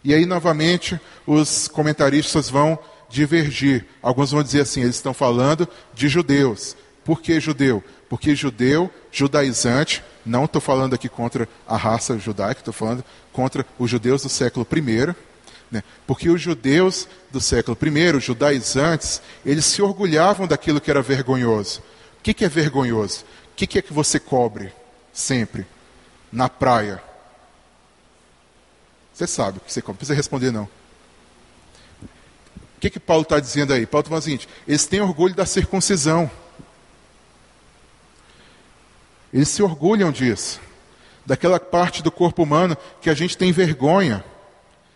E 0.03 0.13
aí, 0.13 0.25
novamente, 0.25 0.99
os 1.25 1.69
comentaristas 1.69 2.49
vão 2.49 2.77
divergir. 3.09 3.85
Alguns 4.01 4.31
vão 4.31 4.43
dizer 4.43 4.61
assim: 4.61 4.81
eles 4.81 4.95
estão 4.95 5.13
falando 5.13 5.67
de 5.93 6.09
judeus. 6.09 6.75
Por 7.03 7.21
que 7.21 7.39
judeu? 7.39 7.83
Porque 8.09 8.35
judeu, 8.35 8.91
judaizante, 9.11 10.03
não 10.25 10.45
estou 10.45 10.61
falando 10.61 10.93
aqui 10.93 11.09
contra 11.09 11.47
a 11.67 11.75
raça 11.75 12.17
judaica, 12.17 12.61
estou 12.61 12.73
falando 12.73 13.03
contra 13.31 13.65
os 13.77 13.89
judeus 13.89 14.23
do 14.23 14.29
século 14.29 14.65
I. 14.71 15.15
Né? 15.69 15.83
Porque 16.05 16.29
os 16.29 16.41
judeus 16.41 17.07
do 17.31 17.41
século 17.41 17.77
I, 17.81 18.15
os 18.15 18.23
judaizantes, 18.23 19.21
eles 19.45 19.65
se 19.65 19.81
orgulhavam 19.81 20.47
daquilo 20.47 20.79
que 20.79 20.91
era 20.91 21.01
vergonhoso. 21.01 21.81
O 22.19 22.23
que, 22.23 22.33
que 22.33 22.45
é 22.45 22.49
vergonhoso? 22.49 23.25
O 23.51 23.55
que, 23.55 23.67
que 23.67 23.79
é 23.79 23.81
que 23.81 23.91
você 23.91 24.19
cobre 24.19 24.71
sempre 25.11 25.65
na 26.31 26.47
praia? 26.47 27.03
Você 29.13 29.27
sabe 29.27 29.57
o 29.57 29.61
que 29.61 29.71
você 29.71 29.81
cobre, 29.81 29.93
não 29.93 29.97
precisa 29.97 30.15
responder 30.15 30.51
não. 30.51 30.63
O 32.77 32.79
que, 32.79 32.89
que 32.89 32.99
Paulo 32.99 33.23
está 33.23 33.39
dizendo 33.39 33.73
aí? 33.73 33.85
Paulo 33.85 34.05
está 34.05 34.15
o 34.15 34.21
seguinte: 34.21 34.47
eles 34.67 34.85
têm 34.85 35.01
orgulho 35.01 35.35
da 35.35 35.45
circuncisão. 35.45 36.29
Eles 39.33 39.49
se 39.49 39.63
orgulham 39.63 40.11
disso. 40.11 40.61
Daquela 41.25 41.59
parte 41.59 42.03
do 42.03 42.11
corpo 42.11 42.43
humano 42.43 42.77
que 43.01 43.09
a 43.09 43.13
gente 43.13 43.37
tem 43.37 43.51
vergonha. 43.51 44.23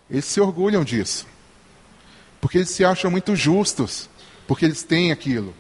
Eles 0.10 0.26
se 0.26 0.40
orgulham 0.40 0.84
disso. 0.84 1.26
Porque 2.40 2.60
eles 2.60 2.70
se 2.70 2.86
acham 2.86 3.10
muito 3.10 3.36
justos. 3.36 4.08
Porque 4.48 4.64
eles 4.64 4.84
têm 4.84 5.12
aquilo. 5.12 5.56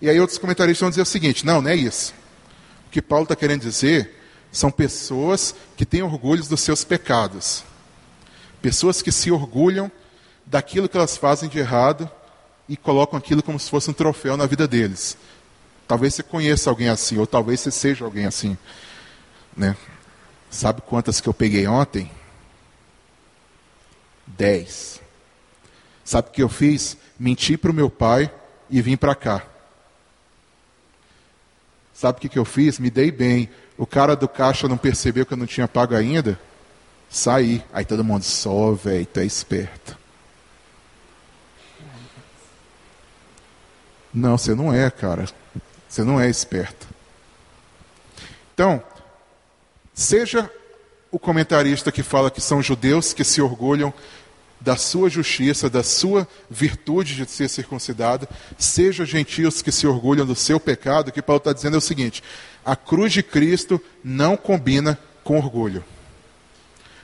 E 0.00 0.08
aí 0.08 0.20
outros 0.20 0.38
comentaristas 0.38 0.80
vão 0.80 0.90
dizer 0.90 1.02
o 1.02 1.06
seguinte: 1.06 1.46
não, 1.46 1.62
não 1.62 1.70
é 1.70 1.74
isso. 1.74 2.12
O 2.86 2.90
que 2.90 3.00
Paulo 3.00 3.24
está 3.24 3.34
querendo 3.34 3.62
dizer 3.62 4.18
são 4.52 4.70
pessoas 4.70 5.54
que 5.76 5.86
têm 5.86 6.02
orgulho 6.02 6.44
dos 6.44 6.60
seus 6.60 6.84
pecados. 6.84 7.64
Pessoas 8.60 9.00
que 9.00 9.12
se 9.12 9.30
orgulham 9.30 9.90
daquilo 10.44 10.88
que 10.88 10.96
elas 10.96 11.16
fazem 11.16 11.48
de 11.48 11.58
errado 11.58 12.10
e 12.68 12.76
colocam 12.76 13.18
aquilo 13.18 13.42
como 13.42 13.58
se 13.58 13.70
fosse 13.70 13.90
um 13.90 13.94
troféu 13.94 14.36
na 14.36 14.46
vida 14.46 14.66
deles. 14.66 15.16
Talvez 15.90 16.14
você 16.14 16.22
conheça 16.22 16.70
alguém 16.70 16.88
assim, 16.88 17.18
ou 17.18 17.26
talvez 17.26 17.58
você 17.58 17.70
seja 17.72 18.04
alguém 18.04 18.24
assim. 18.24 18.56
Né? 19.56 19.76
Sabe 20.48 20.82
quantas 20.82 21.20
que 21.20 21.28
eu 21.28 21.34
peguei 21.34 21.66
ontem? 21.66 22.08
Dez. 24.24 25.00
Sabe 26.04 26.28
o 26.28 26.30
que 26.30 26.44
eu 26.44 26.48
fiz? 26.48 26.96
Menti 27.18 27.56
para 27.56 27.72
o 27.72 27.74
meu 27.74 27.90
pai 27.90 28.32
e 28.70 28.80
vim 28.80 28.96
para 28.96 29.16
cá. 29.16 29.44
Sabe 31.92 32.18
o 32.18 32.20
que, 32.20 32.28
que 32.28 32.38
eu 32.38 32.44
fiz? 32.44 32.78
Me 32.78 32.88
dei 32.88 33.10
bem. 33.10 33.50
O 33.76 33.84
cara 33.84 34.14
do 34.14 34.28
caixa 34.28 34.68
não 34.68 34.78
percebeu 34.78 35.26
que 35.26 35.32
eu 35.32 35.38
não 35.38 35.44
tinha 35.44 35.66
pago 35.66 35.96
ainda? 35.96 36.38
Saí. 37.08 37.64
Aí 37.72 37.84
todo 37.84 38.04
mundo, 38.04 38.22
só, 38.22 38.70
velho, 38.74 39.06
tu 39.06 39.18
é 39.18 39.24
esperto. 39.24 39.98
Não, 44.14 44.38
você 44.38 44.54
não 44.54 44.72
é, 44.72 44.88
cara. 44.88 45.26
Você 45.90 46.04
não 46.04 46.20
é 46.20 46.30
esperto. 46.30 46.86
Então, 48.54 48.80
seja 49.92 50.48
o 51.10 51.18
comentarista 51.18 51.90
que 51.90 52.04
fala 52.04 52.30
que 52.30 52.40
são 52.40 52.62
judeus 52.62 53.12
que 53.12 53.24
se 53.24 53.42
orgulham 53.42 53.92
da 54.60 54.76
sua 54.76 55.10
justiça, 55.10 55.68
da 55.68 55.82
sua 55.82 56.28
virtude 56.48 57.16
de 57.16 57.28
ser 57.28 57.48
circuncidado, 57.48 58.28
seja 58.56 59.04
gentios 59.04 59.62
que 59.62 59.72
se 59.72 59.84
orgulham 59.84 60.24
do 60.24 60.36
seu 60.36 60.60
pecado, 60.60 61.10
que 61.10 61.20
Paulo 61.20 61.38
está 61.38 61.52
dizendo 61.52 61.74
é 61.74 61.78
o 61.78 61.82
seguinte: 61.82 62.22
a 62.64 62.76
cruz 62.76 63.12
de 63.12 63.22
Cristo 63.22 63.82
não 64.04 64.36
combina 64.36 64.96
com 65.24 65.38
orgulho. 65.38 65.82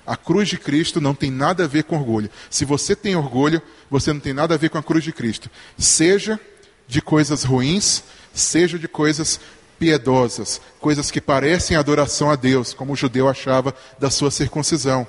A 0.06 0.16
cruz 0.16 0.48
de 0.48 0.58
Cristo 0.58 1.00
não 1.00 1.12
tem 1.12 1.32
nada 1.32 1.64
a 1.64 1.66
ver 1.66 1.82
com 1.82 1.96
orgulho. 1.96 2.30
Se 2.48 2.64
você 2.64 2.94
tem 2.94 3.16
orgulho, 3.16 3.60
você 3.90 4.12
não 4.12 4.20
tem 4.20 4.32
nada 4.32 4.54
a 4.54 4.58
ver 4.58 4.70
com 4.70 4.78
a 4.78 4.82
cruz 4.82 5.02
de 5.02 5.12
Cristo. 5.12 5.50
Seja 5.76 6.38
de 6.86 7.02
coisas 7.02 7.42
ruins, 7.42 8.04
seja 8.40 8.78
de 8.78 8.88
coisas 8.88 9.40
piedosas, 9.78 10.60
coisas 10.80 11.10
que 11.10 11.20
parecem 11.20 11.76
adoração 11.76 12.30
a 12.30 12.36
Deus, 12.36 12.72
como 12.72 12.92
o 12.92 12.96
judeu 12.96 13.28
achava 13.28 13.74
da 13.98 14.10
sua 14.10 14.30
circuncisão. 14.30 15.06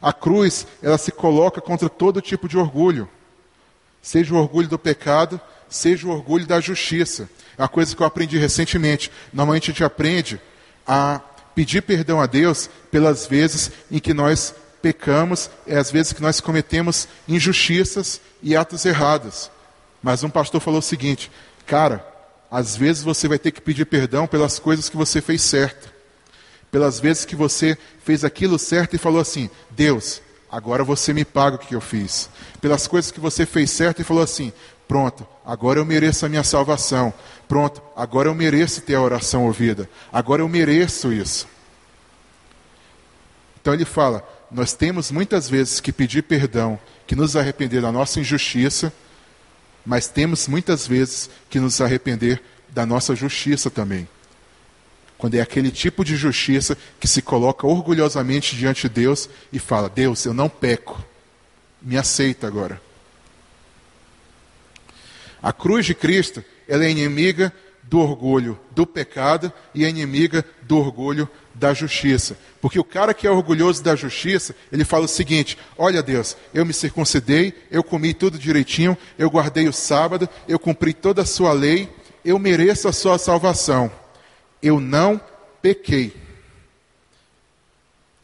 A 0.00 0.12
cruz, 0.12 0.66
ela 0.82 0.98
se 0.98 1.10
coloca 1.10 1.60
contra 1.60 1.88
todo 1.88 2.20
tipo 2.20 2.48
de 2.48 2.58
orgulho, 2.58 3.08
seja 4.00 4.34
o 4.34 4.38
orgulho 4.38 4.68
do 4.68 4.78
pecado, 4.78 5.40
seja 5.68 6.06
o 6.06 6.10
orgulho 6.10 6.46
da 6.46 6.60
justiça. 6.60 7.28
É 7.58 7.62
uma 7.62 7.68
coisa 7.68 7.94
que 7.96 8.02
eu 8.02 8.06
aprendi 8.06 8.38
recentemente. 8.38 9.10
Normalmente 9.32 9.70
a 9.70 9.72
gente 9.72 9.84
aprende 9.84 10.40
a 10.86 11.20
pedir 11.54 11.82
perdão 11.82 12.20
a 12.20 12.26
Deus 12.26 12.68
pelas 12.90 13.26
vezes 13.26 13.72
em 13.90 13.98
que 13.98 14.12
nós 14.14 14.54
pecamos, 14.82 15.50
é 15.66 15.76
as 15.76 15.90
vezes 15.90 16.12
que 16.12 16.22
nós 16.22 16.40
cometemos 16.40 17.08
injustiças 17.26 18.20
e 18.42 18.54
atos 18.54 18.84
errados. 18.84 19.50
Mas 20.02 20.22
um 20.22 20.30
pastor 20.30 20.60
falou 20.60 20.78
o 20.78 20.82
seguinte: 20.82 21.30
Cara, 21.66 22.06
às 22.50 22.76
vezes 22.76 23.02
você 23.02 23.26
vai 23.26 23.38
ter 23.38 23.50
que 23.50 23.60
pedir 23.60 23.84
perdão 23.86 24.26
pelas 24.26 24.58
coisas 24.58 24.88
que 24.88 24.96
você 24.96 25.20
fez 25.20 25.42
certo. 25.42 25.92
Pelas 26.70 27.00
vezes 27.00 27.24
que 27.24 27.34
você 27.34 27.76
fez 28.04 28.24
aquilo 28.24 28.58
certo 28.58 28.94
e 28.94 28.98
falou 28.98 29.20
assim: 29.20 29.50
Deus, 29.70 30.22
agora 30.50 30.84
você 30.84 31.12
me 31.12 31.24
paga 31.24 31.56
o 31.56 31.58
que 31.58 31.74
eu 31.74 31.80
fiz. 31.80 32.30
Pelas 32.60 32.86
coisas 32.86 33.10
que 33.10 33.20
você 33.20 33.44
fez 33.44 33.70
certo 33.70 34.00
e 34.00 34.04
falou 34.04 34.22
assim: 34.22 34.52
Pronto, 34.86 35.26
agora 35.44 35.80
eu 35.80 35.84
mereço 35.84 36.24
a 36.24 36.28
minha 36.28 36.44
salvação. 36.44 37.12
Pronto, 37.48 37.82
agora 37.96 38.28
eu 38.28 38.34
mereço 38.34 38.80
ter 38.80 38.94
a 38.94 39.02
oração 39.02 39.44
ouvida. 39.46 39.88
Agora 40.12 40.42
eu 40.42 40.48
mereço 40.48 41.12
isso. 41.12 41.48
Então 43.60 43.74
ele 43.74 43.84
fala: 43.84 44.26
nós 44.50 44.72
temos 44.72 45.10
muitas 45.10 45.50
vezes 45.50 45.80
que 45.80 45.92
pedir 45.92 46.22
perdão, 46.22 46.78
que 47.06 47.16
nos 47.16 47.34
arrepender 47.36 47.82
da 47.82 47.90
nossa 47.90 48.20
injustiça 48.20 48.92
mas 49.86 50.08
temos 50.08 50.48
muitas 50.48 50.86
vezes 50.86 51.30
que 51.48 51.60
nos 51.60 51.80
arrepender 51.80 52.42
da 52.68 52.84
nossa 52.84 53.14
justiça 53.14 53.70
também. 53.70 54.08
Quando 55.16 55.36
é 55.36 55.40
aquele 55.40 55.70
tipo 55.70 56.04
de 56.04 56.16
justiça 56.16 56.76
que 57.00 57.06
se 57.08 57.22
coloca 57.22 57.66
orgulhosamente 57.66 58.56
diante 58.56 58.82
de 58.82 58.94
Deus 58.94 59.30
e 59.52 59.58
fala: 59.58 59.88
Deus, 59.88 60.26
eu 60.26 60.34
não 60.34 60.48
peco, 60.48 61.02
me 61.80 61.96
aceita 61.96 62.46
agora. 62.46 62.82
A 65.40 65.52
cruz 65.52 65.86
de 65.86 65.94
Cristo, 65.94 66.44
ela 66.68 66.84
é 66.84 66.90
inimiga 66.90 67.52
do 67.84 68.00
orgulho 68.00 68.58
do 68.72 68.84
pecado 68.84 69.52
e 69.72 69.84
é 69.84 69.88
inimiga 69.88 70.44
do 70.62 70.76
orgulho 70.76 71.28
da 71.58 71.72
justiça. 71.74 72.36
Porque 72.60 72.78
o 72.78 72.84
cara 72.84 73.14
que 73.14 73.26
é 73.26 73.30
orgulhoso 73.30 73.82
da 73.82 73.96
justiça, 73.96 74.54
ele 74.70 74.84
fala 74.84 75.04
o 75.04 75.08
seguinte: 75.08 75.58
Olha, 75.76 76.02
Deus, 76.02 76.36
eu 76.52 76.64
me 76.64 76.72
circuncidei, 76.72 77.54
eu 77.70 77.82
comi 77.82 78.14
tudo 78.14 78.38
direitinho, 78.38 78.96
eu 79.18 79.30
guardei 79.30 79.68
o 79.68 79.72
sábado, 79.72 80.28
eu 80.46 80.58
cumpri 80.58 80.92
toda 80.92 81.22
a 81.22 81.26
sua 81.26 81.52
lei, 81.52 81.88
eu 82.24 82.38
mereço 82.38 82.88
a 82.88 82.92
sua 82.92 83.18
salvação. 83.18 83.90
Eu 84.62 84.80
não 84.80 85.20
pequei. 85.62 86.25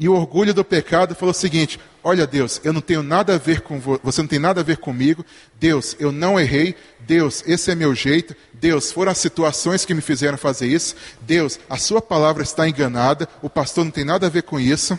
E 0.02 0.08
o 0.08 0.14
orgulho 0.14 0.52
do 0.52 0.64
pecado 0.64 1.14
falou 1.14 1.30
o 1.30 1.34
seguinte: 1.34 1.78
Olha, 2.02 2.26
Deus, 2.26 2.60
eu 2.64 2.72
não 2.72 2.80
tenho 2.80 3.04
nada 3.04 3.36
a 3.36 3.38
ver 3.38 3.60
com 3.60 3.78
vo 3.78 4.00
você, 4.02 4.20
não 4.20 4.26
tem 4.26 4.40
nada 4.40 4.60
a 4.60 4.64
ver 4.64 4.78
comigo. 4.78 5.24
Deus, 5.60 5.94
eu 6.00 6.10
não 6.10 6.40
errei. 6.40 6.74
Deus, 6.98 7.44
esse 7.46 7.70
é 7.70 7.74
meu 7.76 7.94
jeito. 7.94 8.34
Deus, 8.52 8.90
foram 8.90 9.12
as 9.12 9.18
situações 9.18 9.84
que 9.84 9.94
me 9.94 10.00
fizeram 10.00 10.36
fazer 10.36 10.66
isso. 10.66 10.96
Deus, 11.20 11.60
a 11.70 11.76
sua 11.76 12.02
palavra 12.02 12.42
está 12.42 12.68
enganada. 12.68 13.28
O 13.40 13.48
pastor 13.48 13.84
não 13.84 13.92
tem 13.92 14.04
nada 14.04 14.26
a 14.26 14.28
ver 14.28 14.42
com 14.42 14.58
isso. 14.58 14.98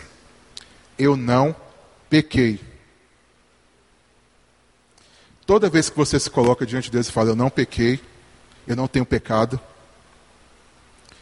Eu 0.98 1.18
não 1.18 1.54
pequei. 2.10 2.62
Toda 5.46 5.70
vez 5.70 5.90
que 5.90 5.98
você 5.98 6.18
se 6.18 6.30
coloca 6.30 6.66
diante 6.66 6.86
de 6.86 6.92
Deus 6.92 7.10
e 7.10 7.12
fala, 7.12 7.32
eu 7.32 7.36
não 7.36 7.50
pequei, 7.50 8.00
eu 8.66 8.78
não 8.78 8.88
tenho 8.88 9.06
pecado, 9.06 9.60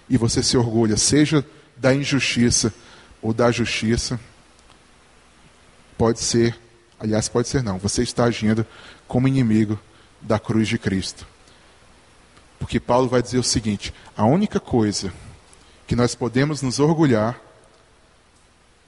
e 0.08 0.16
você 0.18 0.44
se 0.44 0.56
orgulha, 0.56 0.96
seja 0.98 1.44
da 1.76 1.92
injustiça 1.96 2.72
ou 3.22 3.34
da 3.34 3.52
justiça, 3.52 4.20
pode 5.98 6.20
ser, 6.20 6.60
aliás, 7.00 7.28
pode 7.28 7.48
ser 7.48 7.62
não, 7.62 7.78
você 7.78 8.02
está 8.02 8.24
agindo 8.24 8.66
como 9.08 9.28
inimigo 9.28 9.80
da 10.22 10.40
cruz 10.40 10.68
de 10.68 10.78
Cristo. 10.78 11.28
Porque 12.60 12.80
Paulo 12.80 13.08
vai 13.08 13.22
dizer 13.22 13.40
o 13.40 13.44
seguinte: 13.44 13.94
a 14.16 14.26
única 14.26 14.60
coisa 14.60 15.12
que 15.88 15.96
nós 15.96 16.16
podemos 16.16 16.62
nos 16.62 16.80
orgulhar 16.80 17.40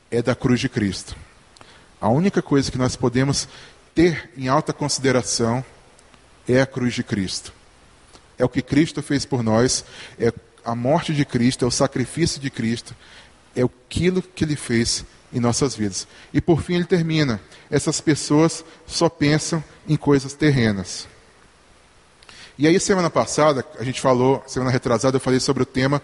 é 0.09 0.21
da 0.21 0.35
cruz 0.35 0.59
de 0.59 0.69
Cristo. 0.69 1.15
A 1.99 2.09
única 2.09 2.41
coisa 2.41 2.71
que 2.71 2.77
nós 2.77 2.95
podemos 2.95 3.47
ter 3.95 4.29
em 4.37 4.47
alta 4.47 4.73
consideração 4.73 5.65
é 6.47 6.61
a 6.61 6.65
cruz 6.65 6.93
de 6.93 7.03
Cristo. 7.03 7.53
É 8.37 8.45
o 8.45 8.49
que 8.49 8.61
Cristo 8.61 9.01
fez 9.01 9.25
por 9.25 9.41
nós, 9.41 9.85
é 10.19 10.31
a 10.65 10.75
morte 10.75 11.13
de 11.13 11.25
Cristo, 11.25 11.65
é 11.65 11.67
o 11.67 11.71
sacrifício 11.71 12.39
de 12.39 12.49
Cristo, 12.49 12.95
é 13.55 13.61
aquilo 13.63 14.21
que 14.21 14.43
ele 14.43 14.55
fez 14.55 15.05
em 15.31 15.39
nossas 15.39 15.75
vidas. 15.75 16.07
E 16.33 16.39
por 16.39 16.61
fim 16.61 16.75
ele 16.75 16.85
termina: 16.85 17.41
essas 17.69 17.99
pessoas 17.99 18.63
só 18.85 19.09
pensam 19.09 19.63
em 19.87 19.95
coisas 19.95 20.33
terrenas. 20.33 21.07
E 22.57 22.67
aí, 22.67 22.79
semana 22.79 23.09
passada, 23.09 23.65
a 23.79 23.83
gente 23.83 23.99
falou, 23.99 24.43
semana 24.45 24.71
retrasada, 24.71 25.17
eu 25.17 25.21
falei 25.21 25.39
sobre 25.39 25.63
o 25.63 25.65
tema 25.65 25.99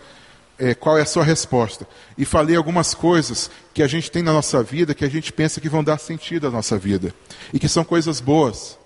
é, 0.60 0.74
qual 0.74 0.98
é 0.98 1.02
a 1.02 1.06
sua 1.06 1.24
resposta. 1.24 1.88
E 2.18 2.26
falei 2.26 2.56
algumas 2.56 2.94
coisas 2.94 3.52
que 3.74 3.82
a 3.82 3.88
gente 3.88 4.12
tem 4.12 4.22
na 4.22 4.34
nossa 4.34 4.62
vida 4.62 4.94
que 4.94 5.06
a 5.06 5.10
gente 5.10 5.32
pensa 5.32 5.62
que 5.62 5.70
vão 5.70 5.84
dar 5.84 5.98
sentido 6.00 6.48
à 6.48 6.52
nossa 6.52 6.78
vida. 6.78 7.14
E 7.54 7.60
que 7.60 7.70
são 7.70 7.84
coisas 7.84 8.20
boas. 8.20 8.78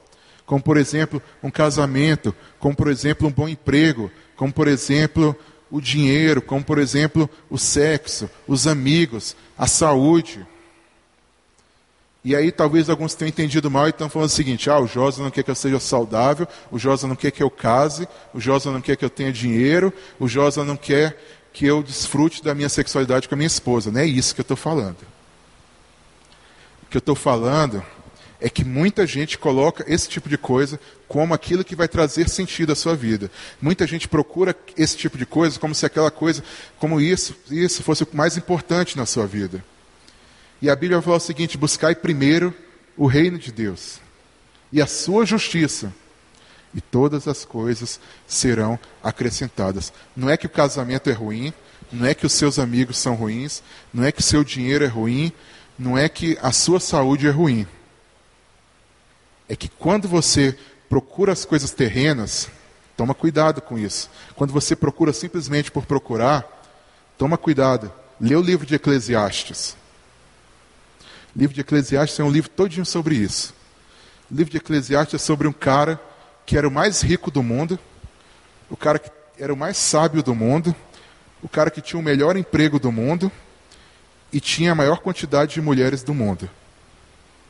Como, 0.46 0.62
por 0.62 0.78
exemplo, 0.78 1.22
um 1.42 1.50
casamento, 1.50 2.36
como, 2.60 2.76
por 2.76 2.90
exemplo, 2.90 3.28
um 3.28 3.32
bom 3.32 3.48
emprego, 3.48 4.12
como, 4.36 4.52
por 4.52 4.68
exemplo, 4.68 5.36
o 5.70 5.82
dinheiro, 5.82 6.42
como, 6.42 6.64
por 6.64 6.78
exemplo, 6.78 7.30
o 7.50 7.58
sexo, 7.58 8.30
os 8.48 8.68
amigos, 8.68 9.36
a 9.58 9.68
saúde. 9.68 10.46
E 12.24 12.36
aí 12.36 12.52
talvez 12.52 12.90
alguns 12.90 13.16
tenham 13.16 13.30
entendido 13.30 13.70
mal 13.70 13.88
e 13.88 13.90
estão 13.90 14.10
falando 14.10 14.30
o 14.30 14.32
seguinte: 14.32 14.70
ah, 14.70 14.80
o 14.80 14.88
Josa 14.88 15.22
não 15.22 15.30
quer 15.30 15.44
que 15.44 15.52
eu 15.52 15.56
seja 15.56 15.80
saudável, 15.80 16.48
o 16.72 16.80
Josa 16.80 17.08
não 17.08 17.16
quer 17.16 17.32
que 17.32 17.44
eu 17.44 17.50
case, 17.50 18.08
o 18.34 18.40
Josa 18.40 18.72
não 18.72 18.80
quer 18.80 18.96
que 18.96 19.04
eu 19.04 19.10
tenha 19.10 19.32
dinheiro, 19.32 19.92
o 20.20 20.28
Josa 20.28 20.64
não 20.64 20.78
quer 20.78 21.18
que 21.52 21.66
eu 21.66 21.84
desfrute 21.84 22.44
da 22.44 22.56
minha 22.56 22.70
sexualidade 22.70 23.28
com 23.28 23.36
a 23.36 23.38
minha 23.38 23.48
esposa. 23.48 23.92
Não 23.92 24.00
é 24.00 24.06
isso 24.06 24.34
que 24.34 24.42
eu 24.42 24.44
estou 24.44 24.58
falando. 24.58 24.98
O 26.84 26.86
que 26.90 26.98
eu 26.98 27.00
estou 27.00 27.16
falando 27.16 27.84
é 28.44 28.50
que 28.50 28.66
muita 28.66 29.08
gente 29.08 29.38
coloca 29.38 29.86
esse 29.88 30.10
tipo 30.10 30.28
de 30.28 30.38
coisa 30.38 30.78
como 31.08 31.34
aquilo 31.34 31.64
que 31.64 31.78
vai 31.78 31.88
trazer 31.88 32.28
sentido 32.28 32.74
à 32.74 32.76
sua 32.76 32.94
vida. 32.94 33.32
Muita 33.62 33.88
gente 33.88 34.06
procura 34.06 34.54
esse 34.78 34.98
tipo 34.98 35.18
de 35.18 35.26
coisa 35.26 35.58
como 35.58 35.74
se 35.74 35.86
aquela 35.86 36.12
coisa, 36.12 36.44
como 36.78 37.00
isso, 37.00 37.34
isso 37.50 37.82
fosse 37.82 38.04
o 38.04 38.08
mais 38.12 38.36
importante 38.36 38.98
na 38.98 39.06
sua 39.06 39.26
vida. 39.26 39.64
E 40.62 40.70
a 40.70 40.76
Bíblia 40.76 41.02
fala 41.02 41.16
o 41.16 41.22
seguinte: 41.22 41.58
buscai 41.58 41.96
primeiro 41.96 42.54
o 42.98 43.08
reino 43.08 43.40
de 43.40 43.50
Deus 43.50 44.02
e 44.74 44.82
a 44.82 44.88
sua 44.88 45.26
justiça, 45.26 45.94
e 46.76 46.82
todas 46.82 47.30
as 47.30 47.46
coisas 47.46 47.98
serão 48.28 48.78
acrescentadas. 49.02 49.94
Não 50.14 50.30
é 50.30 50.36
que 50.36 50.48
o 50.48 50.50
casamento 50.50 51.10
é 51.10 51.14
ruim, 51.14 51.54
não 51.90 52.06
é 52.06 52.14
que 52.14 52.26
os 52.26 52.34
seus 52.34 52.60
amigos 52.60 52.98
são 52.98 53.16
ruins, 53.16 53.64
não 53.94 54.04
é 54.04 54.12
que 54.12 54.20
o 54.20 54.24
seu 54.24 54.44
dinheiro 54.44 54.84
é 54.84 54.88
ruim, 54.88 55.32
não 55.80 55.98
é 55.98 56.10
que 56.10 56.38
a 56.42 56.52
sua 56.52 56.82
saúde 56.82 57.26
é 57.26 57.32
ruim. 57.32 57.66
É 59.48 59.56
que 59.56 59.68
quando 59.68 60.08
você 60.08 60.58
procura 60.90 61.34
as 61.34 61.46
coisas 61.46 61.72
terrenas, 61.72 62.50
toma 62.96 63.14
cuidado 63.14 63.62
com 63.62 63.78
isso. 63.78 64.10
Quando 64.36 64.54
você 64.54 64.76
procura 64.76 65.12
simplesmente 65.12 65.72
por 65.72 65.86
procurar, 65.86 66.46
toma 67.18 67.38
cuidado. 67.38 67.92
Lê 68.20 68.36
o 68.36 68.42
livro 68.42 68.66
de 68.66 68.76
Eclesiastes. 68.76 69.76
O 71.36 71.40
livro 71.40 71.54
de 71.54 71.62
Eclesiastes 71.62 72.20
é 72.20 72.24
um 72.24 72.30
livro 72.30 72.50
todinho 72.50 72.86
sobre 72.86 73.16
isso. 73.16 73.54
O 74.32 74.36
livro 74.36 74.52
de 74.52 74.58
Eclesiastes 74.58 75.16
é 75.16 75.18
sobre 75.18 75.48
um 75.48 75.54
cara 75.54 76.00
que 76.46 76.58
era 76.58 76.68
o 76.68 76.72
mais 76.72 77.02
rico 77.02 77.32
do 77.32 77.42
mundo, 77.42 77.80
o 78.70 78.78
cara 78.78 79.00
que 79.00 79.10
era 79.40 79.54
o 79.54 79.58
mais 79.58 79.78
sábio 79.78 80.22
do 80.22 80.36
mundo, 80.36 80.76
o 81.42 81.50
cara 81.50 81.72
que 81.72 81.82
tinha 81.82 82.00
o 82.00 82.04
melhor 82.04 82.38
emprego 82.38 82.80
do 82.80 82.92
mundo 82.92 83.32
e 84.32 84.40
tinha 84.40 84.72
a 84.72 84.76
maior 84.76 85.00
quantidade 85.00 85.54
de 85.56 85.62
mulheres 85.62 86.04
do 86.04 86.14
mundo. 86.14 86.50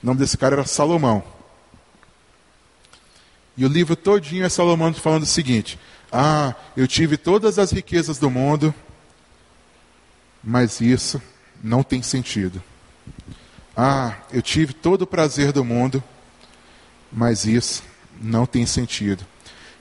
O 0.01 0.05
nome 0.05 0.19
desse 0.19 0.37
cara 0.37 0.55
era 0.55 0.65
Salomão. 0.65 1.23
E 3.55 3.65
o 3.65 3.67
livro 3.67 3.95
todinho 3.95 4.45
é 4.45 4.49
Salomão 4.49 4.93
falando 4.93 5.23
o 5.23 5.27
seguinte: 5.27 5.79
Ah, 6.11 6.55
eu 6.75 6.87
tive 6.87 7.17
todas 7.17 7.59
as 7.59 7.71
riquezas 7.71 8.17
do 8.17 8.29
mundo, 8.29 8.73
mas 10.43 10.81
isso 10.81 11.21
não 11.63 11.83
tem 11.83 12.01
sentido. 12.01 12.61
Ah, 13.75 14.17
eu 14.31 14.41
tive 14.41 14.73
todo 14.73 15.03
o 15.03 15.07
prazer 15.07 15.51
do 15.51 15.63
mundo, 15.63 16.03
mas 17.11 17.45
isso 17.45 17.83
não 18.21 18.45
tem 18.45 18.65
sentido. 18.65 19.25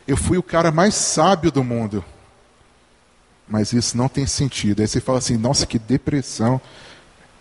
Eu 0.06 0.16
fui 0.16 0.38
o 0.38 0.42
cara 0.42 0.70
mais 0.70 0.94
sábio 0.94 1.50
do 1.50 1.62
mundo, 1.62 2.04
mas 3.46 3.72
isso 3.72 3.96
não 3.96 4.08
tem 4.08 4.26
sentido. 4.26 4.80
Aí 4.80 4.88
você 4.88 5.00
fala 5.00 5.18
assim: 5.18 5.36
nossa, 5.36 5.66
que 5.66 5.78
depressão. 5.78 6.60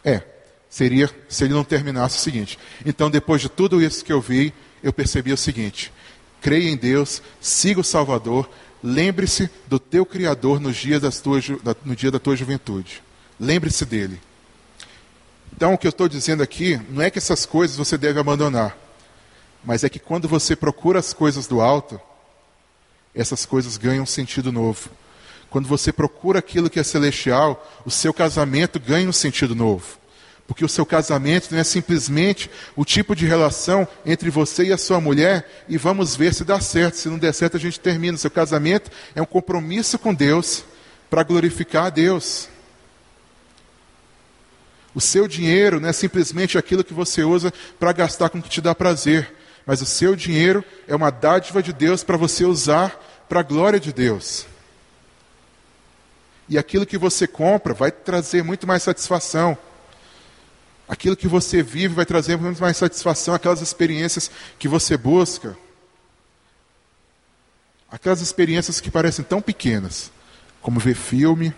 É, 0.03 0.23
seria 0.69 1.09
se 1.29 1.43
ele 1.43 1.53
não 1.53 1.63
terminasse 1.63 2.17
o 2.17 2.21
seguinte. 2.21 2.57
Então, 2.86 3.09
depois 3.09 3.41
de 3.41 3.49
tudo 3.49 3.82
isso 3.82 4.03
que 4.03 4.11
eu 4.11 4.21
vi, 4.21 4.53
eu 4.82 4.91
percebi 4.91 5.32
o 5.32 5.38
seguinte: 5.38 5.91
creia 6.42 6.70
em 6.70 6.76
Deus, 6.76 7.22
siga 7.39 7.80
o 7.80 7.84
Salvador, 7.84 8.50
lembre-se 8.84 9.50
do 9.68 9.80
teu 9.80 10.06
Criador 10.06 10.60
no 10.60 10.74
dia, 10.74 11.00
tuas, 11.00 11.46
no 11.86 11.96
dia 11.96 12.12
da 12.12 12.20
tua 12.20 12.36
juventude. 12.36 13.02
Lembre-se 13.39 13.86
dele. 13.86 14.20
Então, 15.54 15.74
o 15.74 15.78
que 15.78 15.86
eu 15.86 15.92
estou 15.92 16.10
dizendo 16.10 16.42
aqui 16.42 16.82
não 16.89 17.02
é 17.02 17.10
que 17.10 17.20
essas 17.20 17.46
coisas 17.46 17.78
você 17.78 17.98
deve 17.98 18.20
abandonar, 18.20 18.76
mas 19.64 19.84
é 19.84 19.89
que 19.89 20.00
quando 20.00 20.28
você 20.28 20.56
procura 20.56 21.00
as 21.00 21.14
coisas 21.14 21.46
do 21.46 21.62
alto, 21.62 22.02
essas 23.14 23.46
coisas 23.46 23.78
ganham 23.78 24.04
um 24.04 24.08
sentido 24.08 24.52
novo. 24.52 24.89
Quando 25.50 25.68
você 25.68 25.92
procura 25.92 26.39
aquilo 26.39 26.70
que 26.70 26.80
é 26.80 26.84
celestial, 26.84 27.70
o 27.86 27.92
seu 27.92 28.14
casamento 28.14 28.80
ganha 28.80 29.08
um 29.08 29.14
sentido 29.14 29.54
novo. 29.54 30.01
Porque 30.52 30.66
o 30.66 30.68
seu 30.68 30.86
casamento 30.86 31.47
não 31.49 31.60
é 31.60 31.64
simplesmente 31.64 32.52
o 32.76 32.84
tipo 32.84 33.16
de 33.16 33.26
relação 33.26 33.88
entre 34.06 34.30
você 34.30 34.66
e 34.66 34.74
a 34.74 34.78
sua 34.78 34.99
mulher 34.99 35.49
e 35.66 35.78
vamos 35.78 36.14
ver 36.14 36.34
se 36.34 36.43
dá 36.43 36.60
certo. 36.60 36.95
Se 36.95 37.08
não 37.08 37.18
der 37.18 37.34
certo, 37.34 37.56
a 37.56 37.60
gente 37.60 37.80
termina. 37.80 38.16
O 38.16 38.20
seu 38.20 38.30
casamento 38.30 38.91
é 39.16 39.22
um 39.22 39.26
compromisso 39.26 39.97
com 39.97 40.14
Deus 40.14 40.66
para 41.10 41.24
glorificar 41.24 41.86
a 41.86 41.89
Deus. 41.89 42.49
O 44.93 44.99
seu 44.99 45.26
dinheiro 45.26 45.80
não 45.80 45.88
é 45.88 45.93
simplesmente 45.93 46.58
aquilo 46.58 46.84
que 46.84 46.93
você 46.93 47.24
usa 47.24 47.54
para 47.80 47.93
gastar 47.93 48.28
com 48.28 48.39
o 48.39 48.41
que 48.41 48.49
te 48.49 48.60
dá 48.60 48.76
prazer, 48.76 49.34
mas 49.66 49.82
o 49.82 49.86
seu 49.86 50.18
dinheiro 50.18 50.66
é 50.86 50.93
uma 50.93 51.12
dádiva 51.12 51.64
de 51.64 51.72
Deus 51.72 52.04
para 52.04 52.18
você 52.18 52.43
usar 52.43 53.02
para 53.30 53.39
a 53.39 53.43
glória 53.43 53.80
de 53.80 53.93
Deus. 53.93 54.45
E 56.49 56.58
aquilo 56.58 56.86
que 56.86 56.97
você 56.97 57.26
compra 57.26 57.74
vai 57.74 57.89
trazer 57.89 58.43
muito 58.43 58.68
mais 58.68 58.84
satisfação. 58.84 59.58
Aquilo 60.92 61.18
que 61.18 61.28
você 61.28 61.64
vive 61.64 61.96
vai 61.96 62.06
trazer 62.06 62.38
muito 62.38 62.62
mais 62.62 62.78
satisfação, 62.78 63.34
aquelas 63.34 63.62
experiências 63.62 64.30
que 64.60 64.68
você 64.68 64.96
busca. 64.96 65.58
Aquelas 67.89 68.22
experiências 68.22 68.80
que 68.80 68.92
parecem 68.92 69.26
tão 69.26 69.42
pequenas, 69.42 70.12
como 70.62 70.80
ver 70.80 70.94
filme, 70.94 71.52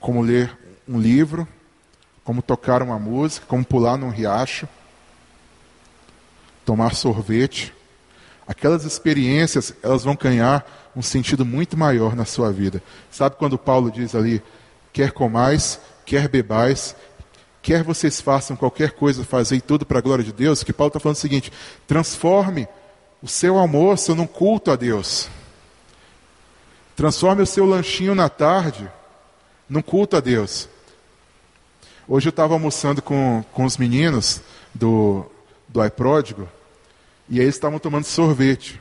como 0.00 0.20
ler 0.20 0.58
um 0.88 0.98
livro 0.98 1.46
como 2.30 2.42
tocar 2.42 2.80
uma 2.80 2.96
música, 2.96 3.44
como 3.48 3.64
pular 3.64 3.96
num 3.96 4.08
riacho, 4.08 4.68
tomar 6.64 6.94
sorvete. 6.94 7.74
Aquelas 8.46 8.84
experiências, 8.84 9.74
elas 9.82 10.04
vão 10.04 10.14
ganhar 10.14 10.64
um 10.94 11.02
sentido 11.02 11.44
muito 11.44 11.76
maior 11.76 12.14
na 12.14 12.24
sua 12.24 12.52
vida. 12.52 12.80
Sabe 13.10 13.36
quando 13.36 13.58
Paulo 13.58 13.90
diz 13.90 14.14
ali, 14.14 14.40
quer 14.92 15.10
comais, 15.12 15.80
quer 16.04 16.28
bebais, 16.28 16.94
quer 17.62 17.82
vocês 17.82 18.20
façam 18.20 18.56
qualquer 18.56 18.92
coisa, 18.92 19.24
fazei 19.24 19.60
tudo 19.60 19.84
para 19.84 19.98
a 19.98 20.02
glória 20.02 20.24
de 20.24 20.32
Deus, 20.32 20.62
que 20.62 20.72
Paulo 20.72 20.88
está 20.88 21.00
falando 21.00 21.16
o 21.16 21.20
seguinte, 21.20 21.52
transforme 21.86 22.66
o 23.22 23.28
seu 23.28 23.58
almoço 23.58 24.14
num 24.14 24.26
culto 24.26 24.70
a 24.70 24.76
Deus. 24.76 25.28
Transforme 26.96 27.42
o 27.42 27.46
seu 27.46 27.64
lanchinho 27.66 28.14
na 28.14 28.28
tarde 28.28 28.90
num 29.68 29.82
culto 29.82 30.16
a 30.16 30.20
Deus. 30.20 30.68
Hoje 32.08 32.28
eu 32.28 32.30
estava 32.30 32.54
almoçando 32.54 33.00
com, 33.00 33.44
com 33.52 33.64
os 33.64 33.76
meninos 33.76 34.40
do, 34.74 35.24
do 35.68 35.84
iPródigo 35.84 36.48
e 37.28 37.38
eles 37.38 37.54
estavam 37.54 37.78
tomando 37.78 38.04
sorvete. 38.04 38.80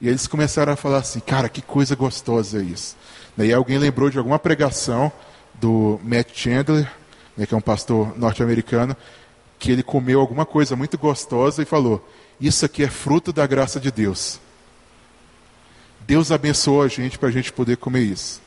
E 0.00 0.06
eles 0.06 0.26
começaram 0.26 0.72
a 0.72 0.76
falar 0.76 0.98
assim, 0.98 1.20
cara, 1.20 1.48
que 1.48 1.62
coisa 1.62 1.96
gostosa 1.96 2.60
é 2.60 2.62
isso. 2.62 2.96
Daí 3.36 3.52
alguém 3.52 3.78
lembrou 3.78 4.10
de 4.10 4.18
alguma 4.18 4.38
pregação 4.38 5.10
do 5.54 5.98
Matt 6.04 6.30
Chandler, 6.34 6.92
né, 7.38 7.46
que 7.46 7.54
é 7.54 7.56
um 7.56 7.60
pastor 7.60 8.18
norte-americano, 8.18 8.96
que 9.60 9.70
ele 9.70 9.82
comeu 9.82 10.20
alguma 10.20 10.44
coisa 10.44 10.74
muito 10.74 10.98
gostosa 10.98 11.62
e 11.62 11.64
falou: 11.64 12.06
Isso 12.40 12.66
aqui 12.66 12.82
é 12.82 12.88
fruto 12.88 13.32
da 13.32 13.46
graça 13.46 13.78
de 13.78 13.92
Deus. 13.92 14.40
Deus 16.00 16.32
abençoou 16.32 16.82
a 16.82 16.88
gente 16.88 17.16
para 17.16 17.28
a 17.28 17.32
gente 17.32 17.52
poder 17.52 17.76
comer 17.76 18.00
isso. 18.00 18.42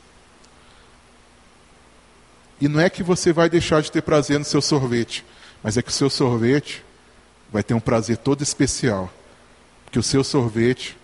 E 2.60 2.68
não 2.68 2.80
é 2.80 2.90
que 2.90 3.02
você 3.02 3.32
vai 3.32 3.48
deixar 3.48 3.80
de 3.80 3.90
ter 3.90 4.02
prazer 4.02 4.38
no 4.38 4.44
seu 4.44 4.60
sorvete, 4.60 5.24
mas 5.62 5.76
é 5.76 5.82
que 5.82 5.88
o 5.88 5.92
seu 5.92 6.10
sorvete 6.10 6.84
vai 7.50 7.62
ter 7.62 7.74
um 7.74 7.80
prazer 7.80 8.18
todo 8.18 8.42
especial. 8.42 9.10
Porque 9.84 9.98
o 9.98 10.02
seu 10.02 10.22
sorvete 10.22 10.96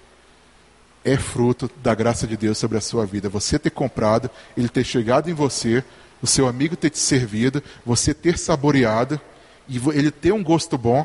é 1.04 1.16
fruto 1.16 1.70
da 1.82 1.94
graça 1.94 2.26
de 2.26 2.36
Deus 2.36 2.58
sobre 2.58 2.76
a 2.76 2.80
sua 2.80 3.06
vida. 3.06 3.28
Você 3.28 3.58
ter 3.58 3.70
comprado, 3.70 4.30
ele 4.56 4.68
ter 4.68 4.84
chegado 4.84 5.30
em 5.30 5.34
você, 5.34 5.82
o 6.20 6.26
seu 6.26 6.48
amigo 6.48 6.76
ter 6.76 6.90
te 6.90 6.98
servido, 6.98 7.62
você 7.84 8.12
ter 8.12 8.38
saboreado, 8.38 9.20
e 9.68 9.78
ele 9.94 10.10
ter 10.10 10.32
um 10.32 10.42
gosto 10.42 10.76
bom, 10.76 11.04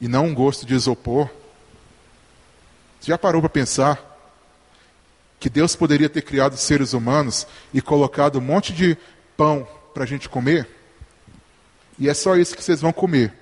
e 0.00 0.08
não 0.08 0.26
um 0.26 0.34
gosto 0.34 0.64
de 0.64 0.74
isopor. 0.74 1.28
Você 3.00 3.10
já 3.10 3.18
parou 3.18 3.40
para 3.40 3.50
pensar 3.50 4.12
que 5.38 5.50
Deus 5.50 5.76
poderia 5.76 6.08
ter 6.08 6.22
criado 6.22 6.56
seres 6.56 6.92
humanos 6.92 7.46
e 7.72 7.82
colocado 7.82 8.38
um 8.38 8.42
monte 8.42 8.72
de 8.72 8.96
pão 9.36 9.68
para 9.92 10.04
a 10.04 10.06
gente 10.06 10.28
comer, 10.28 10.68
e 11.98 12.08
é 12.08 12.14
só 12.14 12.36
isso 12.36 12.56
que 12.56 12.62
vocês 12.62 12.80
vão 12.80 12.92
comer. 12.92 13.32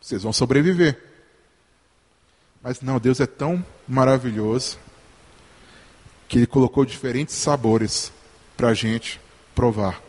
Vocês 0.00 0.22
vão 0.22 0.32
sobreviver. 0.32 1.00
Mas 2.62 2.80
não, 2.80 2.98
Deus 2.98 3.20
é 3.20 3.26
tão 3.26 3.64
maravilhoso 3.86 4.78
que 6.28 6.38
Ele 6.38 6.46
colocou 6.46 6.84
diferentes 6.84 7.34
sabores 7.34 8.12
para 8.56 8.68
a 8.68 8.74
gente 8.74 9.20
provar. 9.54 10.00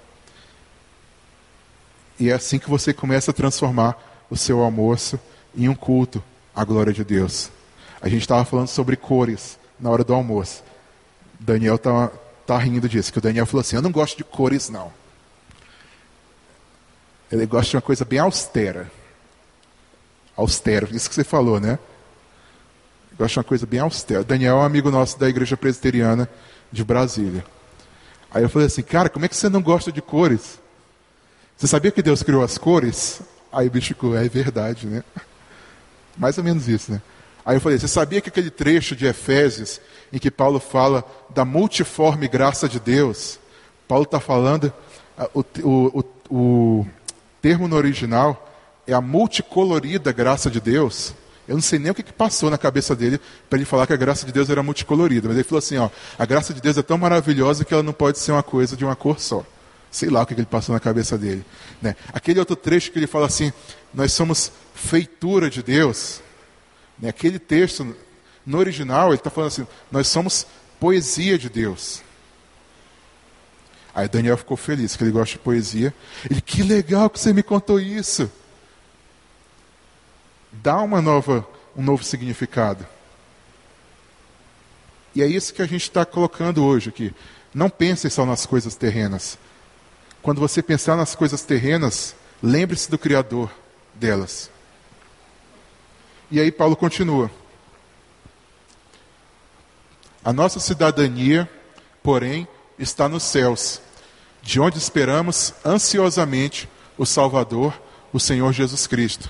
E 2.20 2.30
é 2.30 2.34
assim 2.34 2.60
que 2.60 2.70
você 2.70 2.94
começa 2.94 3.32
a 3.32 3.34
transformar 3.34 3.98
o 4.30 4.38
seu 4.38 4.62
almoço 4.62 5.20
em 5.56 5.68
um 5.68 5.76
culto 5.76 6.24
à 6.56 6.64
glória 6.64 6.94
de 6.94 7.04
Deus. 7.04 7.50
A 8.02 8.10
gente 8.10 8.22
estava 8.22 8.46
falando 8.46 8.68
sobre 8.68 8.96
cores 8.96 9.58
na 9.80 9.89
hora 9.89 10.04
do 10.04 10.14
almoço. 10.14 10.64
Daniel 11.39 11.76
está 11.76 12.12
tá 12.46 12.58
rindo 12.58 12.88
disso, 12.88 13.12
que 13.12 13.18
o 13.18 13.22
Daniel 13.22 13.46
falou 13.46 13.62
assim: 13.62 13.76
Eu 13.76 13.82
não 13.82 13.91
gosto 13.91 14.18
de 14.18 14.24
cores, 14.24 14.70
não. 14.70 14.91
Ele 17.32 17.46
gosta 17.46 17.72
de 17.72 17.76
uma 17.78 17.82
coisa 17.82 18.06
bem 18.06 18.20
austera. 18.20 18.91
Austero, 20.36 20.88
isso 20.96 21.10
que 21.10 21.16
você 21.16 21.24
falou, 21.24 21.60
né? 21.60 21.80
Gosta 23.18 23.34
de 23.34 23.39
uma 23.39 23.44
coisa 23.44 23.66
bem 23.66 23.80
austera. 23.80 24.24
Daniel 24.24 24.58
é 24.58 24.60
um 24.60 24.64
amigo 24.64 24.89
nosso 24.91 25.18
da 25.20 25.28
igreja 25.30 25.58
presbiteriana 25.58 26.30
de 26.72 26.84
Brasília. 26.84 27.44
Aí 28.34 28.43
eu 28.43 28.49
falei 28.49 28.67
assim, 28.67 28.81
cara, 28.81 29.09
como 29.09 29.25
é 29.25 29.27
que 29.27 29.36
você 29.36 29.47
não 29.47 29.61
gosta 29.61 29.91
de 29.91 30.01
cores? 30.01 30.59
Você 31.55 31.67
sabia 31.67 31.91
que 31.91 32.01
Deus 32.01 32.23
criou 32.23 32.43
as 32.43 32.57
cores? 32.57 33.21
Aí 33.51 33.67
o 33.67 33.71
bicho 33.71 33.89
ficou, 33.89 34.17
é 34.17 34.27
verdade, 34.27 34.88
né? 34.88 35.03
Mais 36.17 36.38
ou 36.38 36.43
menos 36.43 36.67
isso, 36.67 36.91
né? 36.91 37.01
Aí 37.45 37.55
eu 37.57 37.61
falei, 37.61 37.77
você 37.77 37.88
sabia 37.88 38.21
que 38.21 38.29
aquele 38.29 38.49
trecho 38.49 38.95
de 38.95 39.05
Efésios, 39.05 39.79
em 40.11 40.17
que 40.17 40.31
Paulo 40.31 40.59
fala 40.59 41.03
da 41.29 41.45
multiforme 41.45 42.27
graça 42.27 42.67
de 42.67 42.79
Deus, 42.79 43.39
Paulo 43.88 44.05
está 44.05 44.19
falando, 44.19 44.73
o, 45.34 45.43
o, 45.61 45.99
o, 45.99 46.36
o 46.36 46.88
termo 47.41 47.67
no 47.67 47.75
original 47.75 48.49
é 48.88 48.93
a 48.93 49.01
multicolorida 49.01 50.11
graça 50.11 50.49
de 50.49 50.59
Deus. 50.59 51.13
Eu 51.48 51.56
não 51.56 51.62
sei 51.62 51.78
nem 51.78 51.91
o 51.91 51.96
que, 51.96 52.04
que 52.04 52.14
passou 52.14 52.50
na 52.50 52.58
cabeça 52.58 52.96
dele 52.96 53.20
para 53.50 53.58
ele 53.58 53.66
falar 53.66 53.86
que 53.86 53.94
a 53.94 53.98
graça 53.98 54.26
de 54.26 54.32
Deus 54.32 54.50
era 54.50 54.64
multicolorida. 54.64 55.28
Mas 55.28 55.38
ele 55.38 55.44
falou 55.44 55.60
assim: 55.60 55.78
ó, 55.78 55.89
a 56.18 56.26
graça 56.26 56.54
de 56.54 56.62
Deus 56.62 56.78
é 56.78 56.82
tão 56.82 56.98
maravilhosa 56.98 57.66
que 57.66 57.74
ela 57.74 57.84
não 57.84 57.94
pode 57.94 58.20
ser 58.20 58.32
uma 58.32 58.44
coisa 58.44 58.78
de 58.78 58.86
uma 58.86 58.96
cor 58.96 59.20
só. 59.20 59.46
Sei 59.91 60.10
lá 60.10 60.22
o 60.22 60.26
que, 60.26 60.34
que 60.34 60.41
ele 60.41 60.48
passou 60.48 60.74
na 60.74 60.80
cabeça 60.80 61.18
dele. 61.18 61.46
Né? 61.82 61.96
Aquele 62.14 62.39
outro 62.39 62.56
trecho 62.56 62.91
que 62.91 63.00
ele 63.00 63.08
fala 63.08 63.26
assim: 63.26 63.52
nós 63.94 64.14
somos 64.14 64.52
feitura 64.74 65.50
de 65.50 65.62
Deus. 65.62 66.22
Né? 66.98 67.10
Aquele 67.10 67.39
texto, 67.39 67.96
no 68.46 68.58
original, 68.58 69.10
ele 69.10 69.16
está 69.16 69.30
falando 69.30 69.50
assim: 69.50 69.68
nós 69.91 70.08
somos 70.08 70.48
poesia 70.80 71.38
de 71.38 71.50
Deus. 71.50 72.02
Aí 73.94 74.08
Daniel 74.08 74.38
ficou 74.38 74.58
feliz, 74.58 74.96
que 74.96 75.04
ele 75.04 75.12
gosta 75.12 75.34
de 75.34 75.39
poesia. 75.39 75.94
Ele, 76.30 76.41
que 76.41 76.64
legal 76.64 77.10
que 77.10 77.20
você 77.20 77.32
me 77.32 77.44
contou 77.44 77.80
isso. 77.80 78.32
Dá 80.54 80.78
uma 80.78 81.01
nova, 81.01 81.47
um 81.76 81.82
novo 81.82 82.04
significado. 82.04 82.86
E 85.16 85.22
é 85.22 85.28
isso 85.28 85.54
que 85.54 85.62
a 85.62 85.66
gente 85.68 85.84
está 85.84 86.06
colocando 86.06 86.64
hoje 86.64 86.89
aqui. 86.89 87.14
Não 87.54 87.70
pense 87.70 88.10
só 88.10 88.26
nas 88.26 88.45
coisas 88.45 88.76
terrenas. 88.76 89.38
Quando 90.22 90.39
você 90.39 90.62
pensar 90.62 90.95
nas 90.95 91.16
coisas 91.16 91.43
terrenas, 91.43 92.16
lembre-se 92.41 92.89
do 92.89 92.97
Criador 92.97 93.51
delas. 93.93 94.49
E 96.32 96.39
aí 96.39 96.51
Paulo 96.51 96.76
continua. 96.76 97.30
A 100.24 100.32
nossa 100.32 100.60
cidadania, 100.60 101.49
porém, 102.01 102.47
está 102.80 103.10
nos 103.10 103.24
céus, 103.24 103.82
de 104.41 104.60
onde 104.60 104.78
esperamos 104.78 105.54
ansiosamente 105.66 106.70
o 106.97 107.06
Salvador, 107.06 107.80
o 108.12 108.20
Senhor 108.20 108.51
Jesus 108.54 108.88
Cristo. 108.88 109.30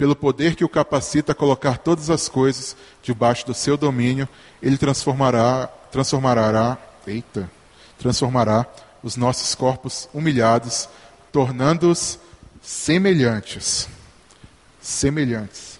Pelo 0.00 0.16
poder 0.16 0.56
que 0.56 0.64
o 0.64 0.68
capacita 0.68 1.32
a 1.32 1.34
colocar 1.34 1.76
todas 1.76 2.08
as 2.08 2.26
coisas 2.26 2.74
debaixo 3.02 3.44
do 3.44 3.52
seu 3.52 3.76
domínio, 3.76 4.26
ele 4.62 4.78
transformará, 4.78 5.66
transformará, 5.92 6.78
eita, 7.06 7.50
transformará 7.98 8.64
os 9.02 9.18
nossos 9.18 9.54
corpos 9.54 10.08
humilhados, 10.14 10.88
tornando-os 11.30 12.18
semelhantes, 12.62 13.90
semelhantes 14.80 15.78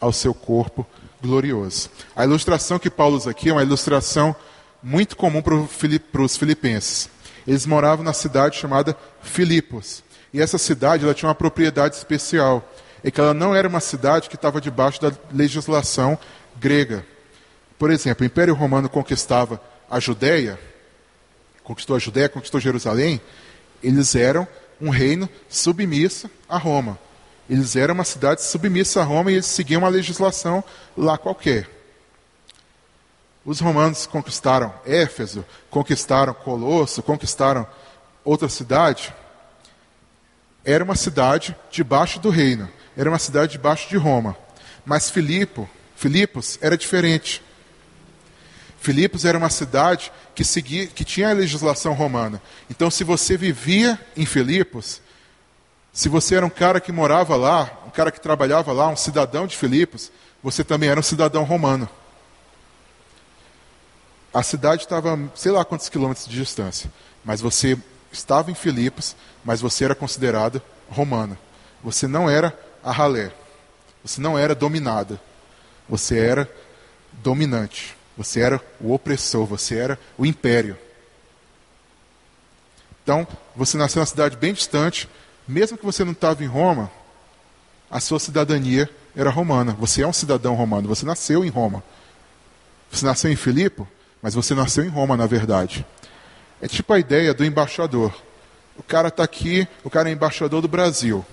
ao 0.00 0.14
seu 0.14 0.32
corpo 0.32 0.86
glorioso. 1.20 1.90
A 2.16 2.24
ilustração 2.24 2.78
que 2.78 2.88
Paulo 2.88 3.18
usa 3.18 3.32
aqui 3.32 3.50
é 3.50 3.52
uma 3.52 3.62
ilustração 3.62 4.34
muito 4.82 5.14
comum 5.14 5.42
para 5.42 6.22
os 6.22 6.38
filipenses. 6.38 7.10
Eles 7.46 7.66
moravam 7.66 8.02
na 8.02 8.14
cidade 8.14 8.56
chamada 8.56 8.96
Filipos. 9.20 10.02
E 10.32 10.40
essa 10.40 10.56
cidade 10.56 11.04
ela 11.04 11.12
tinha 11.12 11.28
uma 11.28 11.34
propriedade 11.34 11.96
especial. 11.96 12.66
É 13.02 13.10
que 13.10 13.20
ela 13.20 13.34
não 13.34 13.54
era 13.54 13.68
uma 13.68 13.80
cidade 13.80 14.28
que 14.28 14.34
estava 14.34 14.60
debaixo 14.60 15.00
da 15.00 15.12
legislação 15.32 16.18
grega. 16.56 17.04
Por 17.78 17.90
exemplo, 17.90 18.24
o 18.24 18.26
Império 18.26 18.54
Romano 18.54 18.88
conquistava 18.88 19.60
a 19.88 20.00
Judéia, 20.00 20.58
conquistou 21.62 21.96
a 21.96 21.98
Judéia, 21.98 22.28
conquistou 22.28 22.60
Jerusalém, 22.60 23.20
eles 23.82 24.14
eram 24.14 24.46
um 24.80 24.90
reino 24.90 25.28
submisso 25.48 26.30
a 26.48 26.58
Roma. 26.58 26.98
Eles 27.48 27.76
eram 27.76 27.94
uma 27.94 28.04
cidade 28.04 28.42
submissa 28.42 29.00
a 29.00 29.04
Roma 29.04 29.30
e 29.30 29.34
eles 29.34 29.46
seguiam 29.46 29.80
uma 29.82 29.88
legislação 29.88 30.62
lá 30.96 31.16
qualquer. 31.16 31.68
Os 33.44 33.60
romanos 33.60 34.06
conquistaram 34.06 34.74
Éfeso, 34.84 35.44
conquistaram 35.70 36.34
Colosso, 36.34 37.02
conquistaram 37.02 37.66
outra 38.22 38.48
cidade. 38.48 39.14
Era 40.62 40.84
uma 40.84 40.96
cidade 40.96 41.56
debaixo 41.70 42.20
do 42.20 42.28
reino, 42.28 42.68
era 42.98 43.08
uma 43.08 43.18
cidade 43.18 43.52
debaixo 43.52 43.88
de 43.88 43.96
Roma. 43.96 44.36
Mas 44.84 45.08
Filipo, 45.08 45.70
Filipos 45.94 46.58
era 46.60 46.76
diferente. 46.76 47.40
Filipos 48.80 49.24
era 49.24 49.38
uma 49.38 49.48
cidade 49.48 50.10
que, 50.34 50.44
seguia, 50.44 50.88
que 50.88 51.04
tinha 51.04 51.30
a 51.30 51.32
legislação 51.32 51.92
romana. 51.92 52.42
Então, 52.68 52.90
se 52.90 53.04
você 53.04 53.36
vivia 53.36 53.96
em 54.16 54.26
Filipos, 54.26 55.00
se 55.92 56.08
você 56.08 56.34
era 56.34 56.44
um 56.44 56.50
cara 56.50 56.80
que 56.80 56.90
morava 56.90 57.36
lá, 57.36 57.70
um 57.86 57.90
cara 57.90 58.10
que 58.10 58.20
trabalhava 58.20 58.72
lá, 58.72 58.88
um 58.88 58.96
cidadão 58.96 59.46
de 59.46 59.56
Filipos, 59.56 60.10
você 60.42 60.64
também 60.64 60.88
era 60.88 60.98
um 60.98 61.02
cidadão 61.02 61.44
romano. 61.44 61.88
A 64.34 64.42
cidade 64.42 64.82
estava, 64.82 65.16
sei 65.36 65.52
lá 65.52 65.64
quantos 65.64 65.88
quilômetros 65.88 66.26
de 66.26 66.36
distância, 66.36 66.90
mas 67.24 67.40
você 67.40 67.78
estava 68.10 68.50
em 68.50 68.54
Filipos, 68.54 69.14
mas 69.44 69.60
você 69.60 69.84
era 69.84 69.94
considerado 69.94 70.60
romano. 70.90 71.38
Você 71.82 72.08
não 72.08 72.28
era 72.28 72.56
a 72.82 72.92
ralé. 72.92 73.32
Você 74.04 74.20
não 74.20 74.38
era 74.38 74.54
dominada. 74.54 75.20
Você 75.88 76.18
era 76.18 76.50
dominante. 77.12 77.96
Você 78.16 78.40
era 78.40 78.60
o 78.80 78.92
opressor, 78.92 79.46
você 79.46 79.76
era 79.76 79.98
o 80.16 80.26
império. 80.26 80.76
Então, 83.02 83.26
você 83.56 83.78
nasceu 83.78 84.00
numa 84.00 84.06
cidade 84.06 84.36
bem 84.36 84.52
distante, 84.52 85.08
mesmo 85.46 85.78
que 85.78 85.84
você 85.84 86.04
não 86.04 86.12
estava 86.12 86.44
em 86.44 86.46
Roma, 86.46 86.90
a 87.90 88.00
sua 88.00 88.18
cidadania 88.18 88.90
era 89.16 89.30
romana. 89.30 89.72
Você 89.78 90.02
é 90.02 90.06
um 90.06 90.12
cidadão 90.12 90.54
romano, 90.54 90.88
você 90.88 91.06
nasceu 91.06 91.44
em 91.44 91.48
Roma. 91.48 91.82
Você 92.90 93.06
nasceu 93.06 93.30
em 93.30 93.36
Filipe, 93.36 93.82
mas 94.20 94.34
você 94.34 94.54
nasceu 94.54 94.84
em 94.84 94.88
Roma, 94.88 95.16
na 95.16 95.26
verdade. 95.26 95.86
É 96.60 96.68
tipo 96.68 96.92
a 96.92 96.98
ideia 96.98 97.32
do 97.32 97.44
embaixador. 97.44 98.14
O 98.76 98.82
cara 98.82 99.08
está 99.08 99.24
aqui, 99.24 99.66
o 99.82 99.90
cara 99.90 100.08
é 100.10 100.12
embaixador 100.12 100.60
do 100.60 100.68
Brasil. 100.68 101.24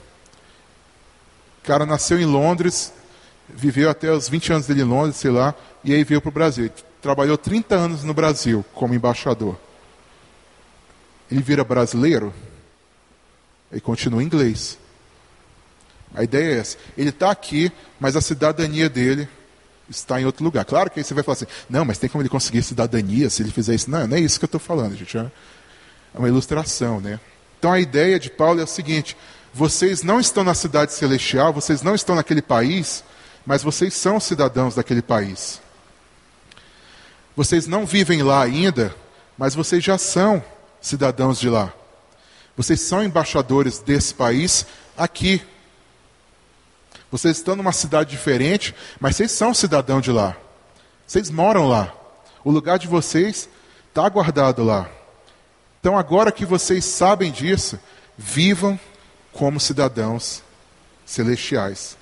Cara 1.65 1.85
nasceu 1.85 2.19
em 2.19 2.25
Londres, 2.25 2.93
viveu 3.49 3.89
até 3.89 4.11
os 4.11 4.29
20 4.29 4.53
anos 4.53 4.67
dele 4.67 4.81
em 4.81 4.85
Londres, 4.85 5.17
sei 5.17 5.31
lá, 5.31 5.55
e 5.83 5.93
aí 5.93 6.03
veio 6.03 6.21
para 6.21 6.29
o 6.29 6.31
Brasil. 6.31 6.69
Trabalhou 7.01 7.37
30 7.37 7.75
anos 7.75 8.03
no 8.03 8.13
Brasil 8.13 8.63
como 8.73 8.93
embaixador. 8.93 9.57
Ele 11.29 11.41
vira 11.41 11.63
brasileiro? 11.63 12.33
Ele 13.71 13.81
continua 13.81 14.23
inglês. 14.23 14.77
A 16.13 16.23
ideia 16.23 16.55
é 16.55 16.59
essa. 16.59 16.77
Ele 16.97 17.09
está 17.09 17.31
aqui, 17.31 17.71
mas 17.99 18.15
a 18.15 18.21
cidadania 18.21 18.89
dele 18.89 19.27
está 19.89 20.19
em 20.19 20.25
outro 20.25 20.43
lugar. 20.43 20.65
Claro 20.65 20.89
que 20.89 20.99
aí 20.99 21.03
você 21.03 21.13
vai 21.13 21.23
falar 21.23 21.33
assim, 21.33 21.47
não, 21.69 21.83
mas 21.83 21.97
tem 21.97 22.09
como 22.09 22.21
ele 22.21 22.29
conseguir 22.29 22.63
cidadania 22.63 23.29
se 23.29 23.41
ele 23.43 23.51
fizer 23.51 23.75
isso. 23.75 23.89
Não, 23.89 24.07
não 24.07 24.17
é 24.17 24.19
isso 24.19 24.39
que 24.39 24.45
eu 24.45 24.47
estou 24.47 24.61
falando, 24.61 24.95
gente. 24.95 25.17
É 25.17 25.29
uma 26.13 26.27
ilustração, 26.27 27.01
né? 27.01 27.19
Então 27.59 27.71
a 27.73 27.79
ideia 27.79 28.19
de 28.19 28.29
Paulo 28.29 28.59
é 28.59 28.63
o 28.63 28.67
seguinte: 28.67 29.17
vocês 29.55 30.03
não 30.03 30.19
estão 30.19 30.43
na 30.43 30.53
cidade 30.53 30.91
celestial, 30.91 31.53
vocês 31.53 31.81
não 31.81 31.95
estão 31.95 32.13
naquele 32.13 32.41
país, 32.41 33.05
mas 33.45 33.63
vocês 33.63 33.93
são 33.93 34.19
cidadãos 34.19 34.75
daquele 34.75 35.01
país. 35.01 35.61
Vocês 37.37 37.65
não 37.65 37.85
vivem 37.85 38.21
lá 38.21 38.43
ainda, 38.43 38.93
mas 39.37 39.55
vocês 39.55 39.81
já 39.81 39.97
são 39.97 40.43
cidadãos 40.81 41.39
de 41.39 41.47
lá. 41.47 41.71
Vocês 42.57 42.81
são 42.81 43.01
embaixadores 43.01 43.79
desse 43.79 44.13
país 44.13 44.65
aqui. 44.97 45.41
Vocês 47.09 47.37
estão 47.37 47.55
numa 47.55 47.71
cidade 47.71 48.09
diferente, 48.09 48.75
mas 48.99 49.15
vocês 49.15 49.31
são 49.31 49.53
cidadão 49.53 50.01
de 50.01 50.11
lá. 50.11 50.35
Vocês 51.07 51.29
moram 51.29 51.65
lá. 51.65 51.93
O 52.43 52.51
lugar 52.51 52.77
de 52.77 52.89
vocês 52.89 53.47
está 53.87 54.09
guardado 54.09 54.65
lá. 54.65 54.89
Então, 55.79 55.97
agora 55.97 56.29
que 56.29 56.45
vocês 56.45 56.83
sabem 56.83 57.31
disso, 57.31 57.79
vivam 58.17 58.77
como 59.35 59.59
cidadãos 59.59 60.41
celestiais. 61.05 61.97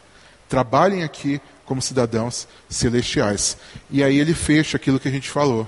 Trabalhem 0.47 1.03
aqui 1.03 1.41
como 1.65 1.81
cidadãos 1.81 2.47
celestiais. 2.69 3.57
E 3.89 4.03
aí 4.03 4.19
ele 4.19 4.35
fecha 4.35 4.77
aquilo 4.77 4.99
que 4.99 5.07
a 5.07 5.11
gente 5.11 5.29
falou. 5.29 5.67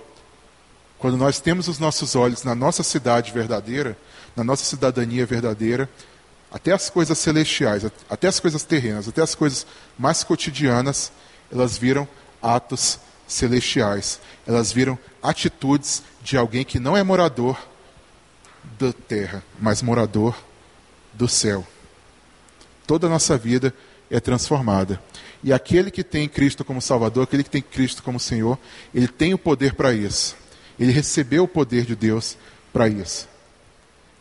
Quando 0.99 1.17
nós 1.17 1.39
temos 1.39 1.67
os 1.67 1.79
nossos 1.79 2.15
olhos 2.15 2.43
na 2.43 2.53
nossa 2.53 2.83
cidade 2.83 3.31
verdadeira, 3.31 3.97
na 4.35 4.43
nossa 4.43 4.63
cidadania 4.63 5.25
verdadeira, 5.25 5.89
até 6.51 6.71
as 6.71 6.89
coisas 6.89 7.17
celestiais, 7.17 7.83
até 8.09 8.27
as 8.27 8.39
coisas 8.39 8.63
terrenas, 8.63 9.07
até 9.07 9.21
as 9.21 9.33
coisas 9.33 9.65
mais 9.97 10.23
cotidianas, 10.23 11.11
elas 11.51 11.77
viram 11.77 12.07
atos 12.41 12.99
celestiais. 13.27 14.19
Elas 14.45 14.71
viram 14.71 14.99
atitudes 15.21 16.03
de 16.21 16.37
alguém 16.37 16.63
que 16.63 16.79
não 16.79 16.95
é 16.95 17.01
morador 17.01 17.57
da 18.79 18.93
terra, 18.93 19.43
mas 19.59 19.81
morador 19.81 20.35
do 21.15 21.27
céu. 21.27 21.65
Toda 22.85 23.07
a 23.07 23.09
nossa 23.09 23.37
vida 23.37 23.73
é 24.09 24.19
transformada. 24.19 25.01
E 25.43 25.51
aquele 25.53 25.91
que 25.91 26.03
tem 26.03 26.27
Cristo 26.27 26.63
como 26.63 26.81
Salvador, 26.81 27.23
aquele 27.23 27.43
que 27.43 27.49
tem 27.49 27.61
Cristo 27.61 28.03
como 28.03 28.19
Senhor, 28.19 28.57
ele 28.93 29.07
tem 29.07 29.33
o 29.33 29.37
poder 29.37 29.73
para 29.73 29.93
isso. 29.93 30.35
Ele 30.79 30.91
recebeu 30.91 31.43
o 31.43 31.47
poder 31.47 31.85
de 31.85 31.95
Deus 31.95 32.37
para 32.73 32.87
isso. 32.87 33.27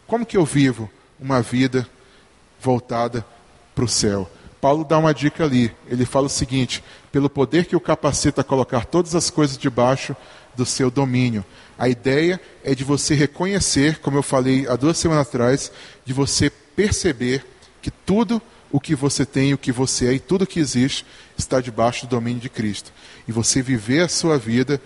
Como 0.06 0.26
que 0.26 0.36
eu 0.36 0.44
vivo 0.44 0.90
uma 1.18 1.42
vida 1.42 1.86
voltada 2.60 3.24
para 3.74 3.84
o 3.84 3.88
céu? 3.88 4.30
Paulo 4.60 4.84
dá 4.84 4.98
uma 4.98 5.12
dica 5.12 5.44
ali. 5.44 5.70
Ele 5.88 6.06
fala 6.06 6.26
o 6.26 6.30
seguinte: 6.30 6.82
pelo 7.10 7.28
poder 7.28 7.66
que 7.66 7.76
o 7.76 7.80
capacita 7.80 8.40
a 8.40 8.44
colocar 8.44 8.86
todas 8.86 9.14
as 9.14 9.28
coisas 9.28 9.58
debaixo 9.58 10.16
do 10.56 10.64
seu 10.64 10.90
domínio. 10.90 11.44
A 11.78 11.88
ideia 11.88 12.40
é 12.62 12.74
de 12.74 12.84
você 12.84 13.14
reconhecer, 13.14 13.98
como 13.98 14.16
eu 14.16 14.22
falei 14.22 14.66
há 14.68 14.76
duas 14.76 14.96
semanas 14.96 15.26
atrás, 15.26 15.72
de 16.04 16.12
você 16.12 16.50
perceber 16.74 17.44
que 17.80 17.90
tudo 17.90 18.40
o 18.70 18.80
que 18.80 18.94
você 18.94 19.24
tem, 19.24 19.54
o 19.54 19.58
que 19.58 19.70
você 19.70 20.08
é 20.08 20.12
e 20.14 20.18
tudo 20.18 20.46
que 20.46 20.58
existe 20.58 21.06
está 21.38 21.60
debaixo 21.60 22.06
do 22.06 22.10
domínio 22.10 22.40
de 22.40 22.48
Cristo. 22.48 22.92
E 23.28 23.32
você 23.32 23.62
viver 23.62 24.00
a 24.00 24.08
sua 24.08 24.36
vida 24.36 24.80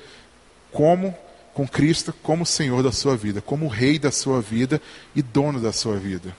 como 0.71 1.17
com 1.55 1.67
Cristo 1.67 2.13
como 2.23 2.47
Senhor 2.47 2.83
da 2.83 2.93
sua 2.93 3.17
vida, 3.17 3.41
como 3.41 3.67
Rei 3.67 3.99
da 3.99 4.13
sua 4.13 4.41
vida 4.41 4.81
e 5.17 5.23
dono 5.23 5.61
da 5.61 5.73
sua 5.73 5.97
vida. 5.97 6.37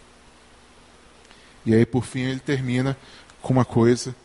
E 1.66 1.76
aí, 1.76 1.86
por 1.86 2.06
fim, 2.06 2.22
ele 2.22 2.40
termina 2.40 2.96
com 3.42 3.52
uma 3.52 3.66
coisa 3.66 4.16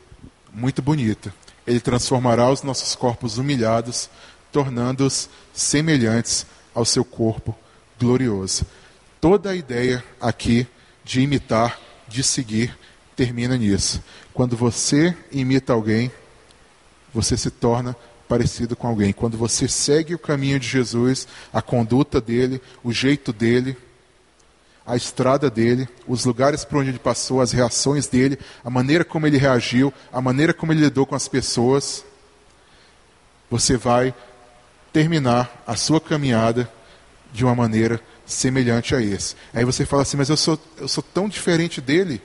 muito 0.53 0.81
bonita. 0.81 1.35
Ele 1.67 1.81
transformará 1.81 2.49
os 2.49 2.63
nossos 2.63 2.95
corpos 2.95 3.39
humilhados, 3.39 4.09
tornando-os 4.53 5.29
semelhantes 5.53 6.47
ao 6.75 6.85
seu 6.85 7.05
corpo 7.05 7.57
glorioso. 7.99 8.65
Toda 9.21 9.51
a 9.51 9.57
ideia 9.57 10.05
aqui 10.21 10.67
de 11.05 11.21
imitar, 11.21 11.79
de 12.09 12.23
seguir, 12.23 12.77
termina 13.15 13.57
nisso. 13.57 14.03
Quando 14.33 14.57
você 14.57 15.17
imita 15.31 15.73
alguém, 15.73 16.11
você 17.13 17.37
se 17.37 17.51
torna 17.51 17.95
parecido 18.29 18.75
com 18.75 18.89
alguém. 18.89 19.13
Quando 19.13 19.37
você 19.37 19.69
segue 19.69 20.15
o 20.15 20.19
caminho 20.19 20.59
de 20.59 20.67
Jesus, 20.67 21.29
a 21.53 21.63
conduta 21.63 22.21
dele, 22.21 22.61
o 22.83 22.93
jeito 22.93 23.33
dele, 23.33 23.77
a 24.87 24.97
estrada 24.97 25.49
dele, 25.49 25.89
os 26.07 26.25
lugares 26.25 26.65
por 26.65 26.79
onde 26.79 26.91
ele 26.91 26.99
passou, 26.99 27.41
as 27.41 27.53
reações 27.53 28.07
dele, 28.07 28.39
a 28.65 28.71
maneira 28.71 29.05
como 29.05 29.27
ele 29.27 29.39
reagiu, 29.39 29.93
a 30.13 30.21
maneira 30.21 30.53
como 30.53 30.73
ele 30.73 30.81
lidou 30.81 31.07
com 31.07 31.15
as 31.15 31.29
pessoas, 31.29 32.05
você 33.51 33.77
vai 33.77 34.15
terminar 34.93 35.63
a 35.67 35.77
sua 35.77 36.01
caminhada 36.01 36.71
de 37.33 37.45
uma 37.45 37.55
maneira 37.55 38.01
semelhante 38.27 38.95
a 38.95 39.01
esse. 39.01 39.37
Aí 39.53 39.65
você 39.65 39.85
fala 39.85 40.03
assim, 40.03 40.17
mas 40.17 40.29
eu 40.29 40.37
sou, 40.37 40.59
eu 40.79 40.89
sou 40.89 41.03
tão 41.03 41.29
diferente 41.29 41.81
dele. 41.81 42.21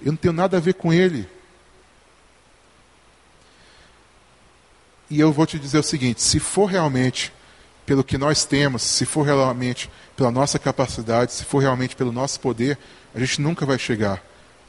Eu 0.00 0.12
não 0.12 0.16
tenho 0.16 0.32
nada 0.32 0.56
a 0.56 0.60
ver 0.60 0.74
com 0.74 0.92
ele. 0.92 1.28
E 5.10 5.18
eu 5.18 5.32
vou 5.32 5.46
te 5.46 5.58
dizer 5.58 5.78
o 5.78 5.82
seguinte: 5.82 6.22
se 6.22 6.38
for 6.38 6.66
realmente 6.66 7.32
pelo 7.86 8.04
que 8.04 8.18
nós 8.18 8.44
temos, 8.44 8.82
se 8.82 9.06
for 9.06 9.22
realmente 9.22 9.90
pela 10.16 10.30
nossa 10.30 10.58
capacidade, 10.58 11.32
se 11.32 11.44
for 11.44 11.60
realmente 11.60 11.96
pelo 11.96 12.12
nosso 12.12 12.38
poder, 12.40 12.78
a 13.14 13.18
gente 13.18 13.40
nunca 13.40 13.64
vai 13.64 13.78
chegar 13.78 14.22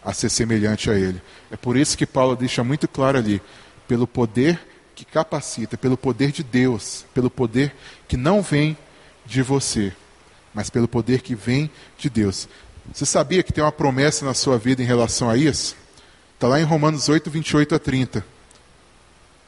a 0.03 0.13
ser 0.13 0.29
semelhante 0.29 0.89
a 0.89 0.95
Ele. 0.95 1.21
É 1.51 1.57
por 1.57 1.75
isso 1.75 1.97
que 1.97 2.05
Paulo 2.05 2.35
deixa 2.35 2.63
muito 2.63 2.87
claro 2.87 3.17
ali: 3.17 3.41
pelo 3.87 4.07
poder 4.07 4.59
que 4.95 5.05
capacita, 5.05 5.77
pelo 5.77 5.97
poder 5.97 6.31
de 6.31 6.43
Deus, 6.43 7.05
pelo 7.13 7.29
poder 7.29 7.73
que 8.07 8.17
não 8.17 8.41
vem 8.41 8.77
de 9.29 9.41
você, 9.41 9.93
mas 10.53 10.69
pelo 10.69 10.87
poder 10.87 11.21
que 11.21 11.35
vem 11.35 11.69
de 11.97 12.09
Deus. 12.09 12.49
Você 12.91 13.05
sabia 13.05 13.43
que 13.43 13.53
tem 13.53 13.63
uma 13.63 13.71
promessa 13.71 14.25
na 14.25 14.33
sua 14.33 14.57
vida 14.57 14.81
em 14.81 14.85
relação 14.85 15.29
a 15.29 15.37
isso? 15.37 15.75
Está 16.33 16.47
lá 16.47 16.59
em 16.59 16.63
Romanos 16.63 17.07
8, 17.07 17.29
28 17.29 17.75
a 17.75 17.79
30 17.79 18.39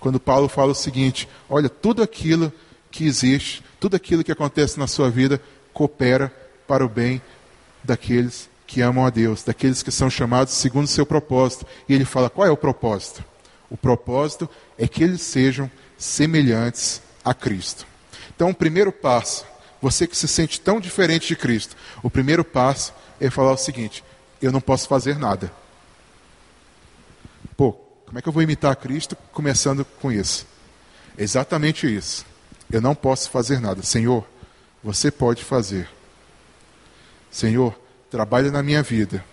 quando 0.01 0.19
Paulo 0.19 0.49
fala 0.49 0.71
o 0.71 0.75
seguinte: 0.75 1.29
olha, 1.47 1.69
tudo 1.69 2.03
aquilo 2.03 2.51
que 2.89 3.05
existe, 3.05 3.63
tudo 3.79 3.95
aquilo 3.95 4.23
que 4.23 4.31
acontece 4.31 4.77
na 4.77 4.87
sua 4.87 5.09
vida 5.09 5.39
coopera 5.71 6.33
para 6.67 6.83
o 6.83 6.89
bem 6.89 7.21
daqueles 7.81 8.49
que 8.67 8.81
amam 8.81 9.05
a 9.05 9.09
Deus, 9.09 9.43
daqueles 9.43 9.83
que 9.83 9.91
são 9.91 10.09
chamados 10.09 10.55
segundo 10.55 10.85
o 10.85 10.89
seu 10.89 11.05
propósito. 11.05 11.65
E 11.87 11.93
ele 11.93 12.03
fala: 12.03 12.29
qual 12.29 12.45
é 12.45 12.51
o 12.51 12.57
propósito? 12.57 13.23
O 13.69 13.77
propósito 13.77 14.49
é 14.77 14.87
que 14.87 15.03
eles 15.03 15.21
sejam 15.21 15.71
semelhantes 15.97 17.01
a 17.23 17.33
Cristo. 17.33 17.85
Então, 18.35 18.49
o 18.49 18.55
primeiro 18.55 18.91
passo, 18.91 19.45
você 19.81 20.05
que 20.07 20.15
se 20.15 20.27
sente 20.27 20.59
tão 20.59 20.79
diferente 20.79 21.27
de 21.27 21.35
Cristo, 21.35 21.75
o 22.03 22.09
primeiro 22.09 22.43
passo 22.45 22.93
é 23.19 23.29
falar 23.29 23.53
o 23.53 23.57
seguinte: 23.57 24.03
eu 24.41 24.51
não 24.51 24.61
posso 24.61 24.87
fazer 24.87 25.17
nada. 25.17 25.51
Pô, 27.57 27.73
como 28.05 28.19
é 28.19 28.21
que 28.21 28.29
eu 28.29 28.33
vou 28.33 28.43
imitar 28.43 28.75
Cristo 28.75 29.15
começando 29.31 29.83
com 29.83 30.11
isso? 30.11 30.45
exatamente 31.17 31.93
isso. 31.93 32.25
Eu 32.71 32.81
não 32.81 32.95
posso 32.95 33.29
fazer 33.29 33.59
nada. 33.59 33.83
Senhor, 33.83 34.25
você 34.83 35.11
pode 35.11 35.43
fazer. 35.43 35.89
Senhor, 37.29 37.77
trabalha 38.09 38.51
na 38.51 38.63
minha 38.63 38.81
vida. 38.81 39.23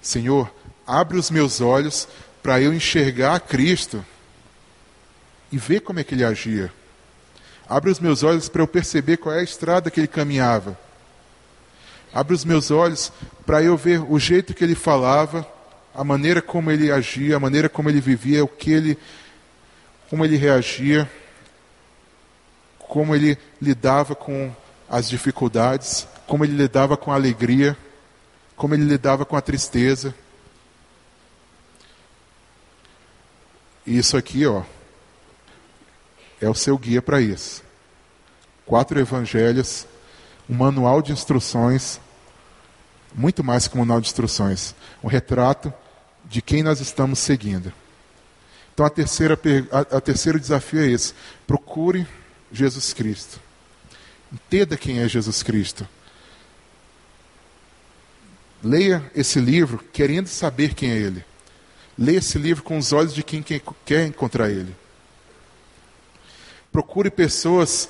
Senhor, 0.00 0.52
abre 0.86 1.18
os 1.18 1.30
meus 1.30 1.60
olhos 1.60 2.08
para 2.42 2.60
eu 2.60 2.72
enxergar 2.72 3.40
Cristo 3.40 4.04
e 5.52 5.58
ver 5.58 5.80
como 5.80 6.00
é 6.00 6.04
que 6.04 6.14
ele 6.14 6.24
agia. 6.24 6.72
Abre 7.70 7.88
os 7.88 8.00
meus 8.00 8.24
olhos 8.24 8.48
para 8.48 8.62
eu 8.62 8.66
perceber 8.66 9.18
qual 9.18 9.32
é 9.32 9.38
a 9.38 9.44
estrada 9.44 9.92
que 9.92 10.00
ele 10.00 10.08
caminhava. 10.08 10.76
Abre 12.12 12.34
os 12.34 12.44
meus 12.44 12.72
olhos 12.72 13.12
para 13.46 13.62
eu 13.62 13.76
ver 13.76 14.00
o 14.00 14.18
jeito 14.18 14.52
que 14.52 14.64
ele 14.64 14.74
falava 14.74 15.46
a 15.94 16.02
maneira 16.02 16.42
como 16.42 16.68
ele 16.68 16.90
agia, 16.90 17.36
a 17.36 17.40
maneira 17.40 17.68
como 17.68 17.88
ele 17.88 18.00
vivia, 18.00 18.42
o 18.42 18.48
que 18.48 18.72
ele, 18.72 18.98
como 20.08 20.24
ele 20.24 20.36
reagia, 20.36 21.08
como 22.76 23.14
ele 23.14 23.38
lidava 23.62 24.16
com 24.16 24.52
as 24.88 25.08
dificuldades, 25.08 26.08
como 26.26 26.44
ele 26.44 26.56
lidava 26.56 26.96
com 26.96 27.12
a 27.12 27.14
alegria, 27.14 27.76
como 28.56 28.74
ele 28.74 28.82
lidava 28.82 29.24
com 29.24 29.36
a 29.36 29.40
tristeza. 29.40 30.12
Isso 33.86 34.16
aqui, 34.16 34.44
ó, 34.44 34.64
é 36.40 36.48
o 36.48 36.54
seu 36.54 36.76
guia 36.78 37.02
para 37.02 37.20
isso. 37.20 37.62
Quatro 38.66 38.98
evangelhos, 38.98 39.86
um 40.48 40.54
manual 40.54 41.02
de 41.02 41.12
instruções 41.12 42.00
muito 43.14 43.42
mais 43.42 43.66
que 43.66 43.76
um 43.76 43.80
manual 43.80 44.00
de 44.00 44.08
instruções, 44.08 44.74
um 45.02 45.08
retrato 45.08 45.72
de 46.24 46.40
quem 46.40 46.62
nós 46.62 46.80
estamos 46.80 47.18
seguindo. 47.18 47.72
Então, 48.72 48.86
a 48.86 48.90
terceira, 48.90 49.38
a, 49.70 49.96
a 49.96 50.00
terceiro 50.00 50.38
desafio 50.38 50.80
é 50.80 50.86
esse: 50.86 51.12
procure 51.46 52.06
Jesus 52.52 52.92
Cristo. 52.92 53.40
Entenda 54.32 54.76
quem 54.76 55.00
é 55.00 55.08
Jesus 55.08 55.42
Cristo. 55.42 55.86
Leia 58.62 59.10
esse 59.14 59.40
livro 59.40 59.82
querendo 59.92 60.28
saber 60.28 60.74
quem 60.74 60.90
é 60.90 60.96
Ele. 60.96 61.24
Leia 61.98 62.18
esse 62.18 62.38
livro 62.38 62.62
com 62.62 62.78
os 62.78 62.92
olhos 62.92 63.14
de 63.14 63.22
quem 63.22 63.42
quer 63.42 64.06
encontrar 64.06 64.50
Ele. 64.50 64.74
Procure 66.72 67.10
pessoas 67.10 67.88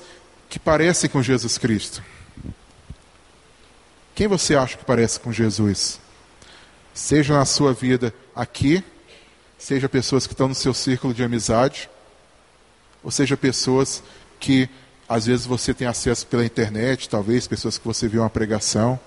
que 0.49 0.59
parecem 0.59 1.09
com 1.09 1.21
Jesus 1.21 1.57
Cristo. 1.57 2.03
Quem 4.15 4.27
você 4.27 4.55
acha 4.55 4.77
que 4.77 4.85
parece 4.85 5.19
com 5.19 5.31
Jesus? 5.31 5.99
Seja 6.93 7.35
na 7.35 7.45
sua 7.45 7.73
vida 7.73 8.13
aqui, 8.35 8.83
seja 9.57 9.87
pessoas 9.87 10.27
que 10.27 10.33
estão 10.33 10.47
no 10.47 10.55
seu 10.55 10.73
círculo 10.73 11.13
de 11.13 11.23
amizade, 11.23 11.89
ou 13.03 13.11
seja 13.11 13.37
pessoas 13.37 14.03
que 14.39 14.69
às 15.07 15.25
vezes 15.25 15.45
você 15.45 15.73
tem 15.73 15.87
acesso 15.87 16.25
pela 16.27 16.45
internet, 16.45 17.07
talvez 17.07 17.47
pessoas 17.47 17.77
que 17.77 17.85
você 17.85 18.07
viu 18.07 18.21
uma 18.21 18.29
pregação. 18.29 18.99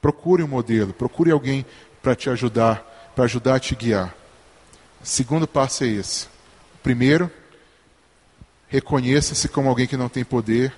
Procure 0.00 0.42
um 0.42 0.48
modelo, 0.48 0.92
procure 0.92 1.30
alguém 1.30 1.66
para 2.02 2.14
te 2.14 2.30
ajudar, 2.30 3.12
para 3.14 3.24
ajudar 3.24 3.56
a 3.56 3.60
te 3.60 3.74
guiar. 3.74 4.14
O 5.02 5.06
segundo 5.06 5.46
passo 5.46 5.84
é 5.84 5.88
esse. 5.88 6.26
O 6.74 6.78
primeiro, 6.82 7.30
reconheça-se 8.68 9.48
como 9.48 9.68
alguém 9.68 9.86
que 9.86 9.96
não 9.96 10.08
tem 10.08 10.24
poder 10.24 10.72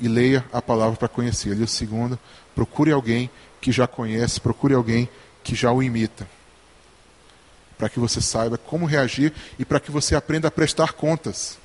e 0.00 0.08
leia 0.08 0.44
a 0.52 0.60
palavra 0.60 0.96
para 0.96 1.08
conhecê-lo. 1.08 1.60
E 1.60 1.64
o 1.64 1.68
segundo, 1.68 2.18
procure 2.54 2.92
alguém 2.92 3.30
que 3.60 3.72
já 3.72 3.86
conhece, 3.86 4.40
procure 4.40 4.74
alguém 4.74 5.08
que 5.42 5.54
já 5.54 5.72
o 5.72 5.82
imita. 5.82 6.28
Para 7.76 7.88
que 7.88 8.00
você 8.00 8.20
saiba 8.20 8.58
como 8.58 8.86
reagir 8.86 9.32
e 9.58 9.64
para 9.64 9.80
que 9.80 9.90
você 9.90 10.14
aprenda 10.14 10.48
a 10.48 10.50
prestar 10.50 10.92
contas. 10.92 11.58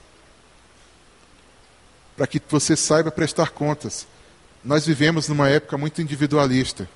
Para 2.16 2.28
que 2.28 2.42
você 2.48 2.76
saiba 2.76 3.12
prestar 3.12 3.50
contas. 3.50 4.08
Nós 4.64 4.86
vivemos 4.86 5.28
numa 5.28 5.50
época 5.50 5.78
muito 5.78 6.02
individualista, 6.02 6.88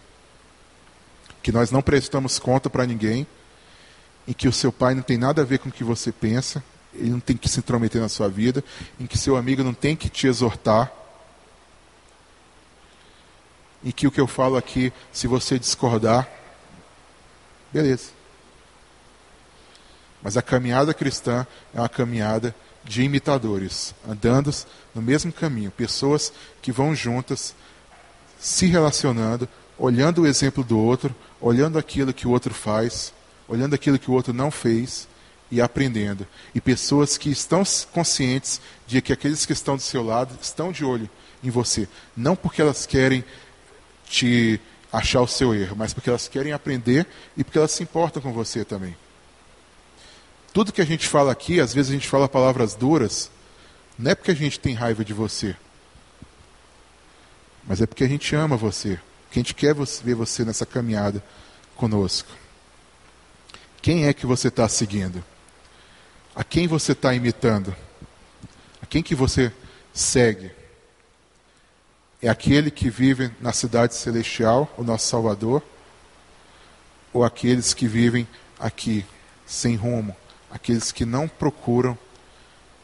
que 1.43 1.51
nós 1.51 1.69
não 1.71 1.81
prestamos 1.81 2.39
conta 2.39 2.69
para 2.69 2.85
ninguém, 2.85 3.27
em 4.27 4.33
que 4.33 4.47
o 4.47 4.53
seu 4.53 4.71
pai 4.71 4.93
não 4.93 5.01
tem 5.01 5.17
nada 5.17 5.41
a 5.41 5.45
ver 5.45 5.59
com 5.59 5.69
o 5.69 5.71
que 5.71 5.83
você 5.83 6.11
pensa, 6.11 6.63
ele 6.93 7.09
não 7.09 7.19
tem 7.19 7.37
que 7.37 7.47
se 7.47 7.59
intrometer 7.59 8.01
na 8.01 8.09
sua 8.09 8.27
vida, 8.27 8.63
em 8.99 9.05
que 9.05 9.17
seu 9.17 9.37
amigo 9.37 9.63
não 9.63 9.73
tem 9.73 9.95
que 9.95 10.09
te 10.09 10.27
exortar, 10.27 10.91
em 13.83 13.91
que 13.91 14.07
o 14.07 14.11
que 14.11 14.19
eu 14.19 14.27
falo 14.27 14.57
aqui, 14.57 14.91
se 15.13 15.27
você 15.27 15.57
discordar, 15.57 16.27
beleza. 17.71 18.09
Mas 20.21 20.35
a 20.35 20.41
caminhada 20.41 20.93
cristã 20.93 21.45
é 21.73 21.79
uma 21.79 21.87
caminhada 21.87 22.53
de 22.83 23.03
imitadores, 23.03 23.93
andando 24.07 24.53
no 24.95 25.01
mesmo 25.01 25.31
caminho, 25.31 25.71
pessoas 25.71 26.33
que 26.61 26.71
vão 26.71 26.95
juntas, 26.95 27.55
se 28.39 28.65
relacionando, 28.65 29.47
olhando 29.77 30.21
o 30.21 30.27
exemplo 30.27 30.63
do 30.63 30.77
outro, 30.79 31.15
olhando 31.39 31.77
aquilo 31.77 32.13
que 32.13 32.27
o 32.27 32.31
outro 32.31 32.53
faz, 32.53 33.13
olhando 33.47 33.73
aquilo 33.73 33.99
que 33.99 34.09
o 34.09 34.13
outro 34.13 34.33
não 34.33 34.51
fez 34.51 35.07
e 35.49 35.61
aprendendo. 35.61 36.27
E 36.53 36.61
pessoas 36.61 37.17
que 37.17 37.29
estão 37.29 37.63
conscientes 37.91 38.61
de 38.85 39.01
que 39.01 39.13
aqueles 39.13 39.45
que 39.45 39.53
estão 39.53 39.75
do 39.75 39.81
seu 39.81 40.03
lado 40.03 40.37
estão 40.41 40.71
de 40.71 40.83
olho 40.83 41.09
em 41.43 41.49
você, 41.49 41.87
não 42.15 42.35
porque 42.35 42.61
elas 42.61 42.85
querem 42.85 43.23
te 44.09 44.59
achar 44.91 45.21
o 45.21 45.27
seu 45.27 45.53
erro, 45.53 45.75
mas 45.75 45.93
porque 45.93 46.09
elas 46.09 46.27
querem 46.27 46.53
aprender 46.53 47.05
e 47.35 47.43
porque 47.43 47.57
elas 47.57 47.71
se 47.71 47.83
importam 47.83 48.21
com 48.21 48.33
você 48.33 48.65
também. 48.65 48.95
Tudo 50.53 50.71
que 50.71 50.81
a 50.81 50.85
gente 50.85 51.07
fala 51.07 51.31
aqui, 51.31 51.59
às 51.59 51.73
vezes 51.73 51.91
a 51.91 51.93
gente 51.93 52.07
fala 52.07 52.27
palavras 52.27 52.73
duras, 52.73 53.29
não 53.97 54.11
é 54.11 54.15
porque 54.15 54.31
a 54.31 54.35
gente 54.35 54.59
tem 54.59 54.73
raiva 54.73 55.05
de 55.05 55.13
você, 55.13 55.55
mas 57.67 57.81
é 57.81 57.85
porque 57.85 58.03
a 58.03 58.07
gente 58.07 58.33
ama 58.35 58.55
você, 58.55 58.99
que 59.29 59.39
a 59.39 59.41
gente 59.41 59.53
quer 59.53 59.75
ver 59.75 60.15
você 60.15 60.45
nessa 60.45 60.65
caminhada 60.65 61.23
conosco. 61.75 62.29
Quem 63.87 64.05
é 64.05 64.11
que 64.11 64.25
você 64.25 64.49
está 64.49 64.67
seguindo? 64.67 65.23
A 66.35 66.43
quem 66.43 66.67
você 66.67 66.91
está 66.91 67.13
imitando? 67.13 67.73
A 68.81 68.85
quem 68.85 69.01
que 69.01 69.15
você 69.15 69.49
segue? 69.93 70.51
É 72.21 72.27
aquele 72.27 72.69
que 72.69 72.89
vive 72.89 73.31
na 73.39 73.53
cidade 73.53 73.95
celestial, 73.95 74.69
o 74.77 74.83
nosso 74.83 75.07
Salvador? 75.07 75.63
Ou 77.13 77.23
aqueles 77.23 77.73
que 77.73 77.87
vivem 77.87 78.27
aqui, 78.59 79.05
sem 79.45 79.77
rumo? 79.77 80.13
Aqueles 80.51 80.91
que 80.91 81.05
não 81.05 81.25
procuram 81.25 81.97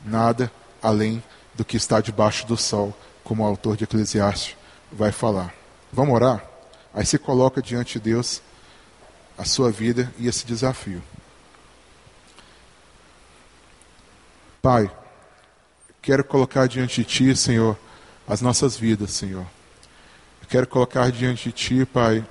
nada 0.06 0.50
além 0.82 1.22
do 1.54 1.66
que 1.66 1.76
está 1.76 2.00
debaixo 2.00 2.48
do 2.48 2.56
sol, 2.56 2.98
como 3.26 3.44
o 3.44 3.46
autor 3.46 3.76
de 3.76 3.84
Eclesiastes 3.84 4.56
vai 4.90 5.12
falar. 5.12 5.54
Vamos 5.92 6.16
orar? 6.16 6.42
Aí 6.94 7.06
você 7.06 7.18
coloca 7.18 7.62
diante 7.62 8.00
de 8.00 8.06
Deus 8.06 8.42
a 9.38 9.46
sua 9.46 9.72
vida 9.72 10.14
e 10.18 10.28
esse 10.28 10.46
desafio. 10.46 11.02
Pai, 14.62 14.90
quero 16.02 16.24
colocar 16.24 16.68
diante 16.68 17.02
de 17.02 17.08
Ti, 17.08 17.36
Senhor, 17.36 17.78
as 18.28 18.42
nossas 18.42 18.78
vidas, 18.78 19.12
Senhor. 19.12 19.46
Eu 20.42 20.48
quero 20.48 20.68
colocar 20.68 21.12
diante 21.12 21.50
de 21.50 21.52
Ti, 21.52 21.86
Pai, 21.86 22.26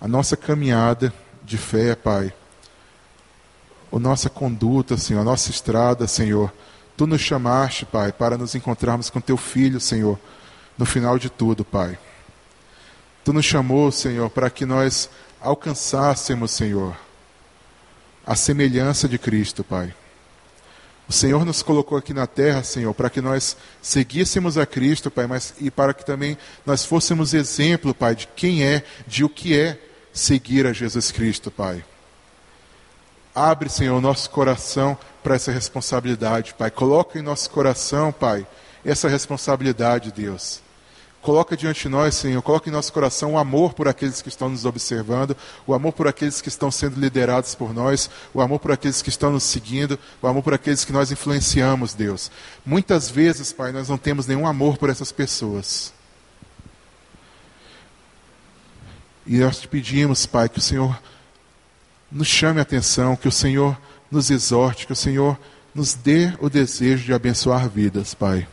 a 0.00 0.08
nossa 0.08 0.36
caminhada 0.36 1.12
de 1.42 1.58
fé, 1.58 1.94
Pai. 1.94 2.32
A 3.92 3.98
nossa 3.98 4.30
conduta, 4.30 4.96
Senhor, 4.96 5.20
a 5.20 5.24
nossa 5.24 5.50
estrada, 5.50 6.06
Senhor. 6.06 6.52
Tu 6.96 7.06
nos 7.06 7.20
chamaste, 7.20 7.84
Pai, 7.86 8.12
para 8.12 8.36
nos 8.36 8.54
encontrarmos 8.54 9.10
com 9.10 9.20
Teu 9.20 9.36
Filho, 9.36 9.80
Senhor, 9.80 10.18
no 10.76 10.84
final 10.84 11.18
de 11.18 11.30
tudo, 11.30 11.64
Pai. 11.64 11.98
Tu 13.24 13.32
nos 13.32 13.44
chamou, 13.44 13.92
Senhor, 13.92 14.30
para 14.30 14.48
que 14.48 14.64
nós 14.64 15.10
alcançássemos, 15.40 16.50
Senhor, 16.50 16.96
a 18.26 18.34
semelhança 18.34 19.08
de 19.08 19.18
Cristo, 19.18 19.64
Pai. 19.64 19.94
O 21.08 21.12
Senhor 21.12 21.44
nos 21.44 21.60
colocou 21.60 21.98
aqui 21.98 22.14
na 22.14 22.26
terra, 22.26 22.62
Senhor, 22.62 22.94
para 22.94 23.10
que 23.10 23.20
nós 23.20 23.56
seguíssemos 23.82 24.56
a 24.56 24.64
Cristo, 24.64 25.10
Pai, 25.10 25.26
mas 25.26 25.52
e 25.58 25.68
para 25.68 25.92
que 25.92 26.06
também 26.06 26.38
nós 26.64 26.84
fôssemos 26.84 27.34
exemplo, 27.34 27.92
Pai, 27.92 28.14
de 28.14 28.28
quem 28.28 28.64
é, 28.64 28.84
de 29.08 29.24
o 29.24 29.28
que 29.28 29.58
é 29.58 29.76
seguir 30.12 30.66
a 30.66 30.72
Jesus 30.72 31.10
Cristo, 31.10 31.50
Pai. 31.50 31.84
Abre, 33.34 33.68
Senhor, 33.68 33.96
o 33.96 34.00
nosso 34.00 34.30
coração 34.30 34.96
para 35.22 35.34
essa 35.34 35.50
responsabilidade, 35.50 36.54
Pai. 36.54 36.70
Coloca 36.70 37.18
em 37.18 37.22
nosso 37.22 37.50
coração, 37.50 38.12
Pai, 38.12 38.46
essa 38.84 39.08
responsabilidade, 39.08 40.12
Deus. 40.12 40.62
Coloca 41.22 41.54
diante 41.54 41.82
de 41.82 41.88
nós, 41.90 42.14
Senhor, 42.14 42.40
coloca 42.40 42.70
em 42.70 42.72
nosso 42.72 42.90
coração 42.92 43.34
o 43.34 43.38
amor 43.38 43.74
por 43.74 43.86
aqueles 43.86 44.22
que 44.22 44.30
estão 44.30 44.48
nos 44.48 44.64
observando, 44.64 45.36
o 45.66 45.74
amor 45.74 45.92
por 45.92 46.08
aqueles 46.08 46.40
que 46.40 46.48
estão 46.48 46.70
sendo 46.70 46.98
liderados 46.98 47.54
por 47.54 47.74
nós, 47.74 48.08
o 48.32 48.40
amor 48.40 48.58
por 48.58 48.72
aqueles 48.72 49.02
que 49.02 49.10
estão 49.10 49.30
nos 49.30 49.42
seguindo, 49.42 49.98
o 50.22 50.26
amor 50.26 50.42
por 50.42 50.54
aqueles 50.54 50.82
que 50.82 50.92
nós 50.92 51.12
influenciamos, 51.12 51.92
Deus. 51.92 52.30
Muitas 52.64 53.10
vezes, 53.10 53.52
Pai, 53.52 53.70
nós 53.70 53.86
não 53.86 53.98
temos 53.98 54.26
nenhum 54.26 54.46
amor 54.46 54.78
por 54.78 54.88
essas 54.88 55.12
pessoas. 55.12 55.92
E 59.26 59.36
nós 59.38 59.60
te 59.60 59.68
pedimos, 59.68 60.24
Pai, 60.24 60.48
que 60.48 60.58
o 60.58 60.62
Senhor 60.62 60.98
nos 62.10 62.28
chame 62.28 62.60
a 62.60 62.62
atenção, 62.62 63.14
que 63.14 63.28
o 63.28 63.32
Senhor 63.32 63.78
nos 64.10 64.30
exorte, 64.30 64.86
que 64.86 64.92
o 64.94 64.96
Senhor 64.96 65.38
nos 65.74 65.92
dê 65.92 66.32
o 66.40 66.48
desejo 66.48 67.04
de 67.04 67.12
abençoar 67.12 67.68
vidas, 67.68 68.14
Pai. 68.14 68.48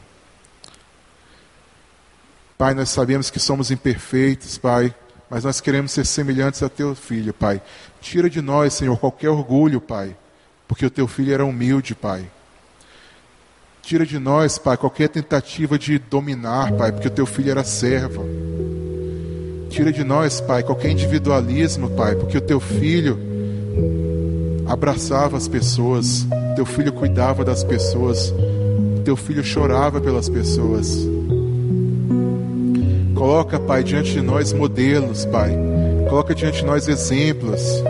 Pai, 2.57 2.73
nós 2.73 2.89
sabemos 2.89 3.29
que 3.29 3.39
somos 3.39 3.69
imperfeitos, 3.69 4.57
Pai, 4.57 4.93
mas 5.29 5.43
nós 5.43 5.61
queremos 5.61 5.91
ser 5.91 6.05
semelhantes 6.05 6.63
a 6.63 6.69
Teu 6.69 6.95
Filho, 6.95 7.31
Pai. 7.31 7.61
Tira 8.01 8.27
de 8.27 8.41
nós, 8.41 8.73
Senhor, 8.73 8.97
qualquer 8.97 9.29
orgulho, 9.29 9.79
Pai, 9.79 10.15
porque 10.67 10.83
o 10.83 10.89
Teu 10.89 11.07
Filho 11.07 11.33
era 11.33 11.45
humilde, 11.45 11.93
Pai. 11.93 12.25
Tira 13.83 14.07
de 14.07 14.17
nós, 14.17 14.57
Pai, 14.57 14.75
qualquer 14.75 15.07
tentativa 15.07 15.77
de 15.77 15.99
dominar, 15.99 16.71
Pai, 16.73 16.91
porque 16.91 17.07
o 17.07 17.11
Teu 17.11 17.27
Filho 17.27 17.51
era 17.51 17.63
servo. 17.63 18.25
Tira 19.69 19.91
de 19.91 20.03
nós, 20.03 20.41
Pai, 20.41 20.63
qualquer 20.63 20.89
individualismo, 20.89 21.91
Pai, 21.91 22.15
porque 22.15 22.39
o 22.39 22.41
Teu 22.41 22.59
Filho 22.59 23.19
abraçava 24.67 25.37
as 25.37 25.47
pessoas, 25.47 26.25
Teu 26.55 26.65
Filho 26.65 26.91
cuidava 26.91 27.45
das 27.45 27.63
pessoas, 27.63 28.33
Teu 29.05 29.15
Filho 29.15 29.43
chorava 29.43 30.01
pelas 30.01 30.27
pessoas. 30.27 31.07
Coloca, 33.17 33.59
Pai, 33.59 33.83
diante 33.83 34.13
de 34.13 34.21
nós 34.21 34.53
modelos, 34.53 35.25
Pai. 35.25 35.51
Coloca 36.07 36.35
diante 36.35 36.59
de 36.59 36.65
nós 36.65 36.87
exemplos. 36.87 37.83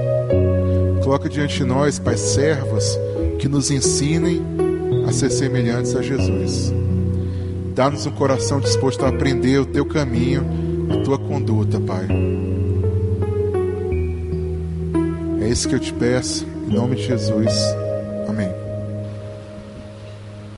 Coloca 1.03 1.27
diante 1.27 1.57
de 1.57 1.65
nós, 1.65 1.99
Pai, 1.99 2.15
servos 2.15 2.97
que 3.37 3.47
nos 3.49 3.69
ensinem 3.69 4.41
a 5.05 5.11
ser 5.11 5.29
semelhantes 5.29 5.95
a 5.95 6.01
Jesus. 6.01 6.73
Dá-nos 7.75 8.05
um 8.05 8.11
coração 8.11 8.59
disposto 8.59 9.05
a 9.05 9.09
aprender 9.09 9.59
o 9.59 9.65
teu 9.65 9.85
caminho, 9.85 10.45
a 10.89 11.03
tua 11.03 11.19
conduta, 11.19 11.79
Pai. 11.79 12.07
É 15.41 15.47
isso 15.49 15.67
que 15.67 15.75
eu 15.75 15.79
te 15.79 15.93
peço, 15.93 16.47
em 16.67 16.73
nome 16.73 16.95
de 16.95 17.03
Jesus. 17.03 17.53
Amém. 18.27 18.66